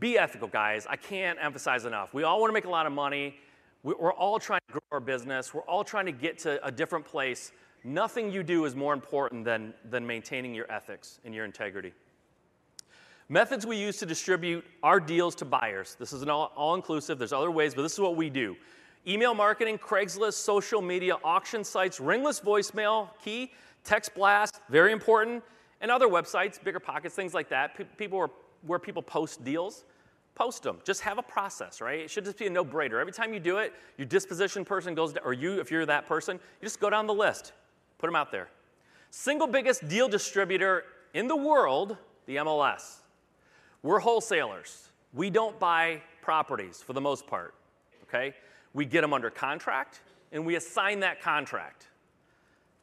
be 0.00 0.18
ethical, 0.18 0.48
guys. 0.48 0.88
I 0.90 0.96
can't 0.96 1.38
emphasize 1.40 1.84
enough. 1.84 2.12
We 2.12 2.24
all 2.24 2.40
want 2.40 2.50
to 2.50 2.52
make 2.54 2.64
a 2.64 2.70
lot 2.70 2.86
of 2.86 2.92
money. 2.92 3.36
We're 3.84 4.12
all 4.12 4.40
trying 4.40 4.62
to 4.66 4.72
grow 4.72 4.82
our 4.90 4.98
business. 4.98 5.54
We're 5.54 5.62
all 5.62 5.84
trying 5.84 6.06
to 6.06 6.12
get 6.12 6.40
to 6.40 6.66
a 6.66 6.72
different 6.72 7.04
place. 7.04 7.52
Nothing 7.84 8.32
you 8.32 8.42
do 8.42 8.64
is 8.64 8.74
more 8.74 8.94
important 8.94 9.44
than, 9.44 9.74
than 9.90 10.06
maintaining 10.06 10.54
your 10.54 10.70
ethics 10.72 11.20
and 11.24 11.34
your 11.34 11.44
integrity. 11.44 11.92
Methods 13.28 13.66
we 13.66 13.76
use 13.76 13.98
to 13.98 14.06
distribute 14.06 14.64
our 14.82 14.98
deals 14.98 15.34
to 15.36 15.44
buyers. 15.44 15.96
This 15.98 16.12
is 16.12 16.22
an 16.22 16.30
all, 16.30 16.52
all 16.56 16.74
inclusive, 16.74 17.18
there's 17.18 17.32
other 17.32 17.50
ways, 17.50 17.74
but 17.74 17.82
this 17.82 17.92
is 17.92 18.00
what 18.00 18.16
we 18.16 18.30
do. 18.30 18.56
Email 19.06 19.34
marketing, 19.34 19.78
Craigslist, 19.78 20.34
social 20.34 20.80
media, 20.80 21.16
auction 21.22 21.62
sites, 21.62 22.00
ringless 22.00 22.40
voicemail, 22.40 23.10
key, 23.22 23.52
text 23.82 24.14
blast, 24.14 24.60
very 24.70 24.92
important, 24.92 25.42
and 25.82 25.90
other 25.90 26.08
websites, 26.08 26.58
BiggerPockets, 26.58 27.12
things 27.12 27.34
like 27.34 27.50
that. 27.50 27.98
People 27.98 28.18
where, 28.18 28.30
where 28.62 28.78
people 28.78 29.02
post 29.02 29.44
deals, 29.44 29.84
post 30.34 30.62
them. 30.62 30.78
Just 30.84 31.02
have 31.02 31.18
a 31.18 31.22
process, 31.22 31.82
right? 31.82 32.00
It 32.00 32.10
should 32.10 32.24
just 32.24 32.38
be 32.38 32.46
a 32.46 32.50
no-brainer. 32.50 32.98
Every 32.98 33.12
time 33.12 33.34
you 33.34 33.40
do 33.40 33.58
it, 33.58 33.74
your 33.98 34.06
disposition 34.06 34.64
person 34.64 34.94
goes, 34.94 35.14
or 35.22 35.34
you, 35.34 35.60
if 35.60 35.70
you're 35.70 35.84
that 35.84 36.06
person, 36.06 36.36
you 36.36 36.66
just 36.66 36.80
go 36.80 36.88
down 36.88 37.06
the 37.06 37.14
list, 37.14 37.52
put 37.98 38.06
them 38.06 38.16
out 38.16 38.30
there. 38.30 38.48
Single 39.10 39.46
biggest 39.46 39.88
deal 39.88 40.08
distributor 40.08 40.84
in 41.12 41.28
the 41.28 41.36
world, 41.36 41.96
the 42.26 42.36
MLS. 42.36 43.00
We're 43.82 44.00
wholesalers. 44.00 44.88
We 45.12 45.30
don't 45.30 45.58
buy 45.58 46.02
properties 46.22 46.82
for 46.82 46.92
the 46.92 47.00
most 47.00 47.26
part, 47.26 47.54
okay? 48.04 48.34
we 48.74 48.84
get 48.84 49.00
them 49.00 49.14
under 49.14 49.30
contract, 49.30 50.00
and 50.32 50.44
we 50.44 50.56
assign 50.56 51.00
that 51.00 51.22
contract. 51.22 51.86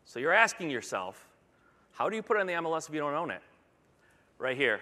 So 0.05 0.19
you're 0.19 0.33
asking 0.33 0.71
yourself, 0.71 1.27
how 1.91 2.09
do 2.09 2.15
you 2.15 2.23
put 2.23 2.37
it 2.37 2.39
on 2.39 2.47
the 2.47 2.53
MLS 2.53 2.87
if 2.87 2.95
you 2.95 3.01
don't 3.01 3.13
own 3.13 3.29
it? 3.29 3.41
Right 4.39 4.57
here. 4.57 4.79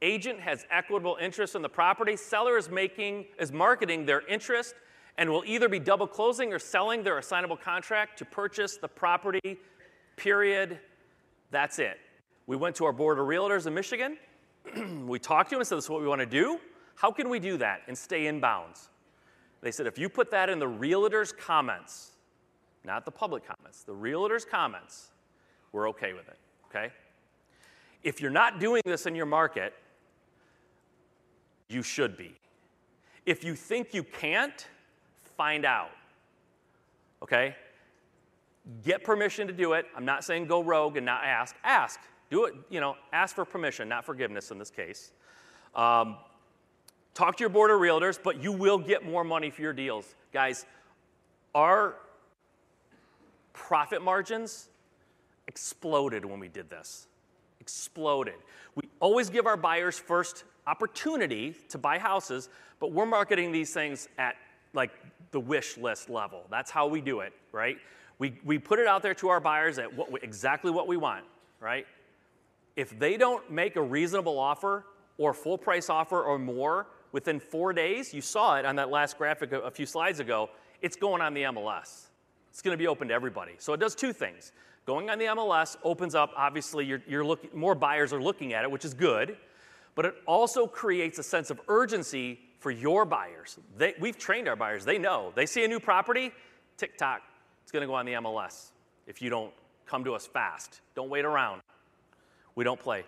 Agent 0.00 0.38
has 0.38 0.64
equitable 0.70 1.16
interest 1.20 1.56
in 1.56 1.62
the 1.62 1.68
property. 1.68 2.14
Seller 2.14 2.56
is 2.56 2.70
making 2.70 3.24
is 3.40 3.50
marketing 3.50 4.06
their 4.06 4.24
interest 4.28 4.74
and 5.18 5.28
will 5.28 5.42
either 5.44 5.68
be 5.68 5.80
double 5.80 6.06
closing 6.06 6.52
or 6.52 6.58
selling 6.58 7.02
their 7.02 7.18
assignable 7.18 7.56
contract 7.56 8.18
to 8.18 8.24
purchase 8.24 8.76
the 8.76 8.88
property. 8.88 9.58
Period. 10.16 10.78
That's 11.50 11.78
it. 11.78 11.98
We 12.46 12.56
went 12.56 12.76
to 12.76 12.84
our 12.86 12.92
board 12.92 13.18
of 13.18 13.26
realtors 13.26 13.66
in 13.66 13.74
Michigan. 13.74 14.16
we 15.06 15.18
talked 15.18 15.50
to 15.50 15.56
them 15.56 15.60
and 15.60 15.66
said, 15.66 15.76
This 15.76 15.84
is 15.84 15.90
what 15.90 16.00
we 16.00 16.06
want 16.06 16.20
to 16.20 16.26
do. 16.26 16.58
How 16.94 17.10
can 17.10 17.28
we 17.28 17.38
do 17.38 17.58
that 17.58 17.82
and 17.88 17.98
stay 17.98 18.26
in 18.28 18.40
bounds? 18.40 18.88
They 19.60 19.72
said 19.72 19.86
if 19.86 19.98
you 19.98 20.08
put 20.08 20.30
that 20.30 20.48
in 20.48 20.58
the 20.58 20.68
realtor's 20.68 21.32
comments, 21.32 22.12
not 22.84 23.04
the 23.04 23.10
public 23.10 23.44
comments, 23.44 23.82
the 23.82 23.92
realtor's 23.92 24.44
comments, 24.44 25.08
we're 25.72 25.88
okay 25.90 26.12
with 26.12 26.28
it, 26.28 26.38
okay? 26.70 26.92
If 28.04 28.20
you're 28.20 28.30
not 28.30 28.60
doing 28.60 28.82
this 28.84 29.06
in 29.06 29.14
your 29.14 29.26
market, 29.26 29.74
you 31.68 31.82
should 31.82 32.16
be. 32.16 32.34
If 33.26 33.44
you 33.44 33.54
think 33.54 33.92
you 33.92 34.04
can't, 34.04 34.66
find 35.38 35.64
out, 35.64 35.92
okay? 37.22 37.56
Get 38.84 39.02
permission 39.04 39.46
to 39.46 39.52
do 39.54 39.72
it. 39.72 39.86
I'm 39.96 40.04
not 40.04 40.24
saying 40.24 40.46
go 40.46 40.62
rogue 40.62 40.98
and 40.98 41.06
not 41.06 41.24
ask. 41.24 41.56
Ask. 41.64 42.00
Do 42.28 42.44
it, 42.44 42.54
you 42.68 42.80
know, 42.80 42.96
ask 43.14 43.34
for 43.34 43.46
permission, 43.46 43.88
not 43.88 44.04
forgiveness 44.04 44.50
in 44.50 44.58
this 44.58 44.68
case. 44.68 45.12
Um, 45.74 46.16
talk 47.14 47.36
to 47.38 47.42
your 47.42 47.48
board 47.48 47.70
of 47.70 47.80
realtors, 47.80 48.18
but 48.22 48.42
you 48.42 48.52
will 48.52 48.76
get 48.76 49.06
more 49.06 49.24
money 49.24 49.48
for 49.48 49.62
your 49.62 49.72
deals. 49.72 50.14
Guys, 50.32 50.66
our 51.54 51.94
profit 53.54 54.02
margins 54.02 54.68
exploded 55.46 56.24
when 56.24 56.40
we 56.40 56.48
did 56.48 56.68
this. 56.68 57.06
Exploded. 57.60 58.34
We 58.74 58.82
always 59.00 59.30
give 59.30 59.46
our 59.46 59.56
buyers 59.56 59.98
first 59.98 60.44
opportunity 60.66 61.54
to 61.70 61.78
buy 61.78 61.98
houses, 61.98 62.50
but 62.80 62.92
we're 62.92 63.06
marketing 63.06 63.52
these 63.52 63.72
things 63.72 64.08
at 64.18 64.34
like 64.74 64.90
the 65.30 65.40
wish 65.40 65.76
list 65.76 66.08
level. 66.08 66.44
That's 66.50 66.70
how 66.70 66.86
we 66.86 67.00
do 67.00 67.20
it, 67.20 67.32
right? 67.52 67.76
We, 68.18 68.38
we 68.44 68.58
put 68.58 68.78
it 68.78 68.86
out 68.86 69.02
there 69.02 69.14
to 69.14 69.28
our 69.28 69.40
buyers 69.40 69.78
at 69.78 69.94
what, 69.94 70.22
exactly 70.22 70.70
what 70.70 70.88
we 70.88 70.96
want, 70.96 71.24
right? 71.60 71.86
If 72.76 72.98
they 72.98 73.16
don't 73.16 73.50
make 73.50 73.76
a 73.76 73.82
reasonable 73.82 74.38
offer 74.38 74.84
or 75.18 75.34
full 75.34 75.58
price 75.58 75.90
offer 75.90 76.22
or 76.22 76.38
more 76.38 76.86
within 77.12 77.40
four 77.40 77.72
days, 77.72 78.12
you 78.12 78.20
saw 78.20 78.56
it 78.56 78.64
on 78.64 78.76
that 78.76 78.90
last 78.90 79.18
graphic 79.18 79.52
a, 79.52 79.60
a 79.60 79.70
few 79.70 79.86
slides 79.86 80.20
ago, 80.20 80.50
it's 80.82 80.96
going 80.96 81.22
on 81.22 81.34
the 81.34 81.42
MLS. 81.42 82.06
It's 82.50 82.62
going 82.62 82.74
to 82.74 82.78
be 82.78 82.86
open 82.86 83.08
to 83.08 83.14
everybody. 83.14 83.52
So 83.58 83.72
it 83.72 83.80
does 83.80 83.94
two 83.94 84.12
things. 84.12 84.52
Going 84.86 85.10
on 85.10 85.18
the 85.18 85.26
MLS 85.26 85.76
opens 85.84 86.14
up, 86.14 86.32
obviously, 86.36 86.86
you're, 86.86 87.02
you're 87.06 87.24
look, 87.24 87.54
more 87.54 87.74
buyers 87.74 88.12
are 88.12 88.22
looking 88.22 88.54
at 88.54 88.64
it, 88.64 88.70
which 88.70 88.84
is 88.84 88.94
good, 88.94 89.36
but 89.94 90.06
it 90.06 90.14
also 90.26 90.66
creates 90.66 91.18
a 91.18 91.22
sense 91.22 91.50
of 91.50 91.60
urgency 91.68 92.40
for 92.58 92.70
your 92.70 93.04
buyers. 93.04 93.58
They, 93.76 93.94
we've 94.00 94.18
trained 94.18 94.48
our 94.48 94.56
buyers, 94.56 94.84
they 94.84 94.98
know. 94.98 95.32
They 95.34 95.46
see 95.46 95.64
a 95.64 95.68
new 95.68 95.80
property, 95.80 96.32
TikTok, 96.76 97.22
it's 97.62 97.72
going 97.72 97.82
to 97.82 97.86
go 97.86 97.94
on 97.94 98.06
the 98.06 98.14
MLS 98.14 98.70
if 99.06 99.20
you 99.20 99.28
don't 99.28 99.52
come 99.84 100.04
to 100.04 100.14
us 100.14 100.26
fast. 100.26 100.80
Don't 100.94 101.10
wait 101.10 101.26
around. 101.26 101.60
We 102.54 102.64
don't 102.64 102.80
play. 102.80 103.04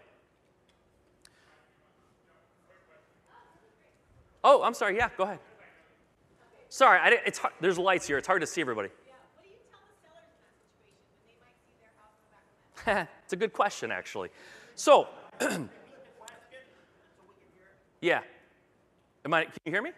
Oh, 4.44 4.62
I'm 4.62 4.74
sorry. 4.74 4.96
Yeah, 4.96 5.08
go 5.16 5.24
ahead. 5.24 5.38
Sorry, 6.68 7.00
I, 7.00 7.08
didn't, 7.10 7.26
it's 7.26 7.38
hard, 7.38 7.54
there's 7.60 7.78
lights 7.78 8.06
here. 8.06 8.18
It's 8.18 8.26
hard 8.26 8.42
to 8.42 8.46
see 8.46 8.60
everybody. 8.60 8.90
it's 12.86 13.32
a 13.32 13.36
good 13.36 13.52
question, 13.54 13.90
actually. 13.90 14.28
So, 14.74 15.08
yeah. 18.02 18.20
Am 19.24 19.34
I, 19.34 19.44
can 19.44 19.52
you 19.64 19.72
hear 19.72 19.82
me? 19.82 19.90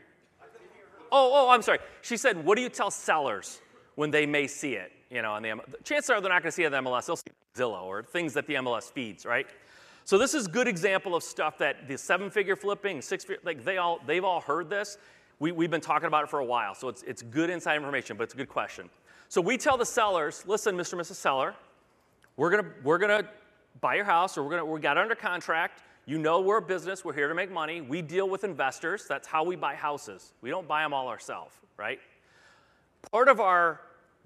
Oh, 1.11 1.30
oh, 1.35 1.50
I'm 1.50 1.62
sorry. 1.62 1.78
She 2.00 2.16
said, 2.16 2.42
what 2.44 2.56
do 2.56 2.62
you 2.62 2.68
tell 2.68 2.90
sellers 2.90 3.61
when 3.94 4.11
they 4.11 4.26
may 4.26 4.46
see 4.46 4.74
it. 4.74 4.92
You 5.11 5.22
know, 5.22 5.32
on 5.32 5.42
the 5.42 5.61
chances 5.85 6.11
are 6.11 6.20
they're 6.20 6.30
not 6.30 6.42
going 6.42 6.50
to 6.50 6.52
see 6.52 6.62
it 6.62 6.72
on 6.72 6.85
the 6.85 6.90
MLS. 6.90 7.06
They'll 7.06 7.16
see 7.16 7.30
Zillow 7.54 7.82
or 7.82 8.02
things 8.02 8.32
that 8.35 8.46
the 8.46 8.54
MLS 8.54 8.90
feeds, 8.90 9.26
right? 9.26 9.46
So 10.04 10.18
this 10.18 10.35
is 10.35 10.48
good 10.48 10.66
example 10.66 11.14
of 11.14 11.22
stuff 11.22 11.58
that 11.58 11.87
the 11.87 11.98
seven-figure 11.98 12.56
flipping, 12.56 13.02
six-figure, 13.02 13.42
like 13.44 13.64
they 13.64 13.76
all 13.76 14.00
they've 14.06 14.24
all 14.24 14.40
heard 14.40 14.70
this. 14.70 14.98
We, 15.38 15.52
we've 15.52 15.70
been 15.70 15.80
talking 15.80 16.06
about 16.06 16.24
it 16.24 16.30
for 16.30 16.40
a 16.40 16.44
while, 16.44 16.74
so 16.74 16.88
it's 16.88 17.02
it's 17.02 17.22
good 17.22 17.50
inside 17.50 17.76
information, 17.76 18.16
but 18.16 18.24
it's 18.24 18.35
a 18.35 18.37
good 18.37 18.48
question. 18.48 18.88
So 19.28 19.40
we 19.40 19.56
tell 19.58 19.76
the 19.76 19.87
sellers, 19.87 20.44
listen, 20.46 20.76
Mr. 20.76 20.94
and 20.94 21.02
Mrs. 21.02 21.16
Seller, 21.16 21.54
we're 22.37 22.50
gonna 22.50 22.68
we're 22.82 22.98
gonna 22.98 23.24
buy 23.80 23.94
your 23.94 24.04
house, 24.04 24.38
or 24.38 24.42
we're 24.42 24.50
gonna 24.50 24.64
we 24.64 24.80
got 24.80 24.98
under 24.98 25.14
contract. 25.14 25.82
You 26.04 26.18
know 26.18 26.40
we're 26.40 26.58
a 26.58 26.62
business. 26.62 27.04
We're 27.04 27.12
here 27.12 27.28
to 27.28 27.34
make 27.34 27.50
money. 27.50 27.80
We 27.80 28.02
deal 28.02 28.28
with 28.28 28.44
investors. 28.44 29.06
That's 29.08 29.28
how 29.28 29.44
we 29.44 29.54
buy 29.56 29.74
houses. 29.74 30.32
We 30.40 30.50
don't 30.50 30.66
buy 30.66 30.82
them 30.82 30.92
all 30.92 31.08
ourselves, 31.08 31.54
right? 31.76 32.00
Part 33.12 33.28
of 33.28 33.40
our 33.40 33.80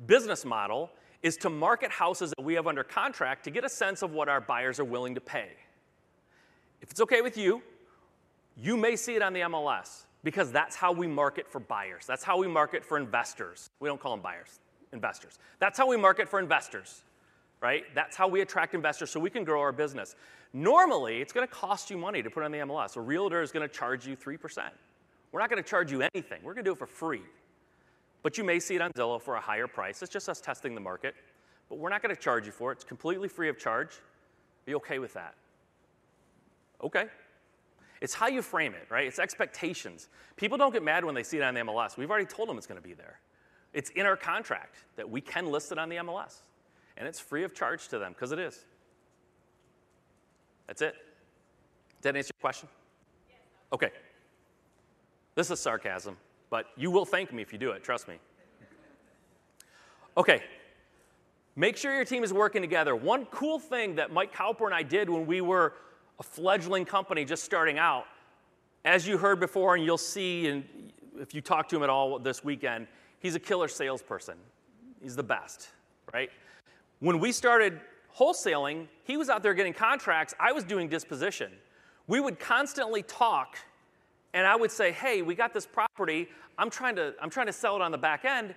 business 0.06 0.44
model 0.44 0.90
is 1.22 1.36
to 1.38 1.50
market 1.50 1.90
houses 1.90 2.32
that 2.36 2.42
we 2.42 2.54
have 2.54 2.66
under 2.66 2.84
contract 2.84 3.44
to 3.44 3.50
get 3.50 3.64
a 3.64 3.68
sense 3.68 4.02
of 4.02 4.12
what 4.12 4.28
our 4.28 4.40
buyers 4.40 4.80
are 4.80 4.84
willing 4.84 5.14
to 5.14 5.20
pay. 5.20 5.50
If 6.80 6.90
it's 6.90 7.00
okay 7.00 7.20
with 7.20 7.36
you, 7.36 7.62
you 8.56 8.76
may 8.76 8.96
see 8.96 9.14
it 9.14 9.22
on 9.22 9.32
the 9.32 9.40
MLS 9.40 10.04
because 10.24 10.50
that's 10.50 10.76
how 10.76 10.92
we 10.92 11.06
market 11.06 11.46
for 11.48 11.60
buyers. 11.60 12.04
That's 12.06 12.24
how 12.24 12.38
we 12.38 12.48
market 12.48 12.84
for 12.84 12.96
investors. 12.96 13.70
We 13.80 13.88
don't 13.88 14.00
call 14.00 14.12
them 14.12 14.22
buyers, 14.22 14.60
investors. 14.92 15.38
That's 15.58 15.78
how 15.78 15.86
we 15.88 15.96
market 15.96 16.28
for 16.28 16.38
investors, 16.38 17.02
right? 17.60 17.84
That's 17.94 18.16
how 18.16 18.28
we 18.28 18.40
attract 18.40 18.74
investors 18.74 19.10
so 19.10 19.20
we 19.20 19.30
can 19.30 19.44
grow 19.44 19.60
our 19.60 19.72
business. 19.72 20.16
Normally, 20.52 21.20
it's 21.20 21.32
going 21.32 21.46
to 21.46 21.52
cost 21.52 21.90
you 21.90 21.98
money 21.98 22.22
to 22.22 22.30
put 22.30 22.42
on 22.42 22.52
the 22.52 22.58
MLS. 22.58 22.96
A 22.96 23.00
realtor 23.00 23.42
is 23.42 23.52
going 23.52 23.68
to 23.68 23.74
charge 23.74 24.06
you 24.06 24.16
3%. 24.16 24.70
We're 25.32 25.40
not 25.40 25.50
going 25.50 25.62
to 25.62 25.68
charge 25.68 25.92
you 25.92 26.02
anything, 26.02 26.40
we're 26.42 26.54
going 26.54 26.64
to 26.64 26.68
do 26.70 26.72
it 26.72 26.78
for 26.78 26.86
free. 26.86 27.22
But 28.22 28.38
you 28.38 28.44
may 28.44 28.58
see 28.58 28.74
it 28.74 28.82
on 28.82 28.90
Zillow 28.92 29.20
for 29.20 29.36
a 29.36 29.40
higher 29.40 29.68
price. 29.68 30.02
It's 30.02 30.12
just 30.12 30.28
us 30.28 30.40
testing 30.40 30.74
the 30.74 30.80
market. 30.80 31.14
But 31.68 31.78
we're 31.78 31.90
not 31.90 32.02
going 32.02 32.14
to 32.14 32.20
charge 32.20 32.46
you 32.46 32.52
for 32.52 32.72
it. 32.72 32.76
It's 32.76 32.84
completely 32.84 33.28
free 33.28 33.48
of 33.48 33.58
charge. 33.58 33.90
Are 34.66 34.70
you 34.70 34.76
okay 34.76 34.98
with 34.98 35.14
that? 35.14 35.34
Okay. 36.82 37.06
It's 38.00 38.14
how 38.14 38.26
you 38.26 38.42
frame 38.42 38.74
it, 38.74 38.86
right? 38.90 39.06
It's 39.06 39.18
expectations. 39.18 40.08
People 40.36 40.58
don't 40.58 40.72
get 40.72 40.82
mad 40.82 41.04
when 41.04 41.14
they 41.14 41.22
see 41.22 41.38
it 41.38 41.42
on 41.42 41.54
the 41.54 41.60
MLS. 41.60 41.96
We've 41.96 42.10
already 42.10 42.26
told 42.26 42.48
them 42.48 42.58
it's 42.58 42.66
going 42.66 42.80
to 42.80 42.86
be 42.86 42.94
there. 42.94 43.20
It's 43.72 43.90
in 43.90 44.06
our 44.06 44.16
contract 44.16 44.76
that 44.96 45.08
we 45.08 45.20
can 45.20 45.46
list 45.46 45.72
it 45.72 45.78
on 45.78 45.88
the 45.88 45.96
MLS. 45.96 46.42
And 46.96 47.06
it's 47.06 47.20
free 47.20 47.44
of 47.44 47.54
charge 47.54 47.88
to 47.88 47.98
them 47.98 48.12
because 48.12 48.32
it 48.32 48.38
is. 48.38 48.64
That's 50.66 50.82
it. 50.82 50.94
Did 52.02 52.14
that 52.14 52.16
answer 52.16 52.32
your 52.34 52.40
question? 52.40 52.68
Okay. 53.72 53.90
This 55.34 55.50
is 55.50 55.60
sarcasm 55.60 56.16
but 56.50 56.66
you 56.76 56.90
will 56.90 57.04
thank 57.04 57.32
me 57.32 57.42
if 57.42 57.52
you 57.52 57.58
do 57.58 57.70
it, 57.70 57.82
trust 57.82 58.08
me. 58.08 58.16
Okay, 60.16 60.42
make 61.56 61.76
sure 61.76 61.94
your 61.94 62.04
team 62.04 62.24
is 62.24 62.32
working 62.32 62.62
together. 62.62 62.96
One 62.96 63.26
cool 63.26 63.58
thing 63.58 63.96
that 63.96 64.12
Mike 64.12 64.34
Cowper 64.34 64.64
and 64.64 64.74
I 64.74 64.82
did 64.82 65.10
when 65.10 65.26
we 65.26 65.40
were 65.40 65.74
a 66.18 66.22
fledgling 66.22 66.86
company 66.86 67.24
just 67.24 67.44
starting 67.44 67.78
out, 67.78 68.06
as 68.84 69.06
you 69.06 69.18
heard 69.18 69.40
before, 69.40 69.74
and 69.74 69.84
you'll 69.84 69.98
see, 69.98 70.48
and 70.48 70.64
if 71.18 71.34
you 71.34 71.42
talk 71.42 71.68
to 71.68 71.76
him 71.76 71.82
at 71.82 71.90
all 71.90 72.18
this 72.18 72.42
weekend, 72.42 72.86
he's 73.18 73.34
a 73.34 73.40
killer 73.40 73.68
salesperson. 73.68 74.36
He's 75.02 75.16
the 75.16 75.22
best, 75.22 75.68
right? 76.14 76.30
When 77.00 77.18
we 77.18 77.32
started 77.32 77.80
wholesaling, 78.18 78.86
he 79.04 79.16
was 79.16 79.28
out 79.28 79.42
there 79.42 79.54
getting 79.54 79.72
contracts, 79.72 80.34
I 80.40 80.52
was 80.52 80.64
doing 80.64 80.88
disposition. 80.88 81.52
We 82.06 82.20
would 82.20 82.38
constantly 82.38 83.02
talk 83.02 83.58
and 84.32 84.46
I 84.46 84.54
would 84.54 84.70
say, 84.70 84.92
hey, 84.92 85.22
we 85.22 85.34
got 85.34 85.54
this 85.54 85.66
property. 85.66 86.28
I'm 86.58 86.70
trying 86.70 86.96
to, 86.96 87.14
I'm 87.20 87.30
trying 87.30 87.46
to 87.46 87.52
sell 87.52 87.74
it 87.76 87.82
on 87.82 87.90
the 87.90 87.98
back 87.98 88.24
end. 88.24 88.54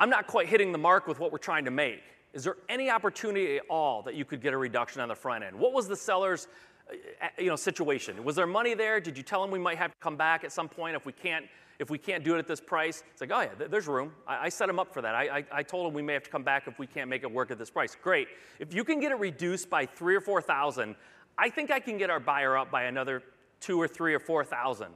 I'm 0.00 0.10
not 0.10 0.26
quite 0.26 0.48
hitting 0.48 0.72
the 0.72 0.78
mark 0.78 1.06
with 1.06 1.20
what 1.20 1.32
we're 1.32 1.38
trying 1.38 1.64
to 1.64 1.70
make. 1.70 2.02
Is 2.34 2.44
there 2.44 2.56
any 2.68 2.90
opportunity 2.90 3.56
at 3.56 3.62
all 3.70 4.02
that 4.02 4.14
you 4.14 4.24
could 4.24 4.42
get 4.42 4.52
a 4.52 4.58
reduction 4.58 5.00
on 5.00 5.08
the 5.08 5.14
front 5.14 5.42
end? 5.42 5.56
What 5.56 5.72
was 5.72 5.88
the 5.88 5.96
seller's 5.96 6.48
uh, 6.90 7.28
you 7.38 7.46
know, 7.46 7.56
situation? 7.56 8.22
Was 8.24 8.36
there 8.36 8.46
money 8.46 8.74
there? 8.74 9.00
Did 9.00 9.16
you 9.16 9.22
tell 9.22 9.40
them 9.40 9.50
we 9.50 9.58
might 9.58 9.78
have 9.78 9.90
to 9.92 9.96
come 10.00 10.16
back 10.16 10.44
at 10.44 10.52
some 10.52 10.68
point 10.68 10.96
if 10.96 11.06
we 11.06 11.12
can't, 11.12 11.46
if 11.78 11.90
we 11.90 11.98
can't 11.98 12.24
do 12.24 12.34
it 12.34 12.38
at 12.38 12.46
this 12.46 12.60
price? 12.60 13.02
It's 13.12 13.20
like, 13.20 13.30
oh 13.32 13.40
yeah, 13.40 13.66
there's 13.68 13.86
room. 13.86 14.12
I, 14.26 14.46
I 14.46 14.48
set 14.48 14.66
them 14.66 14.78
up 14.78 14.92
for 14.92 15.02
that. 15.02 15.14
I, 15.14 15.38
I, 15.38 15.44
I 15.52 15.62
told 15.62 15.86
them 15.86 15.94
we 15.94 16.02
may 16.02 16.12
have 16.14 16.24
to 16.24 16.30
come 16.30 16.42
back 16.42 16.66
if 16.66 16.78
we 16.78 16.86
can't 16.86 17.08
make 17.08 17.22
it 17.22 17.30
work 17.30 17.50
at 17.50 17.58
this 17.58 17.70
price. 17.70 17.96
Great. 18.00 18.28
If 18.58 18.74
you 18.74 18.84
can 18.84 19.00
get 19.00 19.12
it 19.12 19.18
reduced 19.18 19.68
by 19.68 19.86
three 19.86 20.14
or 20.14 20.20
4,000, 20.20 20.94
I 21.38 21.50
think 21.50 21.70
I 21.70 21.80
can 21.80 21.98
get 21.98 22.10
our 22.10 22.20
buyer 22.20 22.56
up 22.56 22.70
by 22.70 22.84
another 22.84 23.22
two 23.60 23.80
or 23.80 23.88
three 23.88 24.14
or 24.14 24.20
4,000. 24.20 24.88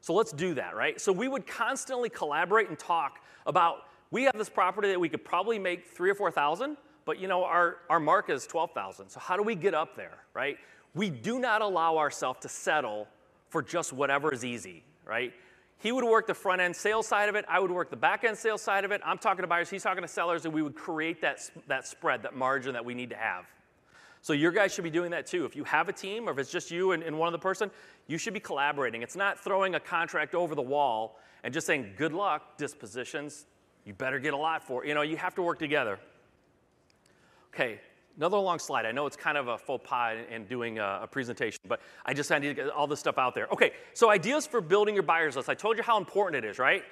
So 0.00 0.14
let's 0.14 0.32
do 0.32 0.54
that, 0.54 0.76
right? 0.76 1.00
So 1.00 1.12
we 1.12 1.28
would 1.28 1.46
constantly 1.46 2.08
collaborate 2.08 2.68
and 2.68 2.78
talk 2.78 3.18
about 3.46 3.84
we 4.10 4.22
have 4.24 4.36
this 4.36 4.48
property 4.48 4.88
that 4.88 5.00
we 5.00 5.08
could 5.08 5.24
probably 5.24 5.58
make 5.58 5.86
three 5.86 6.10
or 6.10 6.14
4,000, 6.14 6.76
but 7.04 7.18
you 7.18 7.28
know, 7.28 7.44
our, 7.44 7.78
our 7.90 8.00
mark 8.00 8.30
is 8.30 8.46
12,000. 8.46 9.10
So 9.10 9.20
how 9.20 9.36
do 9.36 9.42
we 9.42 9.54
get 9.54 9.74
up 9.74 9.96
there, 9.96 10.18
right? 10.32 10.58
We 10.94 11.10
do 11.10 11.38
not 11.38 11.60
allow 11.60 11.98
ourselves 11.98 12.40
to 12.40 12.48
settle 12.48 13.08
for 13.48 13.62
just 13.62 13.92
whatever 13.92 14.32
is 14.32 14.44
easy, 14.44 14.84
right? 15.04 15.32
He 15.78 15.92
would 15.92 16.04
work 16.04 16.26
the 16.26 16.34
front 16.34 16.60
end 16.60 16.74
sales 16.74 17.06
side 17.06 17.28
of 17.28 17.34
it. 17.34 17.44
I 17.48 17.60
would 17.60 17.70
work 17.70 17.90
the 17.90 17.96
back 17.96 18.24
end 18.24 18.36
sales 18.36 18.62
side 18.62 18.84
of 18.84 18.92
it. 18.92 19.00
I'm 19.04 19.18
talking 19.18 19.42
to 19.42 19.46
buyers, 19.46 19.68
he's 19.68 19.82
talking 19.82 20.02
to 20.02 20.08
sellers, 20.08 20.44
and 20.44 20.54
we 20.54 20.62
would 20.62 20.74
create 20.74 21.20
that, 21.20 21.38
that 21.68 21.86
spread, 21.86 22.22
that 22.22 22.34
margin 22.34 22.72
that 22.72 22.84
we 22.84 22.94
need 22.94 23.10
to 23.10 23.16
have. 23.16 23.44
So 24.22 24.32
your 24.32 24.50
guys 24.50 24.74
should 24.74 24.84
be 24.84 24.90
doing 24.90 25.10
that 25.12 25.26
too. 25.26 25.44
If 25.44 25.54
you 25.54 25.64
have 25.64 25.88
a 25.88 25.92
team 25.92 26.28
or 26.28 26.32
if 26.32 26.38
it's 26.38 26.50
just 26.50 26.70
you 26.70 26.92
and, 26.92 27.02
and 27.02 27.16
one 27.16 27.28
other 27.28 27.38
person, 27.38 27.70
you 28.08 28.18
should 28.18 28.34
be 28.34 28.40
collaborating. 28.40 29.02
It's 29.02 29.14
not 29.14 29.38
throwing 29.38 29.76
a 29.76 29.80
contract 29.80 30.34
over 30.34 30.54
the 30.54 30.62
wall 30.62 31.20
and 31.44 31.54
just 31.54 31.66
saying, 31.66 31.92
good 31.96 32.12
luck, 32.12 32.58
dispositions. 32.58 33.46
You 33.84 33.92
better 33.92 34.18
get 34.18 34.34
a 34.34 34.36
lot 34.36 34.64
for 34.66 34.84
it. 34.84 34.88
You 34.88 34.94
know, 34.94 35.02
you 35.02 35.16
have 35.16 35.34
to 35.36 35.42
work 35.42 35.60
together. 35.60 36.00
Okay, 37.54 37.80
another 38.16 38.38
long 38.38 38.58
slide. 38.58 38.86
I 38.86 38.92
know 38.92 39.06
it's 39.06 39.16
kind 39.16 39.36
of 39.36 39.48
a 39.48 39.58
faux 39.58 39.86
pas 39.86 40.16
in 40.30 40.44
doing 40.46 40.78
a, 40.78 41.00
a 41.02 41.06
presentation, 41.06 41.60
but 41.68 41.80
I 42.04 42.14
just 42.14 42.30
I 42.32 42.38
need 42.38 42.48
to 42.48 42.54
get 42.54 42.70
all 42.70 42.86
this 42.86 43.00
stuff 43.00 43.18
out 43.18 43.34
there. 43.34 43.46
Okay, 43.52 43.72
so 43.94 44.10
ideas 44.10 44.46
for 44.46 44.60
building 44.60 44.94
your 44.94 45.02
buyers 45.02 45.36
list. 45.36 45.48
I 45.48 45.54
told 45.54 45.76
you 45.76 45.82
how 45.82 45.98
important 45.98 46.44
it 46.44 46.48
is, 46.48 46.58
right? 46.58 46.82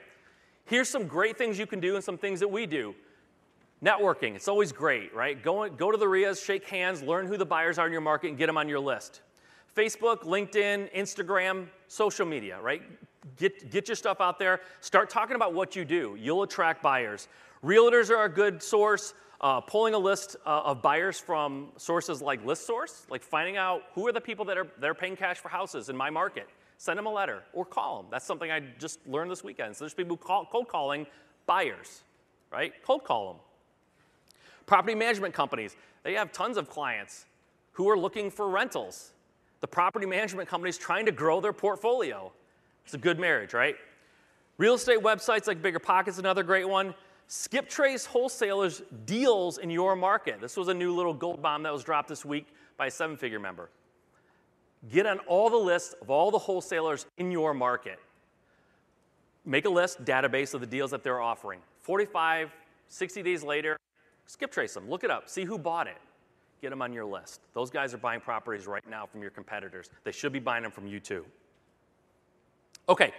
Here's 0.67 0.89
some 0.89 1.07
great 1.07 1.37
things 1.37 1.59
you 1.59 1.67
can 1.67 1.81
do 1.81 1.95
and 1.95 2.05
some 2.05 2.17
things 2.19 2.41
that 2.41 2.49
we 2.49 2.67
do. 2.67 2.95
Networking, 3.83 4.35
it's 4.35 4.49
always 4.49 4.73
great, 4.73 5.15
right? 5.15 5.43
Go, 5.43 5.69
go 5.69 5.91
to 5.91 5.99
the 5.99 6.09
RIAs, 6.09 6.43
shake 6.43 6.67
hands, 6.67 7.03
learn 7.03 7.27
who 7.27 7.37
the 7.37 7.45
buyers 7.45 7.79
are 7.79 7.87
in 7.87 7.93
your 7.93 8.01
market, 8.01 8.29
and 8.29 8.39
get 8.39 8.47
them 8.47 8.57
on 8.57 8.69
your 8.69 8.81
list. 8.81 9.21
Facebook, 9.77 10.23
LinkedIn, 10.23 10.95
Instagram, 10.95 11.67
social 11.89 12.25
media, 12.25 12.59
right? 12.63 12.83
Get, 13.37 13.71
get 13.71 13.89
your 13.89 13.97
stuff 13.97 14.21
out 14.21 14.39
there. 14.39 14.61
Start 14.81 15.11
talking 15.11 15.37
about 15.37 15.53
what 15.53 15.77
you 15.77 15.85
do. 15.85 16.17
You'll 16.19 16.45
attract 16.45 16.83
buyers. 16.83 17.29
Realtors 17.63 18.11
are 18.11 18.25
a 18.25 18.29
good 18.29 18.63
source. 18.63 19.13
Uh, 19.45 19.61
pulling 19.61 19.93
a 19.93 19.99
list 19.99 20.37
uh, 20.47 20.63
of 20.65 20.81
buyers 20.81 21.21
from 21.21 21.69
sources 21.77 22.23
like 22.23 22.43
ListSource, 22.47 23.03
like 23.11 23.23
finding 23.23 23.59
out 23.59 23.83
who 23.95 24.07
are 24.07 24.13
the 24.13 24.19
people 24.19 24.43
that 24.43 24.57
are, 24.57 24.67
that 24.81 24.89
are 24.89 24.95
paying 24.95 25.15
cash 25.15 25.37
for 25.37 25.51
houses 25.51 25.91
in 25.91 25.97
my 25.97 26.09
market. 26.09 26.49
Send 26.79 26.99
them 26.99 27.05
a 27.05 27.13
letter 27.13 27.43
or 27.53 27.67
call 27.67 27.99
them. 27.99 28.07
That's 28.11 28.25
something 28.25 28.51
I 28.51 28.61
just 28.79 29.07
learned 29.07 29.31
this 29.31 29.45
weekend. 29.45 29.77
So 29.77 29.85
there's 29.85 29.93
people 29.93 30.17
call, 30.17 30.47
cold 30.51 30.69
calling 30.69 31.07
buyers, 31.45 32.05
right? 32.51 32.73
Cold 32.83 33.05
call 33.05 33.35
them. 33.35 33.43
Property 34.65 34.95
management 34.95 35.35
companies, 35.35 35.77
they 36.05 36.15
have 36.15 36.33
tons 36.33 36.57
of 36.57 36.71
clients 36.71 37.27
who 37.73 37.87
are 37.91 37.99
looking 37.99 38.31
for 38.31 38.49
rentals. 38.49 39.13
The 39.61 39.69
property 39.69 40.07
management 40.07 40.49
companies 40.49 40.79
trying 40.79 41.05
to 41.05 41.13
grow 41.13 41.43
their 41.43 41.53
portfolio. 41.53 42.33
It's 42.87 42.95
a 42.95 42.99
good 42.99 43.19
marriage, 43.21 43.53
right? 43.53 43.77
Real 44.57 44.75
estate 44.75 45.01
websites 45.01 45.47
like 45.47 45.61
BiggerPockets, 45.61 46.19
another 46.19 46.43
great 46.43 46.67
one. 46.67 46.95
Skip 47.27 47.69
Trace 47.69 48.05
wholesalers 48.05 48.83
deals 49.07 49.59
in 49.59 49.71
your 49.71 49.97
market. 49.97 50.41
This 50.41 50.57
was 50.57 50.69
a 50.69 50.75
new 50.75 50.95
little 50.95 51.15
gold 51.15 51.41
bomb 51.41 51.63
that 51.63 51.73
was 51.73 51.83
dropped 51.83 52.09
this 52.09 52.25
week 52.25 52.47
by 52.77 52.87
a 52.87 52.91
seven 52.91 53.17
figure 53.17 53.41
member. 53.41 53.71
Get 54.91 55.07
on 55.07 55.19
all 55.21 55.49
the 55.49 55.57
lists 55.57 55.95
of 56.03 56.11
all 56.11 56.31
the 56.31 56.39
wholesalers 56.39 57.07
in 57.17 57.31
your 57.31 57.55
market. 57.55 57.99
Make 59.47 59.65
a 59.65 59.71
list, 59.71 60.05
database 60.05 60.55
of 60.55 60.61
the 60.61 60.67
deals 60.67 60.91
that 60.91 61.03
they're 61.03 61.21
offering. 61.21 61.61
45, 61.83 62.55
60 62.89 63.23
days 63.23 63.43
later, 63.43 63.79
skip 64.27 64.51
trace 64.51 64.75
them, 64.75 64.89
look 64.89 65.05
it 65.05 65.11
up, 65.11 65.29
see 65.29 65.45
who 65.45 65.59
bought 65.59 65.87
it. 65.87 65.99
Get 66.61 66.71
them 66.71 66.81
on 66.81 66.93
your 66.93 67.05
list. 67.05 67.41
Those 67.53 67.71
guys 67.71 67.93
are 67.93 67.99
buying 67.99 68.21
properties 68.21 68.67
right 68.67 68.89
now 68.89 69.05
from 69.05 69.21
your 69.21 69.31
competitors. 69.31 69.91
They 70.03 70.13
should 70.13 70.33
be 70.33 70.39
buying 70.39 70.63
them 70.63 70.73
from 70.73 70.87
you 70.87 70.99
too. 70.99 71.27
Okay, 72.89 73.13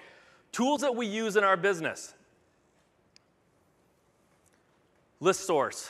tools 0.51 0.81
that 0.81 0.95
we 0.95 1.05
use 1.05 1.35
in 1.35 1.43
our 1.43 1.57
business. 1.57 2.13
ListSource. 5.21 5.89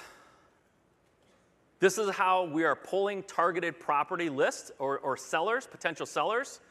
This 1.79 1.97
is 1.97 2.09
how 2.11 2.45
we 2.45 2.63
are 2.63 2.75
pulling 2.75 3.23
targeted 3.23 3.79
property 3.79 4.29
lists 4.29 4.71
or, 4.79 4.99
or 4.99 5.17
sellers, 5.17 5.67
potential 5.67 6.05
sellers. 6.05 6.61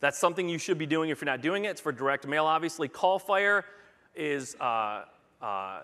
That's 0.00 0.18
something 0.18 0.48
you 0.48 0.58
should 0.58 0.78
be 0.78 0.86
doing 0.86 1.10
if 1.10 1.20
you're 1.20 1.26
not 1.26 1.42
doing 1.42 1.64
it. 1.64 1.70
It's 1.70 1.80
for 1.80 1.92
direct 1.92 2.26
mail, 2.26 2.46
obviously. 2.46 2.88
Callfire 2.88 3.64
is 4.14 4.56
uh, 4.60 5.04
uh, 5.42 5.82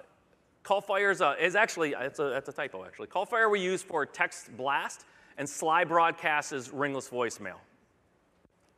Callfire 0.64 1.12
is, 1.12 1.22
is 1.40 1.54
actually 1.54 1.94
it's 1.98 2.18
a, 2.18 2.24
that's 2.24 2.48
a 2.48 2.52
typo 2.52 2.84
actually. 2.84 3.08
Callfire 3.08 3.50
we 3.50 3.60
use 3.60 3.82
for 3.82 4.06
text 4.06 4.56
blast, 4.56 5.04
and 5.38 5.46
Slybroadcast 5.46 6.52
is 6.52 6.72
ringless 6.72 7.08
voicemail. 7.08 7.56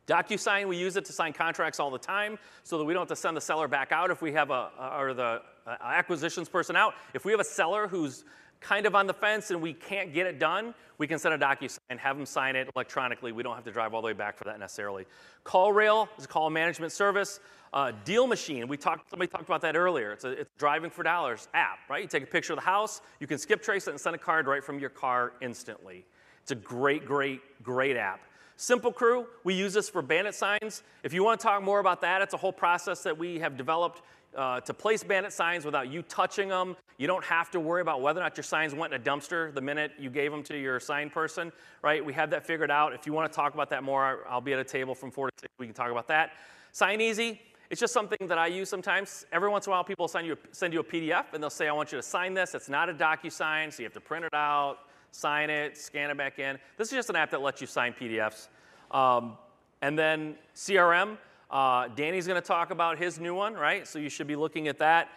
DocuSign, 0.05 0.67
we 0.67 0.75
use 0.75 0.97
it 0.97 1.05
to 1.05 1.13
sign 1.13 1.33
contracts 1.33 1.79
all 1.79 1.91
the 1.91 1.99
time 1.99 2.39
so 2.63 2.79
that 2.79 2.83
we 2.83 2.93
don't 2.93 3.01
have 3.01 3.09
to 3.09 3.15
send 3.15 3.37
the 3.37 3.41
seller 3.41 3.67
back 3.67 3.91
out 3.91 4.09
if 4.09 4.23
we 4.23 4.33
have 4.33 4.49
a, 4.49 4.69
or 4.97 5.13
the 5.13 5.41
acquisitions 5.81 6.49
person 6.49 6.75
out. 6.75 6.93
If 7.13 7.25
we 7.25 7.31
have 7.31 7.39
a 7.39 7.45
seller 7.45 7.87
who's 7.87 8.25
kind 8.59 8.85
of 8.85 8.95
on 8.95 9.07
the 9.07 9.13
fence 9.13 9.51
and 9.51 9.61
we 9.61 9.73
can't 9.73 10.13
get 10.13 10.25
it 10.25 10.39
done, 10.39 10.73
we 10.97 11.07
can 11.07 11.17
send 11.17 11.33
a 11.33 11.37
DocuSign 11.37 11.97
have 11.97 12.17
them 12.17 12.25
sign 12.25 12.55
it 12.55 12.69
electronically. 12.75 13.31
We 13.31 13.43
don't 13.43 13.55
have 13.55 13.63
to 13.63 13.71
drive 13.71 13.93
all 13.93 14.01
the 14.01 14.07
way 14.07 14.13
back 14.13 14.37
for 14.37 14.43
that 14.45 14.59
necessarily. 14.59 15.05
CallRail 15.45 16.09
is 16.17 16.25
a 16.25 16.27
call 16.27 16.49
management 16.49 16.91
service. 16.91 17.39
Uh, 17.71 17.91
DealMachine, 18.05 18.67
we 18.67 18.77
talked, 18.77 19.09
somebody 19.09 19.29
talked 19.29 19.45
about 19.45 19.61
that 19.61 19.75
earlier. 19.75 20.11
It's 20.11 20.25
a 20.25 20.31
it's 20.31 20.49
driving 20.57 20.89
for 20.89 21.03
dollars 21.03 21.47
app, 21.53 21.79
right? 21.89 22.01
You 22.01 22.07
take 22.07 22.23
a 22.23 22.27
picture 22.27 22.53
of 22.53 22.59
the 22.59 22.65
house, 22.65 23.01
you 23.19 23.27
can 23.27 23.37
skip 23.37 23.61
trace 23.61 23.87
it 23.87 23.91
and 23.91 23.99
send 23.99 24.15
a 24.15 24.19
card 24.19 24.47
right 24.47 24.63
from 24.63 24.79
your 24.79 24.89
car 24.89 25.33
instantly. 25.41 26.05
It's 26.41 26.51
a 26.51 26.55
great, 26.55 27.05
great, 27.05 27.41
great 27.63 27.95
app. 27.95 28.21
Simple 28.57 28.91
Crew, 28.91 29.25
we 29.45 29.53
use 29.53 29.73
this 29.73 29.87
for 29.87 30.01
bandit 30.01 30.35
signs. 30.35 30.83
If 31.03 31.13
you 31.13 31.23
want 31.23 31.39
to 31.39 31.43
talk 31.45 31.63
more 31.63 31.79
about 31.79 32.01
that, 32.01 32.21
it's 32.21 32.33
a 32.33 32.37
whole 32.37 32.51
process 32.51 33.03
that 33.03 33.17
we 33.17 33.39
have 33.39 33.55
developed 33.55 34.01
uh, 34.35 34.59
to 34.61 34.73
place 34.73 35.03
bandit 35.03 35.33
signs 35.33 35.65
without 35.65 35.89
you 35.91 36.01
touching 36.03 36.49
them. 36.49 36.75
You 36.97 37.07
don't 37.07 37.23
have 37.25 37.49
to 37.51 37.59
worry 37.59 37.81
about 37.81 38.01
whether 38.01 38.19
or 38.19 38.23
not 38.23 38.37
your 38.37 38.43
signs 38.43 38.75
went 38.75 38.93
in 38.93 39.01
a 39.01 39.03
dumpster 39.03 39.53
the 39.53 39.61
minute 39.61 39.91
you 39.97 40.09
gave 40.09 40.31
them 40.31 40.43
to 40.43 40.57
your 40.57 40.79
sign 40.79 41.09
person, 41.09 41.51
right? 41.81 42.03
We 42.03 42.13
have 42.13 42.29
that 42.31 42.45
figured 42.45 42.71
out. 42.71 42.93
If 42.93 43.05
you 43.05 43.13
want 43.13 43.31
to 43.31 43.35
talk 43.35 43.53
about 43.53 43.69
that 43.71 43.83
more, 43.83 44.25
I'll 44.29 44.41
be 44.41 44.53
at 44.53 44.59
a 44.59 44.63
table 44.63 44.93
from 44.93 45.11
4 45.11 45.29
to 45.29 45.33
6. 45.41 45.53
We 45.57 45.65
can 45.65 45.73
talk 45.73 45.91
about 45.91 46.07
that. 46.09 46.31
SignEasy, 46.73 47.39
it's 47.69 47.79
just 47.79 47.93
something 47.93 48.27
that 48.27 48.37
I 48.37 48.47
use 48.47 48.69
sometimes. 48.69 49.25
Every 49.31 49.49
once 49.49 49.67
in 49.67 49.71
a 49.71 49.75
while, 49.75 49.83
people 49.83 50.07
send 50.07 50.25
you, 50.25 50.33
a, 50.33 50.37
send 50.51 50.73
you 50.73 50.79
a 50.79 50.83
PDF 50.83 51.33
and 51.33 51.41
they'll 51.41 51.49
say, 51.49 51.67
I 51.67 51.71
want 51.71 51.91
you 51.91 51.97
to 51.97 52.03
sign 52.03 52.33
this. 52.33 52.55
It's 52.55 52.69
not 52.69 52.89
a 52.89 52.93
DocuSign, 52.93 53.71
so 53.71 53.79
you 53.79 53.85
have 53.85 53.93
to 53.93 54.01
print 54.01 54.25
it 54.25 54.33
out, 54.33 54.79
sign 55.11 55.49
it, 55.49 55.77
scan 55.77 56.09
it 56.09 56.17
back 56.17 56.39
in. 56.39 56.57
This 56.77 56.89
is 56.89 56.93
just 56.93 57.09
an 57.09 57.15
app 57.15 57.31
that 57.31 57.41
lets 57.41 57.61
you 57.61 57.67
sign 57.67 57.93
PDFs. 57.93 58.47
Um, 58.91 59.37
and 59.81 59.97
then 59.97 60.35
CRM, 60.55 61.17
uh, 61.49 61.87
Danny's 61.89 62.27
going 62.27 62.41
to 62.41 62.47
talk 62.47 62.71
about 62.71 62.97
his 62.97 63.19
new 63.19 63.33
one, 63.33 63.53
right? 63.53 63.87
So 63.87 63.99
you 63.99 64.09
should 64.09 64.27
be 64.27 64.35
looking 64.35 64.67
at 64.67 64.77
that. 64.79 65.09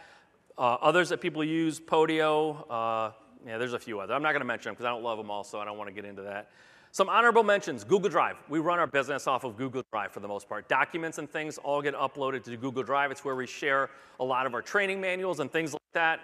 Uh, 0.57 0.76
others 0.80 1.09
that 1.11 1.20
people 1.20 1.43
use, 1.43 1.80
Podio, 1.80 2.64
uh, 2.70 3.12
yeah, 3.47 3.59
there's 3.59 3.72
a 3.72 3.78
few 3.78 4.01
others. 4.01 4.14
I'm 4.14 4.22
not 4.22 4.33
going 4.33 4.41
to 4.41 4.47
mention 4.47 4.70
them 4.70 4.74
because 4.74 4.87
I 4.87 4.91
don't 4.91 5.03
love 5.03 5.18
them 5.18 5.30
all, 5.30 5.45
so 5.45 5.61
I 5.61 5.64
don't 5.64 5.78
want 5.78 5.89
to 5.89 5.95
get 5.95 6.05
into 6.05 6.22
that. 6.22 6.51
Some 6.95 7.09
honorable 7.09 7.43
mentions 7.43 7.85
Google 7.85 8.11
Drive. 8.11 8.37
We 8.51 8.59
run 8.59 8.78
our 8.78 8.87
business 8.87 9.26
off 9.26 9.45
of 9.45 9.57
Google 9.57 9.83
Drive 9.93 10.12
for 10.12 10.20
the 10.20 10.28
most 10.28 10.47
part. 10.47 10.68
Documents 10.68 11.16
and 11.16 11.28
things 11.30 11.57
all 11.57 11.80
get 11.80 11.95
uploaded 11.95 12.45
to 12.45 12.57
Google 12.59 12.83
Drive. 12.83 13.11
It's 13.11 13.24
where 13.24 13.35
we 13.35 13.47
share 13.47 13.89
a 14.20 14.24
lot 14.24 14.45
of 14.45 14.53
our 14.53 14.61
training 14.61 15.01
manuals 15.01 15.41
and 15.41 15.51
things 15.51 15.72
like 15.72 15.80
that. 15.95 16.20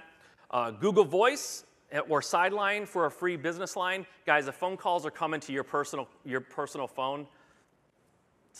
Uh, 0.50 0.70
Google 0.70 1.04
Voice 1.04 1.64
eh, 1.90 2.00
or 2.08 2.20
Sideline 2.20 2.84
for 2.84 3.06
a 3.06 3.10
free 3.10 3.36
business 3.36 3.76
line. 3.76 4.06
Guys, 4.26 4.46
if 4.46 4.56
phone 4.56 4.76
calls 4.76 5.06
are 5.06 5.10
coming 5.10 5.40
to 5.40 5.52
your 5.52 5.64
personal, 5.64 6.06
your 6.26 6.42
personal 6.42 6.86
phone, 6.86 7.26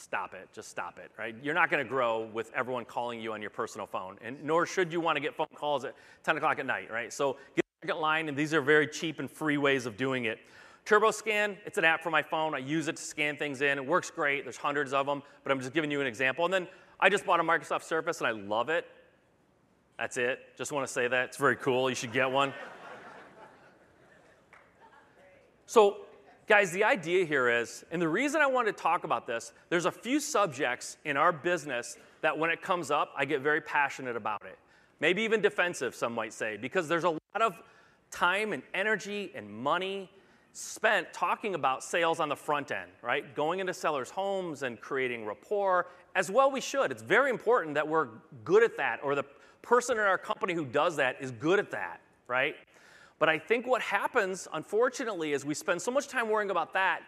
stop 0.03 0.35
it. 0.35 0.49
Just 0.53 0.69
stop 0.69 0.99
it, 0.99 1.11
right? 1.19 1.35
You're 1.43 1.55
not 1.55 1.71
going 1.71 1.85
to 1.85 1.89
grow 1.89 2.29
with 2.33 2.51
everyone 2.55 2.85
calling 2.85 3.21
you 3.21 3.33
on 3.33 3.41
your 3.41 3.51
personal 3.51 3.87
phone, 3.87 4.17
and 4.23 4.43
nor 4.43 4.67
should 4.67 4.93
you 4.93 5.01
want 5.01 5.17
to 5.17 5.21
get 5.21 5.35
phone 5.35 5.47
calls 5.55 5.85
at 5.85 5.95
10 6.25 6.37
o'clock 6.37 6.59
at 6.59 6.67
night, 6.67 6.91
right? 6.91 7.13
So 7.13 7.37
get 7.55 7.65
a 7.83 7.87
second 7.87 8.01
line, 8.01 8.29
and 8.29 8.37
these 8.37 8.55
are 8.55 8.61
very 8.61 8.87
cheap 8.87 9.19
and 9.19 9.31
free 9.31 9.59
ways 9.59 9.87
of 9.87 9.97
doing 9.97 10.27
it. 10.27 10.39
TurboScan, 10.89 11.57
it's 11.67 11.77
an 11.77 11.85
app 11.85 12.03
for 12.03 12.11
my 12.11 12.23
phone. 12.23 12.55
I 12.55 12.59
use 12.59 12.89
it 12.89 12.97
to 12.97 13.03
scan 13.03 13.37
things 13.37 13.61
in. 13.61 13.77
It 13.77 13.85
works 13.85 14.11
great. 14.11 14.45
There's 14.45 14.57
hundreds 14.57 14.95
of 14.95 15.05
them, 15.05 15.23
but 15.43 15.53
I'm 15.53 15.61
just 15.61 15.75
giving 15.75 15.91
you 15.91 16.01
an 16.01 16.07
example. 16.07 16.47
And 16.47 16.55
then 16.55 16.67
I 16.99 17.11
just 17.11 17.27
bought 17.27 17.41
a 17.41 17.43
Microsoft 17.43 17.83
Surface 17.83 18.21
and 18.21 18.27
I 18.27 18.31
love 18.31 18.71
it. 18.71 18.87
That's 19.99 20.17
it. 20.17 20.41
Just 20.57 20.73
want 20.73 20.87
to 20.87 20.93
say 20.93 21.07
that. 21.07 21.27
It's 21.27 21.37
very 21.37 21.57
cool. 21.57 21.91
You 21.91 21.95
should 21.95 22.13
get 22.13 22.31
one. 22.31 22.55
so, 25.67 25.99
guys, 26.49 26.73
the 26.73 26.83
idea 26.83 27.27
here 27.27 27.49
is, 27.51 27.85
and 27.91 28.01
the 28.01 28.09
reason 28.09 28.41
I 28.41 28.47
wanted 28.47 28.77
to 28.77 28.83
talk 28.83 29.05
about 29.05 29.27
this, 29.27 29.53
there's 29.69 29.85
a 29.85 29.93
few 29.93 30.19
subjects 30.19 30.97
in 31.05 31.17
our 31.17 31.31
business 31.31 31.99
that 32.23 32.37
when 32.37 32.51
it 32.51 32.63
comes 32.63 32.91
up, 32.91 33.13
I 33.17 33.27
get 33.27 33.43
very 33.43 33.61
passionate 33.61 34.17
about 34.17 34.43
it. 34.47 34.59
Maybe 34.99 35.23
even 35.23 35.43
defensive, 35.43 35.95
some 35.95 36.15
might 36.15 36.33
say, 36.33 36.57
because 36.57 36.89
there's 36.89 37.05
a 37.05 37.11
lot 37.11 37.43
of 37.43 37.55
time 38.11 38.55
and 38.55 38.63
energy 38.73 39.31
and 39.35 39.49
money 39.49 40.11
spent 40.55 41.13
talking 41.13 41.55
about 41.55 41.85
sales 41.85 42.19
on 42.19 42.29
the 42.29 42.35
front 42.35 42.73
end, 42.73 42.91
right? 43.03 43.37
Going 43.37 43.61
into 43.61 43.75
sellers' 43.75 44.11
homes 44.11 44.63
and 44.63 44.81
creating 44.81 45.27
rapport, 45.27 45.87
as 46.17 46.31
well 46.31 46.51
we 46.51 46.63
should. 46.63 46.91
It's 46.91 47.03
very 47.03 47.31
important 47.31 47.75
that 47.75 47.87
we're 47.87 48.09
good 48.45 48.65
at 48.65 48.77
that, 48.79 49.01
or 49.05 49.15
the 49.15 49.25
person 49.61 49.99
in 49.99 50.03
our 50.05 50.19
company 50.19 50.55
who 50.55 50.65
does 50.65 50.97
that 50.97 51.17
is 51.21 51.31
good 51.31 51.59
at 51.59 51.71
that, 51.73 52.01
right? 52.27 52.57
But 53.19 53.29
I 53.29 53.39
think 53.39 53.67
what 53.67 53.83
happens, 53.83 54.47
unfortunately, 54.53 55.33
is 55.33 55.45
we 55.45 55.55
spend 55.55 55.83
so 55.83 55.91
much 55.91 56.09
time 56.09 56.29
worrying 56.29 56.51
about 56.51 56.73
that, 56.75 57.01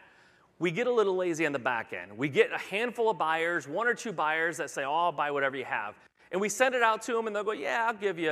we 0.59 0.71
get 0.71 0.87
a 0.87 0.93
little 0.93 1.17
lazy 1.17 1.47
on 1.47 1.53
the 1.53 1.59
back 1.59 1.93
end. 1.93 2.17
We 2.17 2.29
get 2.29 2.53
a 2.53 2.59
handful 2.59 3.11
of 3.11 3.17
buyers, 3.19 3.67
one 3.67 3.87
or 3.87 3.95
two 3.95 4.13
buyers 4.13 4.57
that 4.59 4.71
say, 4.71 4.85
"Oh, 4.85 4.93
I'll 4.93 5.13
buy 5.13 5.31
whatever 5.31 5.57
you 5.57 5.65
have," 5.65 5.95
and 6.33 6.41
we 6.41 6.49
send 6.49 6.75
it 6.75 6.83
out 6.83 7.01
to 7.03 7.13
them, 7.13 7.27
and 7.27 7.35
they'll 7.35 7.45
go, 7.45 7.53
"Yeah, 7.53 7.87
I'll 7.87 7.95
give 7.95 8.19
you, 8.19 8.31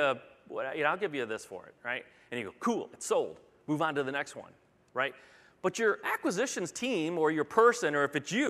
you 0.51 0.83
know, 0.83 0.91
I'll 0.91 0.97
give 0.97 1.15
you 1.15 1.25
this 1.25 1.45
for 1.45 1.67
it," 1.67 1.75
right? 1.83 2.05
And 2.31 2.39
you 2.39 2.47
go, 2.47 2.55
"Cool, 2.61 2.91
it's 2.93 3.07
sold. 3.07 3.41
Move 3.67 3.81
on 3.81 3.95
to 3.95 4.03
the 4.03 4.13
next 4.13 4.37
one." 4.37 4.53
right? 4.99 5.15
But 5.63 5.79
your 5.79 6.01
acquisitions 6.05 6.73
team 6.73 7.19
or 7.19 7.31
your 7.31 7.45
person, 7.45 7.95
or 7.95 8.03
if 8.03 8.17
it's 8.17 8.33
you, 8.33 8.49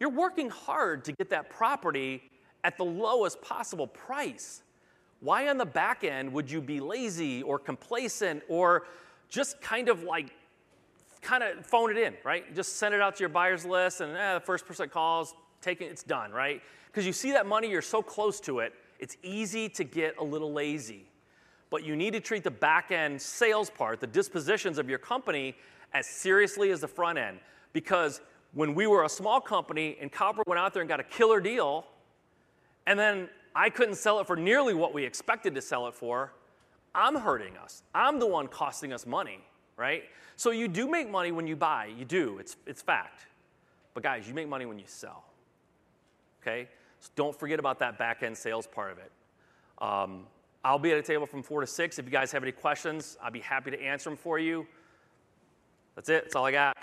you're 0.00 0.10
working 0.10 0.50
hard 0.50 1.04
to 1.04 1.12
get 1.12 1.30
that 1.30 1.48
property 1.48 2.30
at 2.64 2.76
the 2.76 2.84
lowest 2.84 3.40
possible 3.40 3.86
price. 3.86 4.63
Why 5.24 5.48
on 5.48 5.56
the 5.56 5.64
back 5.64 6.04
end 6.04 6.30
would 6.34 6.50
you 6.50 6.60
be 6.60 6.80
lazy 6.80 7.42
or 7.42 7.58
complacent 7.58 8.42
or 8.46 8.84
just 9.30 9.58
kind 9.62 9.88
of 9.88 10.02
like 10.02 10.34
kind 11.22 11.42
of 11.42 11.64
phone 11.64 11.90
it 11.90 11.96
in, 11.96 12.12
right? 12.24 12.54
Just 12.54 12.76
send 12.76 12.94
it 12.94 13.00
out 13.00 13.16
to 13.16 13.20
your 13.20 13.30
buyer's 13.30 13.64
list 13.64 14.02
and 14.02 14.14
eh, 14.14 14.34
the 14.34 14.40
first 14.40 14.66
person 14.66 14.86
calls, 14.90 15.34
take 15.62 15.80
it, 15.80 15.86
it's 15.86 16.02
done, 16.02 16.30
right? 16.30 16.60
Because 16.88 17.06
you 17.06 17.14
see 17.14 17.32
that 17.32 17.46
money, 17.46 17.70
you're 17.70 17.80
so 17.80 18.02
close 18.02 18.38
to 18.40 18.58
it, 18.58 18.74
it's 18.98 19.16
easy 19.22 19.66
to 19.70 19.82
get 19.82 20.14
a 20.18 20.22
little 20.22 20.52
lazy. 20.52 21.06
But 21.70 21.84
you 21.84 21.96
need 21.96 22.12
to 22.12 22.20
treat 22.20 22.44
the 22.44 22.50
back 22.50 22.92
end 22.92 23.20
sales 23.20 23.70
part, 23.70 24.00
the 24.00 24.06
dispositions 24.06 24.76
of 24.76 24.90
your 24.90 24.98
company, 24.98 25.56
as 25.94 26.06
seriously 26.06 26.70
as 26.70 26.82
the 26.82 26.88
front 26.88 27.16
end. 27.16 27.40
Because 27.72 28.20
when 28.52 28.74
we 28.74 28.86
were 28.86 29.04
a 29.04 29.08
small 29.08 29.40
company 29.40 29.96
and 30.02 30.12
Copper 30.12 30.42
went 30.46 30.58
out 30.58 30.74
there 30.74 30.82
and 30.82 30.88
got 30.88 31.00
a 31.00 31.04
killer 31.04 31.40
deal, 31.40 31.86
and 32.86 32.98
then 32.98 33.30
I 33.54 33.70
couldn't 33.70 33.96
sell 33.96 34.18
it 34.20 34.26
for 34.26 34.36
nearly 34.36 34.74
what 34.74 34.92
we 34.92 35.04
expected 35.04 35.54
to 35.54 35.62
sell 35.62 35.86
it 35.86 35.94
for, 35.94 36.32
I'm 36.94 37.16
hurting 37.16 37.56
us. 37.56 37.82
I'm 37.94 38.18
the 38.18 38.26
one 38.26 38.48
costing 38.48 38.92
us 38.92 39.06
money, 39.06 39.40
right? 39.76 40.04
So 40.36 40.50
you 40.50 40.68
do 40.68 40.88
make 40.88 41.10
money 41.10 41.32
when 41.32 41.46
you 41.46 41.56
buy, 41.56 41.86
you 41.96 42.04
do, 42.04 42.38
it's, 42.38 42.56
it's 42.66 42.82
fact. 42.82 43.26
But 43.94 44.02
guys, 44.02 44.26
you 44.26 44.34
make 44.34 44.48
money 44.48 44.66
when 44.66 44.78
you 44.78 44.86
sell, 44.86 45.24
okay? 46.42 46.68
So 47.00 47.10
don't 47.14 47.38
forget 47.38 47.58
about 47.58 47.78
that 47.80 47.98
back 47.98 48.22
end 48.22 48.36
sales 48.36 48.66
part 48.66 48.92
of 48.92 48.98
it. 48.98 49.12
Um, 49.78 50.26
I'll 50.64 50.78
be 50.78 50.92
at 50.92 50.98
a 50.98 51.02
table 51.02 51.26
from 51.26 51.42
4 51.42 51.60
to 51.60 51.66
6. 51.66 51.98
If 51.98 52.04
you 52.06 52.10
guys 52.10 52.32
have 52.32 52.42
any 52.42 52.52
questions, 52.52 53.18
I'll 53.22 53.30
be 53.30 53.40
happy 53.40 53.70
to 53.70 53.80
answer 53.80 54.08
them 54.08 54.16
for 54.16 54.38
you. 54.38 54.66
That's 55.94 56.08
it. 56.08 56.24
That's 56.24 56.36
all 56.36 56.46
I 56.46 56.52
got. 56.52 56.76